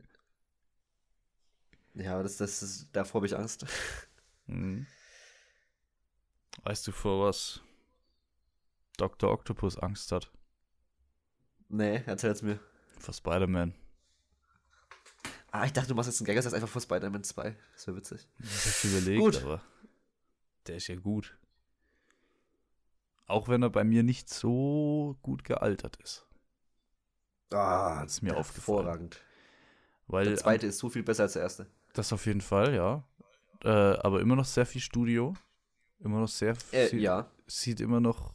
Ja, 1.98 2.22
das, 2.22 2.36
das 2.36 2.62
ist, 2.62 2.88
davor 2.92 3.20
habe 3.20 3.26
ich 3.26 3.36
Angst. 3.36 3.66
Mhm. 4.48 4.86
Weißt 6.62 6.86
du, 6.86 6.92
vor 6.92 7.26
was 7.26 7.60
Dr. 8.96 9.32
Octopus 9.32 9.76
Angst 9.76 10.12
hat? 10.12 10.30
nee, 11.68 12.00
erzähl's 12.06 12.42
mir. 12.42 12.60
Vor 12.98 13.14
Spider-Man. 13.14 13.74
Ah, 15.50 15.64
ich 15.64 15.72
dachte, 15.72 15.88
du 15.88 15.94
machst 15.94 16.08
jetzt 16.08 16.20
einen 16.20 16.26
Gag, 16.26 16.36
das 16.36 16.44
heißt 16.46 16.54
einfach 16.54 16.68
vor 16.68 16.82
Spider-Man 16.82 17.24
2. 17.24 17.56
Das 17.74 17.86
wäre 17.86 17.96
witzig. 17.96 18.26
Ich 18.40 18.48
hab's 18.66 18.84
überlegt, 18.84 19.20
Gut. 19.20 19.42
aber 19.42 19.62
der 20.66 20.76
ist 20.76 20.88
ja 20.88 20.96
gut. 20.96 21.36
Auch 23.26 23.48
wenn 23.48 23.62
er 23.62 23.70
bei 23.70 23.84
mir 23.84 24.02
nicht 24.02 24.28
so 24.28 25.16
gut 25.22 25.44
gealtert 25.44 25.96
ist. 26.02 26.26
Ah, 27.52 28.02
ist 28.04 28.22
mir 28.22 28.36
aufgefallen. 28.36 28.78
Hervorragend. 28.78 29.20
Weil 30.08 30.26
Der 30.26 30.36
zweite 30.36 30.66
ist 30.66 30.78
so 30.78 30.88
viel 30.90 31.02
besser 31.02 31.24
als 31.24 31.32
der 31.34 31.42
erste. 31.42 31.66
das 31.94 32.12
auf 32.12 32.26
jeden 32.26 32.40
Fall, 32.40 32.74
ja. 32.74 33.04
Äh, 33.64 33.68
aber 33.70 34.20
immer 34.20 34.36
noch 34.36 34.44
sehr 34.44 34.66
viel 34.66 34.80
Studio. 34.80 35.34
Immer 36.00 36.20
noch 36.20 36.28
sehr 36.28 36.54
Äh, 36.72 36.86
viel. 36.88 37.00
ja. 37.00 37.30
Sieht 37.46 37.80
immer 37.80 38.00
noch 38.00 38.34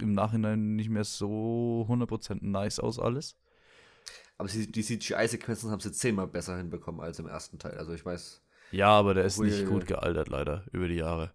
im 0.00 0.12
Nachhinein 0.12 0.74
nicht 0.76 0.90
mehr 0.90 1.04
so 1.04 1.86
100% 1.88 2.38
nice 2.42 2.80
aus 2.80 2.98
alles. 2.98 3.36
Aber 4.38 4.48
sie, 4.48 4.70
die 4.70 4.82
CGI-Sequenzen 4.82 5.70
haben 5.70 5.80
sie 5.80 5.92
zehnmal 5.92 6.26
besser 6.26 6.56
hinbekommen 6.56 7.00
als 7.00 7.18
im 7.18 7.26
ersten 7.26 7.58
Teil. 7.58 7.78
Also 7.78 7.92
ich 7.92 8.04
weiß. 8.04 8.42
Ja, 8.72 8.88
aber 8.88 9.14
der 9.14 9.24
ist 9.24 9.38
nicht 9.38 9.66
gut 9.66 9.86
gealtert, 9.86 10.28
leider, 10.28 10.64
über 10.72 10.88
die 10.88 10.96
Jahre, 10.96 11.32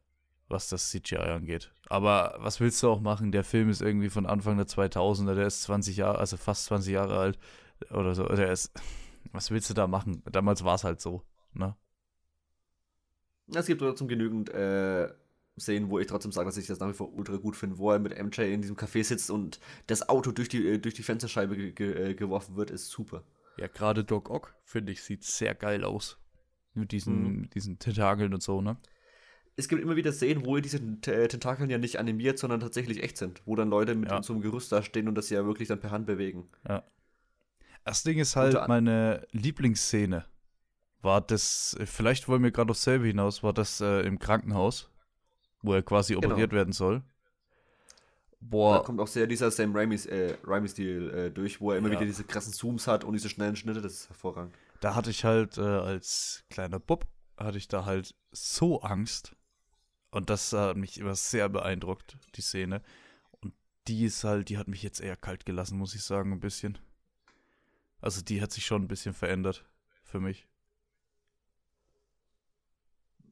was 0.50 0.70
das 0.70 0.90
CGI 0.90 1.18
angeht. 1.18 1.74
Aber 1.88 2.36
was 2.40 2.60
willst 2.60 2.82
du 2.84 2.90
auch 2.90 3.00
machen? 3.00 3.32
Der 3.32 3.44
Film 3.44 3.70
ist 3.70 3.82
irgendwie 3.82 4.10
von 4.10 4.26
Anfang 4.26 4.58
der 4.58 4.68
2000er, 4.68 5.36
der 5.36 5.48
ist 5.48 5.64
20 5.64 5.98
Jahre, 5.98 6.20
also 6.20 6.38
fast 6.38 6.66
20 6.66 6.94
Jahre 6.94 7.18
alt 7.18 7.40
oder 7.90 8.14
so. 8.14 8.26
Der 8.26 8.52
ist, 8.52 8.72
was 9.32 9.50
willst 9.52 9.70
du 9.70 9.74
da 9.74 9.88
machen? 9.88 10.22
Damals 10.32 10.64
war 10.64 10.76
es 10.76 10.84
halt 10.84 11.02
so, 11.02 11.24
ne? 11.54 11.76
Es 13.54 13.66
gibt 13.66 13.82
trotzdem 13.82 14.08
genügend 14.08 14.50
äh, 14.50 15.10
Szenen, 15.62 15.90
wo 15.90 16.00
ich 16.00 16.08
trotzdem 16.08 16.32
sage, 16.34 16.48
dass 16.48 16.58
ich 16.58 16.68
das 16.68 16.80
nach 16.80 16.90
wie 16.90 16.94
vor 16.94 17.14
ultra 17.14 17.38
gut 17.38 17.56
finde, 17.56 17.78
wo 17.78 17.92
er 17.92 18.00
mit 18.00 18.12
MJ 18.22 18.42
in 18.54 18.62
diesem 18.62 18.76
Café 18.76 19.04
sitzt 19.04 19.32
und 19.32 19.60
das 19.88 20.10
Auto 20.10 20.32
durch 20.32 20.50
die, 20.50 20.68
äh, 20.68 20.78
durch 20.80 20.96
die 20.96 21.04
Fensterscheibe 21.04 21.56
ge 21.56 21.72
ge 21.72 22.12
äh, 22.12 22.14
geworfen 22.16 22.56
wird, 22.58 22.72
ist 22.72 22.90
super. 22.90 23.24
Ja, 23.58 23.68
gerade 23.68 24.04
Doc 24.04 24.30
Ock, 24.30 24.54
finde 24.66 24.92
ich, 24.92 25.04
sieht 25.04 25.24
sehr 25.24 25.56
geil 25.56 25.84
aus. 25.86 26.18
Mit 26.74 26.92
diesen, 26.92 27.24
Mhm. 27.24 27.50
diesen 27.52 27.80
Tentakeln 27.80 28.34
und 28.34 28.42
so, 28.44 28.62
ne? 28.62 28.78
es 29.58 29.68
gibt 29.68 29.82
immer 29.82 29.96
wieder 29.98 30.12
Szenen, 30.14 30.46
wo 30.46 30.58
diese 30.58 30.78
äh, 30.78 31.28
Tentakeln 31.28 31.70
ja 31.70 31.78
nicht 31.78 32.00
animiert, 32.00 32.40
sondern 32.40 32.62
tatsächlich 32.62 33.04
echt 33.04 33.18
sind. 33.18 33.42
Wo 33.46 33.56
dann 33.56 33.70
Leute 33.70 33.94
mit 33.96 34.10
Ja. 34.10 34.24
so 34.24 34.34
einem 34.34 34.42
Gerüst 34.42 34.72
da 34.72 34.82
stehen 34.82 35.08
und 35.08 35.16
das 35.16 35.30
ja 35.30 35.46
wirklich 35.46 35.68
dann 35.68 35.80
per 35.80 35.92
Hand 35.92 36.08
bewegen. 36.08 36.50
Ja. 36.68 36.84
Das 37.84 38.02
Ding 38.04 38.18
ist 38.20 38.36
halt, 38.36 38.68
meine 38.68 39.28
Lieblingsszene 39.32 40.26
war 41.02 41.20
das, 41.22 41.76
vielleicht 41.86 42.28
wollen 42.28 42.44
wir 42.44 42.52
gerade 42.52 42.70
aufs 42.72 42.84
selbe 42.84 43.08
hinaus, 43.08 43.44
war 43.44 43.54
das 43.54 43.82
äh, 43.82 44.02
im 44.02 44.20
Krankenhaus, 44.20 44.91
wo 45.62 45.74
er 45.74 45.82
quasi 45.84 46.14
Genau. 46.16 46.28
operiert 46.28 46.52
werden 46.52 46.74
soll. 46.74 47.00
Da 48.40 48.48
Boah, 48.48 48.84
kommt 48.84 49.00
auch 49.00 49.08
sehr 49.08 49.28
dieser 49.28 49.52
Sam 49.52 49.76
Raimi-Stil 49.76 50.12
äh, 50.12 50.38
Raimi 50.44 50.68
äh, 51.28 51.30
durch, 51.30 51.62
wo 51.62 51.72
er 51.72 51.78
immer 51.78 51.90
Ja. 51.90 51.94
wieder 51.96 52.06
diese 52.06 52.24
krassen 52.24 52.54
Zooms 52.54 52.88
hat 52.88 53.04
und 53.04 53.14
diese 53.14 53.30
schnellen 53.30 53.56
Schnitte. 53.56 53.82
Das 53.82 53.94
ist 53.94 54.10
hervorragend. 54.10 54.54
da 54.80 54.96
hatte 54.96 55.12
ich 55.12 55.24
halt 55.26 55.58
äh, 55.60 55.62
als 55.62 56.44
kleiner 56.50 56.80
Bub, 56.80 57.06
hatte 57.38 57.60
ich 57.60 57.68
da 57.68 57.86
halt 57.86 58.16
so 58.32 58.82
Angst. 58.82 59.36
Und 60.10 60.30
das 60.30 60.52
hat 60.54 60.76
mich 60.76 61.00
immer 61.00 61.16
sehr 61.16 61.48
beeindruckt, 61.50 62.18
die 62.36 62.42
Szene. 62.42 62.82
Und 63.42 63.54
die 63.88 64.06
ist 64.06 64.24
halt, 64.24 64.50
die 64.50 64.58
hat 64.58 64.68
mich 64.68 64.82
jetzt 64.84 65.00
eher 65.02 65.16
kalt 65.16 65.46
gelassen, 65.46 65.78
muss 65.78 65.94
ich 65.96 66.04
sagen, 66.04 66.34
ein 66.34 66.40
bisschen. 66.40 66.78
Also 68.02 68.22
die 68.24 68.42
hat 68.42 68.52
sich 68.52 68.66
schon 68.66 68.82
ein 68.82 68.88
bisschen 68.88 69.14
verändert 69.14 69.64
für 70.04 70.20
mich. 70.20 70.48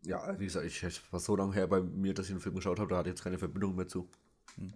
Ja, 0.04 0.38
wie 0.39 0.45
gesagt, 0.45 0.66
ich 0.66 1.12
war 1.12 1.20
so 1.20 1.36
lange 1.36 1.54
her 1.54 1.68
bei 1.68 1.82
mir, 1.82 2.14
dass 2.14 2.28
ich 2.28 2.34
den 2.34 2.41
Film 2.41 2.56
geschaut 2.56 2.80
habe, 2.80 2.89
da 2.89 2.97
hatte 2.97 3.10
ich 3.10 3.14
jetzt 3.14 3.24
keine 3.24 3.38
Verbindung 3.38 3.76
mehr 3.76 3.88
zu. 3.88 4.10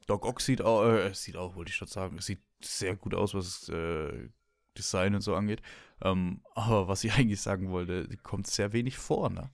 Doc 0.08 0.26
Ock 0.26 0.42
sieht 0.42 0.62
auch, 0.62 0.86
äh, 0.86 1.14
sieht 1.14 1.36
auch, 1.36 1.56
wollte 1.56 1.70
ich 1.70 1.76
schon 1.76 1.88
sagen, 1.88 2.18
es 2.18 2.26
sieht 2.26 2.42
sehr 2.64 2.96
gut 2.96 3.14
aus, 3.14 3.34
was 3.34 3.68
äh, 3.70 4.30
Design 4.78 5.16
und 5.16 5.22
so 5.22 5.36
angeht. 5.36 5.62
Ähm, 6.02 6.42
aber 6.56 6.88
was 6.88 7.04
ich 7.04 7.14
eigentlich 7.18 7.42
sagen 7.42 7.72
wollte, 7.72 8.08
kommt 8.24 8.48
sehr 8.48 8.74
wenig 8.74 8.98
vor, 8.98 9.30
ne? 9.30 9.52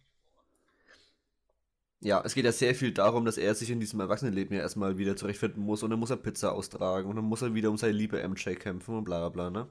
Ja, 2.01 2.21
es 2.23 2.33
geht 2.33 2.45
ja 2.45 2.51
sehr 2.53 2.75
viel 2.75 2.93
darum, 2.93 3.25
dass 3.25 3.37
er 3.37 3.53
sich 3.55 3.69
in 3.69 3.79
diesem 3.81 3.99
Erwachsenenleben 3.99 4.55
ja 4.55 4.61
erstmal 4.61 4.97
wieder 4.97 5.17
zurechtfinden 5.17 5.61
muss 5.63 5.83
und 5.83 5.89
dann 5.89 5.99
muss 5.99 6.09
er 6.09 6.15
Pizza 6.17 6.53
austragen 6.53 7.09
und 7.09 7.17
dann 7.17 7.25
muss 7.25 7.41
er 7.41 7.53
wieder 7.53 7.69
um 7.69 7.77
seine 7.77 7.91
liebe 7.93 8.21
MJ 8.21 8.55
kämpfen 8.55 8.95
und 8.95 9.03
bla 9.03 9.27
bla 9.27 9.49
bla, 9.49 9.49
ne? 9.49 9.69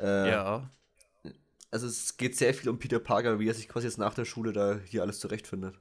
Äh, 0.00 0.30
Ja. 0.30 0.70
Also 1.76 1.88
es 1.88 2.16
geht 2.16 2.34
sehr 2.34 2.54
viel 2.54 2.70
um 2.70 2.78
Peter 2.78 2.98
Parker, 2.98 3.38
wie 3.38 3.48
er 3.48 3.52
sich 3.54 3.68
quasi 3.68 3.86
jetzt 3.86 3.98
nach 3.98 4.14
der 4.14 4.24
Schule 4.24 4.54
da 4.54 4.78
hier 4.86 5.02
alles 5.02 5.20
zurechtfindet. 5.20 5.78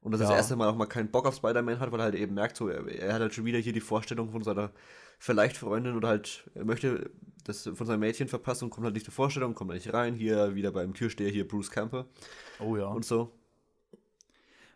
Und 0.00 0.12
dass 0.12 0.22
er 0.22 0.24
Ja. 0.24 0.30
das 0.30 0.38
erste 0.38 0.56
Mal 0.56 0.70
auch 0.70 0.74
mal 0.74 0.86
keinen 0.86 1.10
Bock 1.10 1.26
auf 1.26 1.34
Spider-Man 1.36 1.80
hat, 1.80 1.92
weil 1.92 2.00
er 2.00 2.04
halt 2.04 2.14
eben 2.14 2.32
merkt, 2.34 2.56
so, 2.56 2.68
er, 2.68 2.86
er 2.88 3.12
hat 3.12 3.20
halt 3.20 3.34
schon 3.34 3.44
wieder 3.44 3.58
hier 3.58 3.74
die 3.74 3.80
Vorstellung 3.82 4.30
von 4.30 4.42
seiner 4.42 4.70
vielleicht 5.18 5.58
Freundin 5.58 5.94
oder 5.96 6.08
halt, 6.08 6.48
er 6.54 6.64
möchte 6.64 7.10
das 7.44 7.64
von 7.74 7.86
seinem 7.86 8.00
Mädchen 8.00 8.26
verpassen 8.26 8.64
und 8.64 8.70
kommt 8.70 8.86
halt 8.86 8.94
nicht 8.94 9.04
zur 9.04 9.12
Vorstellung, 9.12 9.54
kommt 9.54 9.72
nicht 9.72 9.92
rein, 9.92 10.14
hier 10.14 10.54
wieder 10.54 10.72
beim 10.72 10.94
Türsteher, 10.94 11.28
hier 11.28 11.46
Bruce 11.46 11.70
Camper 11.70 12.06
Oh 12.58 12.74
ja. 12.78 12.86
und 12.86 13.04
so. 13.04 13.30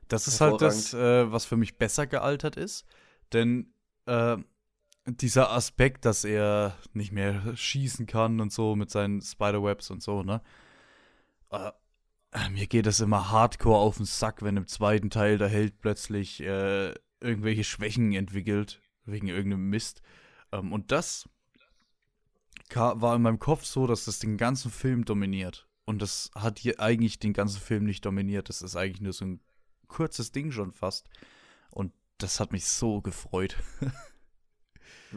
Das 0.08 0.28
ist 0.28 0.42
halt 0.42 0.60
das, 0.60 0.92
äh, 0.92 1.32
was 1.32 1.46
für 1.46 1.56
mich 1.56 1.78
besser 1.78 2.06
gealtert 2.06 2.56
ist. 2.56 2.84
Denn 3.32 3.72
äh, 4.04 4.36
dieser 5.06 5.50
Aspekt, 5.50 6.04
dass 6.04 6.24
er 6.24 6.76
nicht 6.92 7.12
mehr 7.12 7.56
schießen 7.56 8.06
kann 8.06 8.40
und 8.40 8.52
so 8.52 8.74
mit 8.76 8.90
seinen 8.90 9.20
Spiderwebs 9.20 9.90
und 9.90 10.02
so, 10.02 10.22
ne? 10.22 10.40
Äh, 11.50 11.70
mir 12.50 12.66
geht 12.66 12.86
das 12.86 13.00
immer 13.00 13.30
hardcore 13.30 13.78
auf 13.78 13.98
den 13.98 14.06
Sack, 14.06 14.42
wenn 14.42 14.56
im 14.56 14.66
zweiten 14.66 15.10
Teil 15.10 15.38
der 15.38 15.48
Held 15.48 15.80
plötzlich 15.80 16.40
äh, 16.40 16.94
irgendwelche 17.20 17.64
Schwächen 17.64 18.12
entwickelt, 18.12 18.82
wegen 19.04 19.28
irgendeinem 19.28 19.68
Mist. 19.68 20.02
Ähm, 20.52 20.72
und 20.72 20.90
das 20.90 21.28
war 22.74 23.14
in 23.14 23.22
meinem 23.22 23.38
Kopf 23.38 23.64
so, 23.64 23.86
dass 23.86 24.06
das 24.06 24.18
den 24.18 24.36
ganzen 24.36 24.70
Film 24.70 25.04
dominiert. 25.04 25.68
Und 25.84 26.00
das 26.00 26.30
hat 26.34 26.58
hier 26.58 26.80
eigentlich 26.80 27.18
den 27.18 27.34
ganzen 27.34 27.60
Film 27.60 27.84
nicht 27.84 28.04
dominiert. 28.04 28.48
Das 28.48 28.62
ist 28.62 28.74
eigentlich 28.74 29.02
nur 29.02 29.12
so 29.12 29.26
ein 29.26 29.40
kurzes 29.86 30.32
Ding 30.32 30.50
schon 30.50 30.72
fast. 30.72 31.08
Und 31.70 31.92
das 32.18 32.40
hat 32.40 32.52
mich 32.52 32.66
so 32.66 33.00
gefreut, 33.00 33.56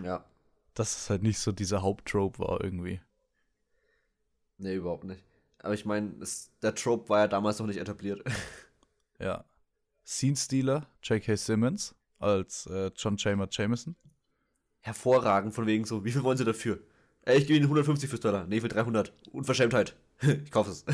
Ja, 0.04 0.26
dass 0.74 0.96
es 0.98 1.10
halt 1.10 1.24
nicht 1.24 1.40
so 1.40 1.52
dieser 1.52 1.82
Haupttrope 1.82 2.40
war 2.40 2.64
irgendwie. 2.64 3.02
nee, 4.58 4.76
überhaupt 4.76 5.04
nicht. 5.06 5.24
Aber 5.60 5.74
ich 5.74 5.86
meine, 5.86 6.14
der 6.62 6.76
Trope 6.76 7.10
war 7.10 7.20
ja 7.20 7.28
damals 7.28 7.60
noch 7.60 7.68
nicht 7.68 7.80
etabliert. 7.80 8.22
Ja. 9.20 9.46
Scene 10.06 10.36
Stealer, 10.36 10.86
J.K. 11.02 11.36
Simmons 11.38 11.96
als 12.20 12.68
äh, 12.68 12.92
John 12.96 13.18
Chamber 13.18 13.48
Jameson. 13.50 13.96
Hervorragend, 14.82 15.56
von 15.56 15.66
wegen 15.66 15.86
so, 15.86 16.06
wie 16.06 16.12
viel 16.12 16.22
wollen 16.22 16.38
sie 16.38 16.46
dafür? 16.46 16.80
Ey, 17.24 17.40
ich 17.40 17.48
gebe 17.48 17.58
ihnen 17.58 17.66
150 17.66 18.08
fürs 18.08 18.22
Dollar. 18.22 18.46
Nee, 18.46 18.62
für 18.62 18.68
300. 18.68 19.12
Unverschämtheit. 19.32 19.96
ich 20.22 20.52
kaufe 20.52 20.70
es. 20.70 20.86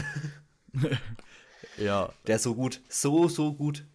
Ja, 1.78 2.14
Der 2.28 2.38
ist 2.38 2.44
so 2.44 2.56
gut. 2.56 2.82
So, 2.88 3.28
so 3.28 3.54
gut. 3.54 3.86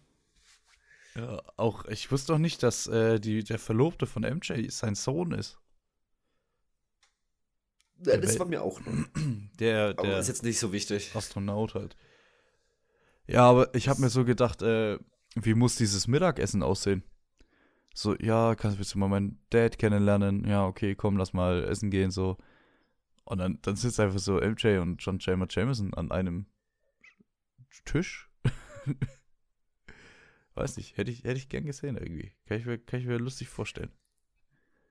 Ja, 1.19 1.41
auch 1.57 1.85
ich 1.85 2.11
wusste 2.11 2.33
doch 2.33 2.39
nicht, 2.39 2.63
dass 2.63 2.87
äh, 2.87 3.19
die, 3.19 3.43
der 3.43 3.59
Verlobte 3.59 4.05
von 4.07 4.23
MJ 4.23 4.69
sein 4.69 4.95
Sohn 4.95 5.31
ist. 5.31 5.59
Ja, 8.05 8.15
das 8.15 8.39
war 8.39 8.45
mir 8.45 8.61
auch 8.61 8.79
neu. 8.81 9.03
Der, 9.59 9.93
Aber 9.97 10.07
der 10.07 10.19
ist 10.19 10.29
jetzt 10.29 10.43
nicht 10.43 10.57
so 10.57 10.71
wichtig. 10.71 11.13
Astronaut 11.13 11.75
halt. 11.75 11.97
Ja, 13.27 13.49
aber 13.49 13.75
ich 13.75 13.89
habe 13.89 13.99
mir 13.99 14.09
so 14.09 14.23
gedacht, 14.23 14.61
äh, 14.61 14.97
wie 15.35 15.53
muss 15.53 15.75
dieses 15.75 16.07
Mittagessen 16.07 16.63
aussehen? 16.63 17.03
So, 17.93 18.15
ja, 18.15 18.55
kannst 18.55 18.79
du 18.79 18.99
mal 18.99 19.09
meinen 19.09 19.43
Dad 19.49 19.77
kennenlernen? 19.77 20.47
Ja, 20.47 20.65
okay, 20.65 20.95
komm, 20.95 21.17
lass 21.17 21.33
mal 21.33 21.65
essen 21.65 21.91
gehen, 21.91 22.09
so. 22.11 22.37
Und 23.25 23.39
dann, 23.39 23.59
dann 23.63 23.75
sitzt 23.75 23.99
einfach 23.99 24.19
so 24.19 24.39
MJ 24.39 24.77
und 24.77 25.03
John 25.03 25.19
Jamer 25.19 25.47
Jameson 25.49 25.93
an 25.93 26.09
einem 26.11 26.45
Tisch. 27.83 28.29
Weiß 30.59 30.75
nicht, 30.75 30.97
hätte 30.97 31.09
ich, 31.09 31.23
hätte 31.23 31.37
ich 31.37 31.47
gern 31.47 31.63
gesehen 31.65 31.95
irgendwie. 31.95 32.33
Kann 32.45 32.57
ich, 32.59 32.65
mir, 32.65 32.77
kann 32.77 32.99
ich 32.99 33.05
mir 33.05 33.17
lustig 33.17 33.47
vorstellen. 33.47 33.91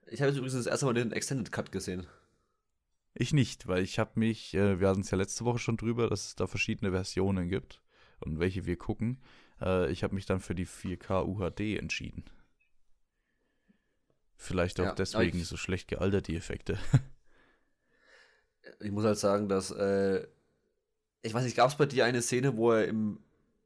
Ich 0.07 0.21
habe 0.23 0.31
jetzt 0.31 0.39
übrigens 0.39 0.55
das 0.55 0.65
erste 0.67 0.87
Mal 0.87 0.95
den 0.95 1.13
Extended 1.13 1.53
Cut 1.53 1.71
gesehen. 1.73 2.07
Ich 3.13 3.35
nicht, 3.35 3.67
weil 3.67 3.83
ich 3.83 3.99
habe 3.99 4.13
mich, 4.19 4.55
äh, 4.55 4.81
wir 4.81 4.89
hatten 4.89 5.03
es 5.03 5.11
ja 5.11 5.19
letzte 5.19 5.45
Woche 5.45 5.59
schon 5.59 5.77
drüber, 5.77 6.09
dass 6.09 6.25
es 6.29 6.35
da 6.37 6.47
verschiedene 6.47 6.91
Versionen 6.93 7.49
gibt 7.51 7.83
und 8.21 8.39
welche 8.39 8.65
wir 8.65 8.79
gucken. 8.79 9.21
Äh, 9.61 9.91
ich 9.93 10.03
habe 10.05 10.15
mich 10.15 10.25
dann 10.25 10.41
für 10.41 10.55
die 10.55 10.65
4K 10.67 11.23
UHD 11.27 11.77
entschieden. 11.79 12.25
Vielleicht 14.37 14.81
auch 14.81 14.85
Ja, 14.87 14.95
deswegen 14.95 15.39
ich- 15.39 15.49
so 15.49 15.57
schlecht 15.59 15.89
gealtert, 15.89 16.29
die 16.29 16.37
Effekte. 16.37 16.79
Ich 18.81 18.91
muss 18.91 19.05
halt 19.05 19.19
sagen, 19.19 19.49
dass, 19.49 19.71
äh, 19.71 20.27
ich 21.23 21.35
weiß 21.35 21.45
nicht, 21.45 21.57
gab 21.57 21.69
es 21.71 21.77
bei 21.77 21.87
dir 21.87 22.05
eine 22.05 22.23
Szene, 22.23 22.57
wo 22.57 22.73
er 22.73 22.87
im 22.87 23.19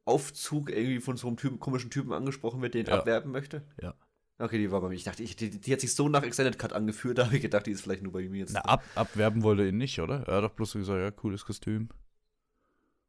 Aufzug 0.05 0.71
irgendwie 0.71 1.01
von 1.01 1.17
so 1.17 1.29
einem 1.29 1.37
Typen, 1.37 1.61
komischen 1.61 1.91
Typen 1.91 2.13
angesprochen 2.13 2.61
wird, 2.63 2.75
den 2.75 2.87
Ja. 2.87 2.99
abwerben 2.99 3.31
möchte? 3.33 3.63
Ja. 3.81 3.95
Okay, 4.39 4.59
die 4.59 4.71
war 4.73 4.81
bei 4.81 4.89
mir. 4.89 4.95
Ich 4.97 5.05
dachte, 5.05 5.23
ich, 5.23 5.37
die, 5.37 5.51
die 5.51 5.73
hat 5.73 5.81
sich 5.81 5.95
so 5.95 6.09
nach 6.09 6.23
Extended 6.25 6.59
Cut 6.59 6.73
angeführt, 6.73 7.19
da 7.19 7.27
habe 7.27 7.37
ich 7.37 7.43
gedacht, 7.43 7.67
die 7.67 7.71
ist 7.71 7.83
vielleicht 7.83 8.03
nur 8.03 8.13
bei 8.13 8.29
mir 8.29 8.41
jetzt. 8.41 8.55
Na, 8.55 8.61
ab, 8.63 8.83
abwerben 8.95 9.43
wollte 9.43 9.67
ihn 9.67 9.77
nicht, 9.79 10.01
oder? 10.01 10.27
Er 10.27 10.37
hat 10.39 10.45
doch 10.45 10.51
bloß 10.55 10.73
so 10.73 10.79
gesagt, 10.81 11.01
ja, 11.01 11.11
cooles 11.11 11.45
Kostüm. 11.45 11.89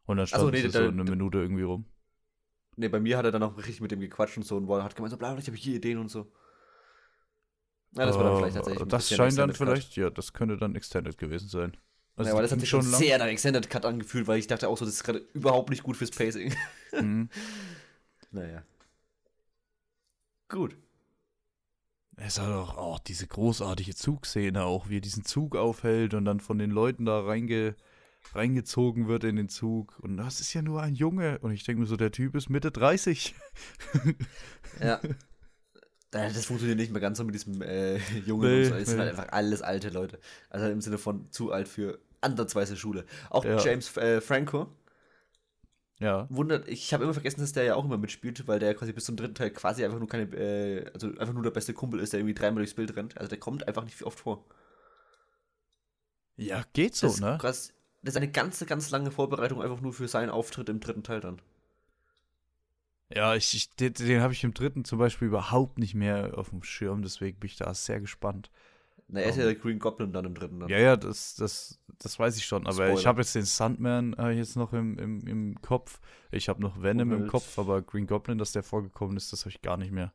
Und 0.06 0.18
dann 0.18 0.28
stand 0.28 0.42
so, 0.42 0.50
es 0.50 0.54
nee, 0.54 0.68
so 0.70 0.80
da- 0.80 0.88
eine 0.90 1.04
da- 1.06 1.12
Minute 1.12 1.40
irgendwie 1.40 1.64
rum. 1.64 1.86
Ne, 2.76 2.90
bei 2.90 3.00
mir 3.00 3.18
hat 3.18 3.26
er 3.26 3.32
dann 3.32 3.44
auch 3.44 3.56
richtig 3.58 3.82
mit 3.82 3.92
dem 3.92 4.00
gequatscht 4.00 4.36
und 4.38 4.44
so 4.44 4.58
und 4.58 4.68
hat 4.84 4.96
gemeint, 4.96 5.12
so 5.12 5.18
bla, 5.18 5.38
ich 5.38 5.48
habe 5.48 5.56
hier 5.58 5.76
Ideen 5.76 5.98
und 6.00 6.10
so. 6.10 6.32
Ja, 7.96 8.08
das 8.08 8.16
war 8.18 8.24
dann 8.24 8.38
vielleicht 8.38 8.56
tatsächlich. 8.56 8.88
Das 8.88 9.08
scheint 9.10 9.38
dann 9.38 9.50
Extended 9.52 9.58
Cut. 9.58 9.68
vielleicht, 9.84 9.96
ja, 9.98 10.10
das 10.10 10.34
könnte 10.34 10.58
dann 10.58 10.76
Extended 10.76 11.18
gewesen 11.18 11.48
sein. 11.48 11.78
Also 12.16 12.30
ja, 12.30 12.34
aber 12.34 12.42
das 12.42 12.52
hat 12.52 12.60
sich 12.60 12.70
schon 12.70 12.82
lang. 12.90 13.00
sehr 13.00 13.18
nach 13.20 13.28
Extended 13.28 13.70
Cut 13.70 13.86
angefühlt, 13.86 14.28
weil 14.28 14.40
ich 14.40 14.48
dachte 14.48 14.68
auch 14.68 14.78
so, 14.78 14.86
das 14.86 14.96
ist 14.96 15.04
gerade 15.04 15.20
überhaupt 15.34 15.70
nicht 15.70 15.84
gut 15.84 15.98
fürs 15.98 16.12
Pacing. 16.12 16.54
Mhm. 17.02 17.30
naja. 18.32 18.64
Gut. 20.50 20.76
Es 22.16 22.40
hat 22.40 22.50
auch 22.50 22.78
oh, 22.78 22.98
diese 23.08 23.26
großartige 23.26 23.96
Zugszene 23.96 24.64
auch, 24.64 24.88
wie 24.90 24.98
er 24.98 25.02
diesen 25.02 25.26
Zug 25.26 25.56
aufhält 25.56 26.14
und 26.14 26.26
dann 26.26 26.40
von 26.40 26.60
den 26.60 26.70
Leuten 26.70 27.06
da 27.06 27.22
reinge, 27.22 27.76
reingezogen 28.36 29.08
wird 29.08 29.24
in 29.24 29.36
den 29.36 29.50
Zug. 29.50 29.98
Und 30.00 30.18
das 30.18 30.40
ist 30.40 30.54
ja 30.54 30.62
nur 30.62 30.82
ein 30.82 30.94
Junge. 30.94 31.40
Und 31.40 31.52
ich 31.52 31.64
denke 31.64 31.82
mir 31.82 31.88
so, 31.88 31.98
der 31.98 32.12
Typ 32.12 32.36
ist 32.36 32.50
Mitte 32.50 32.72
30. 32.72 33.34
Ja. 34.80 35.00
Da- 36.12 36.28
Das 36.28 36.46
funktioniert 36.46 36.78
nicht 36.78 36.92
mehr 36.92 37.02
ganz 37.02 37.18
so 37.18 37.24
mit 37.24 37.34
diesem 37.34 37.64
äh, 37.64 37.98
Jungen 38.28 38.48
Nee, 38.48 38.64
und 38.66 38.70
so. 38.70 38.76
Es 38.76 38.88
sind 38.90 38.98
nee. 38.98 39.06
halt 39.06 39.18
einfach 39.18 39.32
alles 39.34 39.64
alte 39.64 39.90
Leute. 39.90 40.20
Also 40.52 40.68
im 40.68 40.80
Sinne 40.80 41.00
von 41.00 41.32
zu 41.32 41.52
alt 41.52 41.68
für 41.68 41.98
ansatzweise 42.22 42.78
Schule. 42.78 43.06
Auch 43.32 43.44
Ja. 43.44 43.58
James 43.58 43.98
äh, 43.98 44.22
Franco 44.22 44.68
Ja. 46.00 46.28
wundert, 46.30 46.68
ich 46.68 46.94
habe 46.94 47.04
immer 47.04 47.14
vergessen, 47.14 47.42
dass 47.42 47.54
der 47.54 47.64
ja 47.64 47.76
auch 47.76 47.86
immer 47.86 47.98
mitspielt, 47.98 48.48
weil 48.48 48.60
der 48.60 48.74
quasi 48.74 48.92
bis 48.92 49.06
zum 49.06 49.16
dritten 49.16 49.36
Teil 49.36 49.52
quasi 49.52 49.86
einfach 49.86 50.00
nur 50.00 50.08
keine, 50.08 50.24
äh, 50.36 50.92
also 50.94 51.08
einfach 51.18 51.34
nur 51.34 51.44
der 51.44 51.52
beste 51.52 51.74
Kumpel 51.74 52.00
ist, 52.00 52.14
der 52.14 52.20
irgendwie 52.20 52.34
dreimal 52.34 52.58
durchs 52.58 52.74
Bild 52.74 52.96
rennt. 52.96 53.18
Also 53.18 53.30
der 53.30 53.40
kommt 53.40 53.68
einfach 53.68 53.84
nicht 53.84 54.02
oft 54.04 54.20
vor. 54.20 54.44
Ja, 56.36 56.64
geht 56.74 56.96
so, 56.96 57.08
das, 57.08 57.20
ne? 57.20 57.38
krass. 57.40 57.74
das 58.02 58.14
ist 58.14 58.18
eine 58.18 58.32
ganze, 58.32 58.66
ganz 58.66 58.90
lange 58.90 59.12
Vorbereitung 59.12 59.62
einfach 59.62 59.82
nur 59.82 59.94
für 59.94 60.08
seinen 60.08 60.30
Auftritt 60.30 60.68
im 60.70 60.80
dritten 60.80 61.04
Teil 61.04 61.22
dann. 61.22 61.42
Ja, 63.10 63.36
ich, 63.36 63.54
ich, 63.54 63.70
den, 63.76 63.94
den 63.94 64.22
habe 64.22 64.34
ich 64.34 64.44
im 64.44 64.54
dritten 64.54 64.86
zum 64.86 64.98
Beispiel 64.98 65.28
überhaupt 65.28 65.78
nicht 65.78 65.94
mehr 65.94 66.32
auf 66.36 66.50
dem 66.50 66.64
Schirm, 66.64 67.04
deswegen 67.04 67.40
bin 67.40 67.48
ich 67.48 67.58
da 67.58 67.74
sehr 67.74 68.00
gespannt. 68.00 68.50
Na, 69.08 69.20
er 69.20 69.30
ist 69.30 69.38
ja 69.38 69.44
der 69.44 69.56
Green 69.56 69.80
Goblin 69.80 70.12
dann 70.12 70.26
im 70.26 70.34
dritten. 70.34 70.60
Dann. 70.60 70.70
Ja, 70.70 70.80
ja, 70.80 70.96
das, 70.96 71.36
das, 71.36 71.80
das 72.00 72.18
weiß 72.18 72.38
ich 72.38 72.46
schon. 72.46 72.66
Aber 72.66 72.74
Spoiler. 72.74 72.94
ich 72.94 73.06
habe 73.06 73.22
jetzt 73.22 73.36
den 73.36 73.46
Sandman 73.46 74.14
äh, 74.14 74.32
jetzt 74.32 74.56
noch 74.56 74.74
im, 74.74 74.98
im, 74.98 75.28
im 75.28 75.62
Kopf. 75.62 76.00
Ich 76.32 76.50
habe 76.50 76.62
noch 76.62 76.82
Venom 76.82 77.12
im 77.12 77.22
Wild. 77.22 77.32
Kopf, 77.32 77.60
aber 77.60 77.82
Green 77.82 78.08
Goblin, 78.08 78.38
dass 78.38 78.54
der 78.54 78.64
vorgekommen 78.64 79.18
ist, 79.18 79.32
das 79.34 79.42
habe 79.42 79.50
ich 79.50 79.62
gar 79.62 79.78
nicht 79.78 79.92
mehr, 79.92 80.14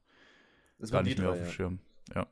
Das 0.79 0.91
gar 0.91 1.03
nicht 1.03 1.19
mehr 1.19 1.29
drei, 1.29 1.33
auf 1.33 1.39
dem 1.39 1.47
ja. 1.47 1.53
Schirm. 1.53 1.79
Ja. 2.15 2.27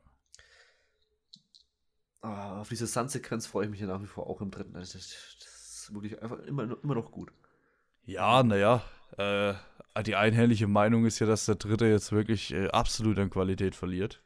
Ah, 2.21 2.61
auf 2.61 2.69
diese 2.69 2.87
Sun-Sequenz 2.87 3.47
freue 3.47 3.65
ich 3.65 3.71
mich 3.71 3.79
ja 3.79 3.87
nach 3.87 4.01
wie 4.01 4.07
vor 4.07 4.27
auch 4.27 4.41
im 4.41 4.51
dritten. 4.51 4.73
Das, 4.73 4.93
das, 4.93 5.37
das 5.39 5.83
ist 5.83 5.93
wirklich 5.93 6.21
einfach 6.21 6.39
immer, 6.39 6.77
immer 6.83 6.95
noch 6.95 7.11
gut. 7.11 7.31
Ja, 8.05 8.43
naja. 8.43 8.83
Äh, 9.17 9.53
die 10.03 10.15
einhellige 10.15 10.67
Meinung 10.67 11.05
ist 11.05 11.19
ja, 11.19 11.27
dass 11.27 11.45
der 11.45 11.55
dritte 11.55 11.85
jetzt 11.85 12.11
wirklich 12.11 12.53
äh, 12.53 12.67
absolut 12.69 13.17
an 13.19 13.29
Qualität 13.29 13.75
verliert. 13.75 14.21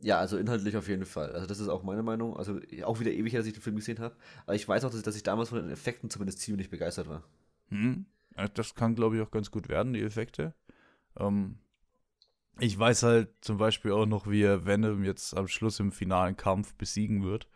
Ja, 0.00 0.18
also 0.18 0.38
inhaltlich 0.38 0.76
auf 0.76 0.88
jeden 0.88 1.06
Fall. 1.06 1.32
Also 1.32 1.46
das 1.46 1.58
ist 1.58 1.68
auch 1.68 1.82
meine 1.82 2.02
Meinung. 2.02 2.36
Also 2.36 2.60
auch 2.84 3.00
wieder 3.00 3.10
ewig, 3.10 3.32
her, 3.32 3.40
dass 3.40 3.46
ich 3.48 3.54
den 3.54 3.62
Film 3.62 3.76
gesehen 3.76 3.98
habe. 3.98 4.16
Aber 4.46 4.54
ich 4.54 4.66
weiß 4.66 4.84
auch, 4.84 4.90
dass 4.90 4.98
ich, 4.98 5.04
dass 5.04 5.16
ich 5.16 5.24
damals 5.24 5.48
von 5.48 5.58
den 5.58 5.70
Effekten 5.70 6.08
zumindest 6.10 6.40
ziemlich 6.40 6.70
begeistert 6.70 7.08
war. 7.08 7.24
Hm. 7.68 8.06
Das 8.54 8.74
kann, 8.76 8.94
glaube 8.94 9.16
ich, 9.16 9.22
auch 9.22 9.32
ganz 9.32 9.50
gut 9.50 9.68
werden, 9.68 9.92
die 9.92 10.02
Effekte. 10.02 10.54
Ähm, 11.18 11.58
ich 12.60 12.78
weiß 12.78 13.02
halt 13.02 13.30
zum 13.40 13.58
Beispiel 13.58 13.92
auch 13.92 14.06
noch, 14.06 14.28
wie 14.28 14.42
er 14.42 14.66
Venom 14.66 15.04
jetzt 15.04 15.36
am 15.36 15.48
Schluss 15.48 15.80
im 15.80 15.90
finalen 15.90 16.36
Kampf 16.36 16.74
besiegen 16.74 17.24
wird. 17.24 17.48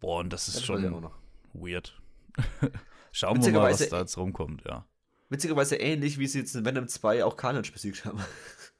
Boah, 0.00 0.20
und 0.20 0.32
das 0.32 0.48
ist 0.48 0.58
Das 0.58 0.64
schon 0.64 0.82
noch. 0.82 1.18
weird. 1.54 2.00
Schauen 3.12 3.42
wir 3.42 3.52
mal, 3.52 3.72
was 3.72 3.88
da 3.88 4.00
jetzt 4.00 4.18
rumkommt, 4.18 4.64
ja. 4.66 4.86
Witzigerweise 5.30 5.76
ähnlich, 5.76 6.18
wie 6.18 6.26
sie 6.26 6.40
jetzt 6.40 6.54
in 6.54 6.64
Venom 6.64 6.86
2 6.86 7.24
auch 7.24 7.36
Carnage 7.36 7.72
besiegt 7.72 8.04
haben. 8.04 8.18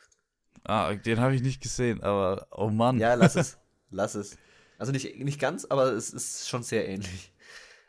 Ah, 0.66 0.94
den 0.94 1.20
habe 1.20 1.34
ich 1.34 1.42
nicht 1.42 1.62
gesehen, 1.62 2.02
aber 2.02 2.48
oh 2.50 2.70
Mann. 2.70 2.98
ja, 2.98 3.14
lass 3.14 3.36
es. 3.36 3.58
lass 3.90 4.14
es. 4.14 4.38
Also 4.78 4.92
nicht, 4.92 5.18
nicht 5.18 5.40
ganz, 5.40 5.64
aber 5.64 5.92
es 5.92 6.10
ist 6.10 6.48
schon 6.48 6.62
sehr 6.62 6.88
ähnlich. 6.88 7.32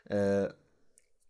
Äh, 0.08 0.48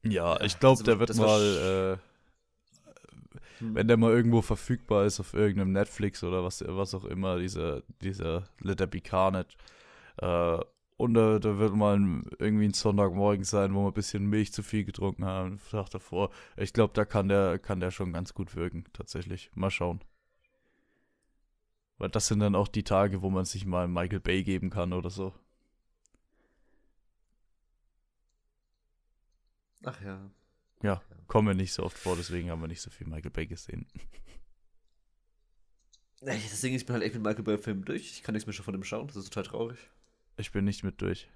Ja, 0.02 0.40
ich 0.40 0.58
glaube, 0.58 0.82
also 0.82 0.84
der 0.84 0.98
wird 0.98 1.14
mal, 1.14 1.98
äh, 2.00 3.74
wenn 3.74 3.88
der 3.88 3.96
mal 3.96 4.12
irgendwo 4.12 4.42
verfügbar 4.42 5.04
ist 5.06 5.20
auf 5.20 5.34
irgendeinem 5.34 5.72
Netflix 5.72 6.22
oder 6.22 6.44
was, 6.44 6.62
was 6.66 6.94
auch 6.94 7.04
immer, 7.04 7.38
dieser, 7.38 7.82
dieser 8.02 8.48
Let 8.60 8.78
There 8.78 8.88
Be 8.88 9.00
Carnage. 9.00 9.56
Äh, 10.18 10.58
und 10.96 11.14
da, 11.14 11.38
da 11.38 11.58
wird 11.58 11.74
mal 11.74 11.96
ein, 11.98 12.24
irgendwie 12.38 12.66
ein 12.66 12.74
Sonntagmorgen 12.74 13.44
sein, 13.44 13.74
wo 13.74 13.84
wir 13.84 13.88
ein 13.90 13.94
bisschen 13.94 14.26
Milch 14.26 14.52
zu 14.52 14.62
viel 14.62 14.84
getrunken 14.84 15.24
haben. 15.24 15.60
Tag 15.70 15.90
davor. 15.90 16.30
Ich 16.56 16.72
glaube, 16.72 16.92
da 16.94 17.04
kann 17.04 17.28
der, 17.28 17.58
kann 17.58 17.80
der 17.80 17.90
schon 17.92 18.12
ganz 18.12 18.34
gut 18.34 18.56
wirken, 18.56 18.84
tatsächlich. 18.92 19.50
Mal 19.54 19.70
schauen. 19.70 20.00
Weil 21.98 22.10
das 22.10 22.28
sind 22.28 22.40
dann 22.40 22.54
auch 22.54 22.68
die 22.68 22.84
Tage, 22.84 23.22
wo 23.22 23.30
man 23.30 23.44
sich 23.44 23.66
mal 23.66 23.88
Michael 23.88 24.20
Bay 24.20 24.44
geben 24.44 24.70
kann 24.70 24.92
oder 24.92 25.10
so. 25.10 25.34
ach 29.84 30.00
ja. 30.02 30.30
Ja, 30.82 31.02
kommen 31.26 31.48
wir 31.48 31.54
nicht 31.54 31.72
so 31.72 31.82
oft 31.82 31.98
vor, 31.98 32.14
deswegen 32.16 32.50
haben 32.50 32.60
wir 32.60 32.68
nicht 32.68 32.80
so 32.80 32.90
viel 32.90 33.06
Michael 33.06 33.30
Bay 33.30 33.46
gesehen. 33.46 33.86
Das 36.20 36.60
Ding 36.60 36.74
ist, 36.74 36.82
ich 36.82 36.86
bin 36.86 36.94
halt 36.94 37.04
echt 37.04 37.14
mit 37.14 37.22
Michael 37.22 37.44
Bay-Filmen 37.44 37.84
durch. 37.84 38.12
Ich 38.12 38.22
kann 38.22 38.32
nichts 38.32 38.46
mehr 38.46 38.52
schon 38.52 38.64
von 38.64 38.74
dem 38.74 38.82
schauen. 38.82 39.06
Das 39.06 39.16
ist 39.16 39.32
total 39.32 39.44
traurig. 39.50 39.78
Ich 40.36 40.50
bin 40.50 40.64
nicht 40.64 40.82
mit 40.82 41.00
durch. 41.00 41.28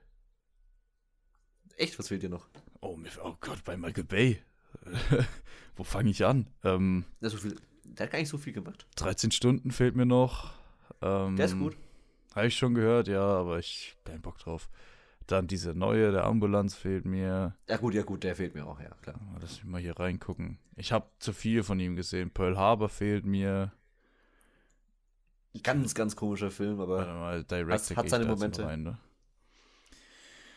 Echt, 1.77 1.99
was 1.99 2.09
fehlt 2.09 2.23
dir 2.23 2.29
noch? 2.29 2.49
Oh, 2.81 2.99
oh 3.23 3.37
Gott, 3.41 3.63
bei 3.65 3.77
Michael 3.77 4.05
Bay. 4.05 4.43
Wo 5.77 5.85
fange 5.85 6.11
ich 6.11 6.25
an? 6.25 6.49
Ähm, 6.65 7.05
Ja, 7.21 7.31
so 7.31 7.37
viel, 7.37 7.57
der 7.99 8.07
hat 8.07 8.12
gar 8.12 8.18
nicht 8.18 8.28
so 8.28 8.38
viel 8.38 8.53
gemacht. 8.53 8.86
13 8.97 9.30
Stunden 9.30 9.70
fehlt 9.70 9.97
mir 9.97 10.07
noch. 10.07 10.53
Ähm, 11.01 11.36
Der 11.36 11.47
ist 11.47 11.59
gut. 11.59 11.76
Habe 12.34 12.47
ich 12.47 12.57
schon 12.57 12.74
gehört, 12.74 13.09
ja, 13.09 13.20
aber 13.22 13.59
ich 13.59 13.97
keinen 14.05 14.22
Bock 14.22 14.38
drauf. 14.38 14.68
Dann 15.26 15.47
diese 15.47 15.74
neue, 15.74 16.11
der 16.12 16.24
Ambulanz 16.24 16.74
fehlt 16.74 17.05
mir. 17.05 17.55
Ja 17.68 17.76
gut, 17.76 17.95
ja 17.95 18.03
gut, 18.03 18.24
der 18.24 18.34
fehlt 18.34 18.55
mir 18.55 18.66
auch, 18.66 18.80
ja, 18.80 18.90
klar. 19.03 19.20
Lass 19.40 19.62
mich 19.62 19.64
mal 19.64 19.80
hier 19.80 19.99
reingucken. 19.99 20.59
Ich 20.76 20.93
habe 20.93 21.07
zu 21.18 21.32
viel 21.32 21.62
von 21.62 21.78
ihm 21.78 21.95
gesehen. 21.97 22.30
Pearl 22.30 22.57
Harbor 22.57 22.88
fehlt 22.88 23.24
mir. 23.26 23.72
Ganz, 25.62 25.95
ganz 25.95 26.16
komischer 26.16 26.51
Film, 26.51 26.80
aber 26.80 26.99
Warte 26.99 27.12
mal, 27.12 27.45
Director 27.45 27.97
hat 27.97 28.09
seine 28.09 28.24
Momente. 28.24 28.64
Rein, 28.64 28.82
ne? 28.82 28.99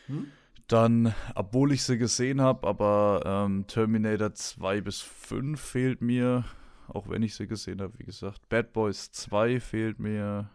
Hm? 0.06 0.30
Dann, 0.68 1.14
obwohl 1.34 1.72
ich 1.72 1.82
sie 1.84 1.98
gesehen 1.98 2.40
habe, 2.40 2.66
aber 2.66 3.22
ähm, 3.24 3.66
Terminator 3.66 4.34
2 4.34 4.80
bis 4.80 5.00
5 5.00 5.60
fehlt 5.60 6.00
mir. 6.00 6.44
Auch 6.88 7.08
wenn 7.08 7.22
ich 7.22 7.34
sie 7.34 7.46
gesehen 7.46 7.80
habe, 7.80 7.98
wie 7.98 8.04
gesagt. 8.04 8.48
Bad 8.48 8.72
Boys 8.72 9.10
2 9.12 9.60
fehlt 9.60 9.98
mir. 9.98 10.50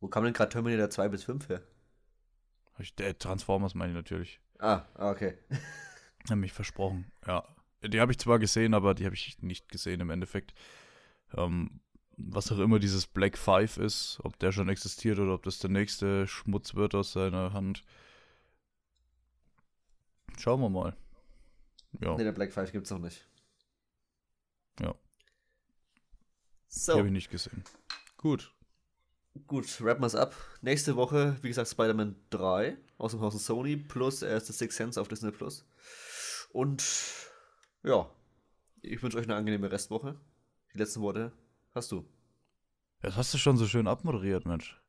wo 0.00 0.08
kam 0.08 0.24
denn 0.24 0.32
gerade 0.32 0.50
Terminator 0.50 0.90
2 0.90 1.08
bis 1.08 1.24
5 1.24 1.48
her? 1.48 1.62
Ich, 2.78 2.98
äh, 3.00 3.14
Transformers 3.14 3.74
meine 3.74 3.92
ich 3.92 3.96
natürlich. 3.96 4.40
Ah, 4.58 4.82
ah, 4.94 5.10
okay. 5.10 5.38
Hab 6.28 6.38
mich 6.38 6.52
versprochen, 6.52 7.10
ja. 7.26 7.44
Die 7.82 8.00
habe 8.00 8.10
ich 8.12 8.18
zwar 8.18 8.38
gesehen, 8.38 8.72
aber 8.74 8.94
die 8.94 9.04
habe 9.04 9.14
ich 9.14 9.42
nicht 9.42 9.68
gesehen 9.70 10.00
im 10.00 10.10
Endeffekt. 10.10 10.54
Ähm, 11.36 11.80
was 12.16 12.50
auch 12.50 12.58
immer 12.58 12.78
dieses 12.78 13.06
Black 13.06 13.36
Five 13.36 13.76
ist, 13.76 14.18
ob 14.22 14.38
der 14.38 14.52
schon 14.52 14.68
existiert 14.68 15.18
oder 15.18 15.34
ob 15.34 15.42
das 15.42 15.58
der 15.58 15.70
nächste 15.70 16.26
Schmutz 16.26 16.74
wird 16.74 16.94
aus 16.94 17.12
seiner 17.12 17.52
Hand. 17.52 17.84
Schauen 20.38 20.60
wir 20.60 20.70
mal. 20.70 20.96
Ja, 22.00 22.16
Ne, 22.16 22.24
der 22.24 22.32
Black 22.32 22.52
Five 22.52 22.72
gibt's 22.72 22.90
noch 22.90 22.98
nicht. 22.98 23.28
Ja. 24.80 24.94
Die 26.74 26.80
So, 26.80 26.96
habe 26.98 27.06
ich 27.08 27.12
nicht 27.12 27.30
gesehen. 27.30 27.64
Gut. 28.16 28.52
gut, 29.46 29.80
rappen 29.80 30.02
wir's 30.02 30.14
ab. 30.14 30.34
Nächste 30.62 30.96
Woche, 30.96 31.36
wie 31.42 31.48
gesagt, 31.48 31.68
Spider-Man 31.68 32.16
3 32.30 32.76
aus 32.98 33.12
dem 33.12 33.20
Hause 33.20 33.38
Sony 33.38 33.76
plus 33.76 34.22
erste 34.22 34.52
Six 34.52 34.76
Sense 34.76 35.00
auf 35.00 35.08
Disney 35.08 35.30
Plus. 35.32 35.66
Und 36.52 36.84
ja, 37.82 38.08
ich 38.82 39.02
wünsche 39.02 39.18
euch 39.18 39.24
eine 39.24 39.36
angenehme 39.36 39.70
Restwoche. 39.70 40.18
Die 40.72 40.78
letzten 40.78 41.00
Worte 41.02 41.32
hast 41.74 41.90
du. 41.92 42.04
Das 43.00 43.16
hast 43.16 43.34
du 43.34 43.38
schon 43.38 43.56
so 43.56 43.66
schön 43.66 43.86
abmoderiert, 43.86 44.46
Mensch. 44.46 44.80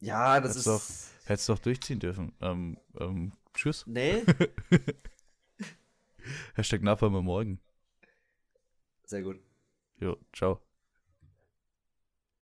Ja, 0.00 0.40
das 0.40 0.52
Hättest 0.52 0.66
ist. 0.66 1.10
Hättest 1.24 1.48
doch 1.48 1.58
durchziehen 1.58 1.98
dürfen. 2.00 2.32
Ähm, 2.40 2.78
ähm, 2.98 3.32
tschüss. 3.54 3.84
Nee, 3.86 4.24
Hashtag 6.54 6.82
Nachbar 6.82 7.10
morgen. 7.10 7.60
sehr 9.04 9.22
gut. 9.22 9.40
Jo, 10.00 10.16
ciao. 10.32 10.60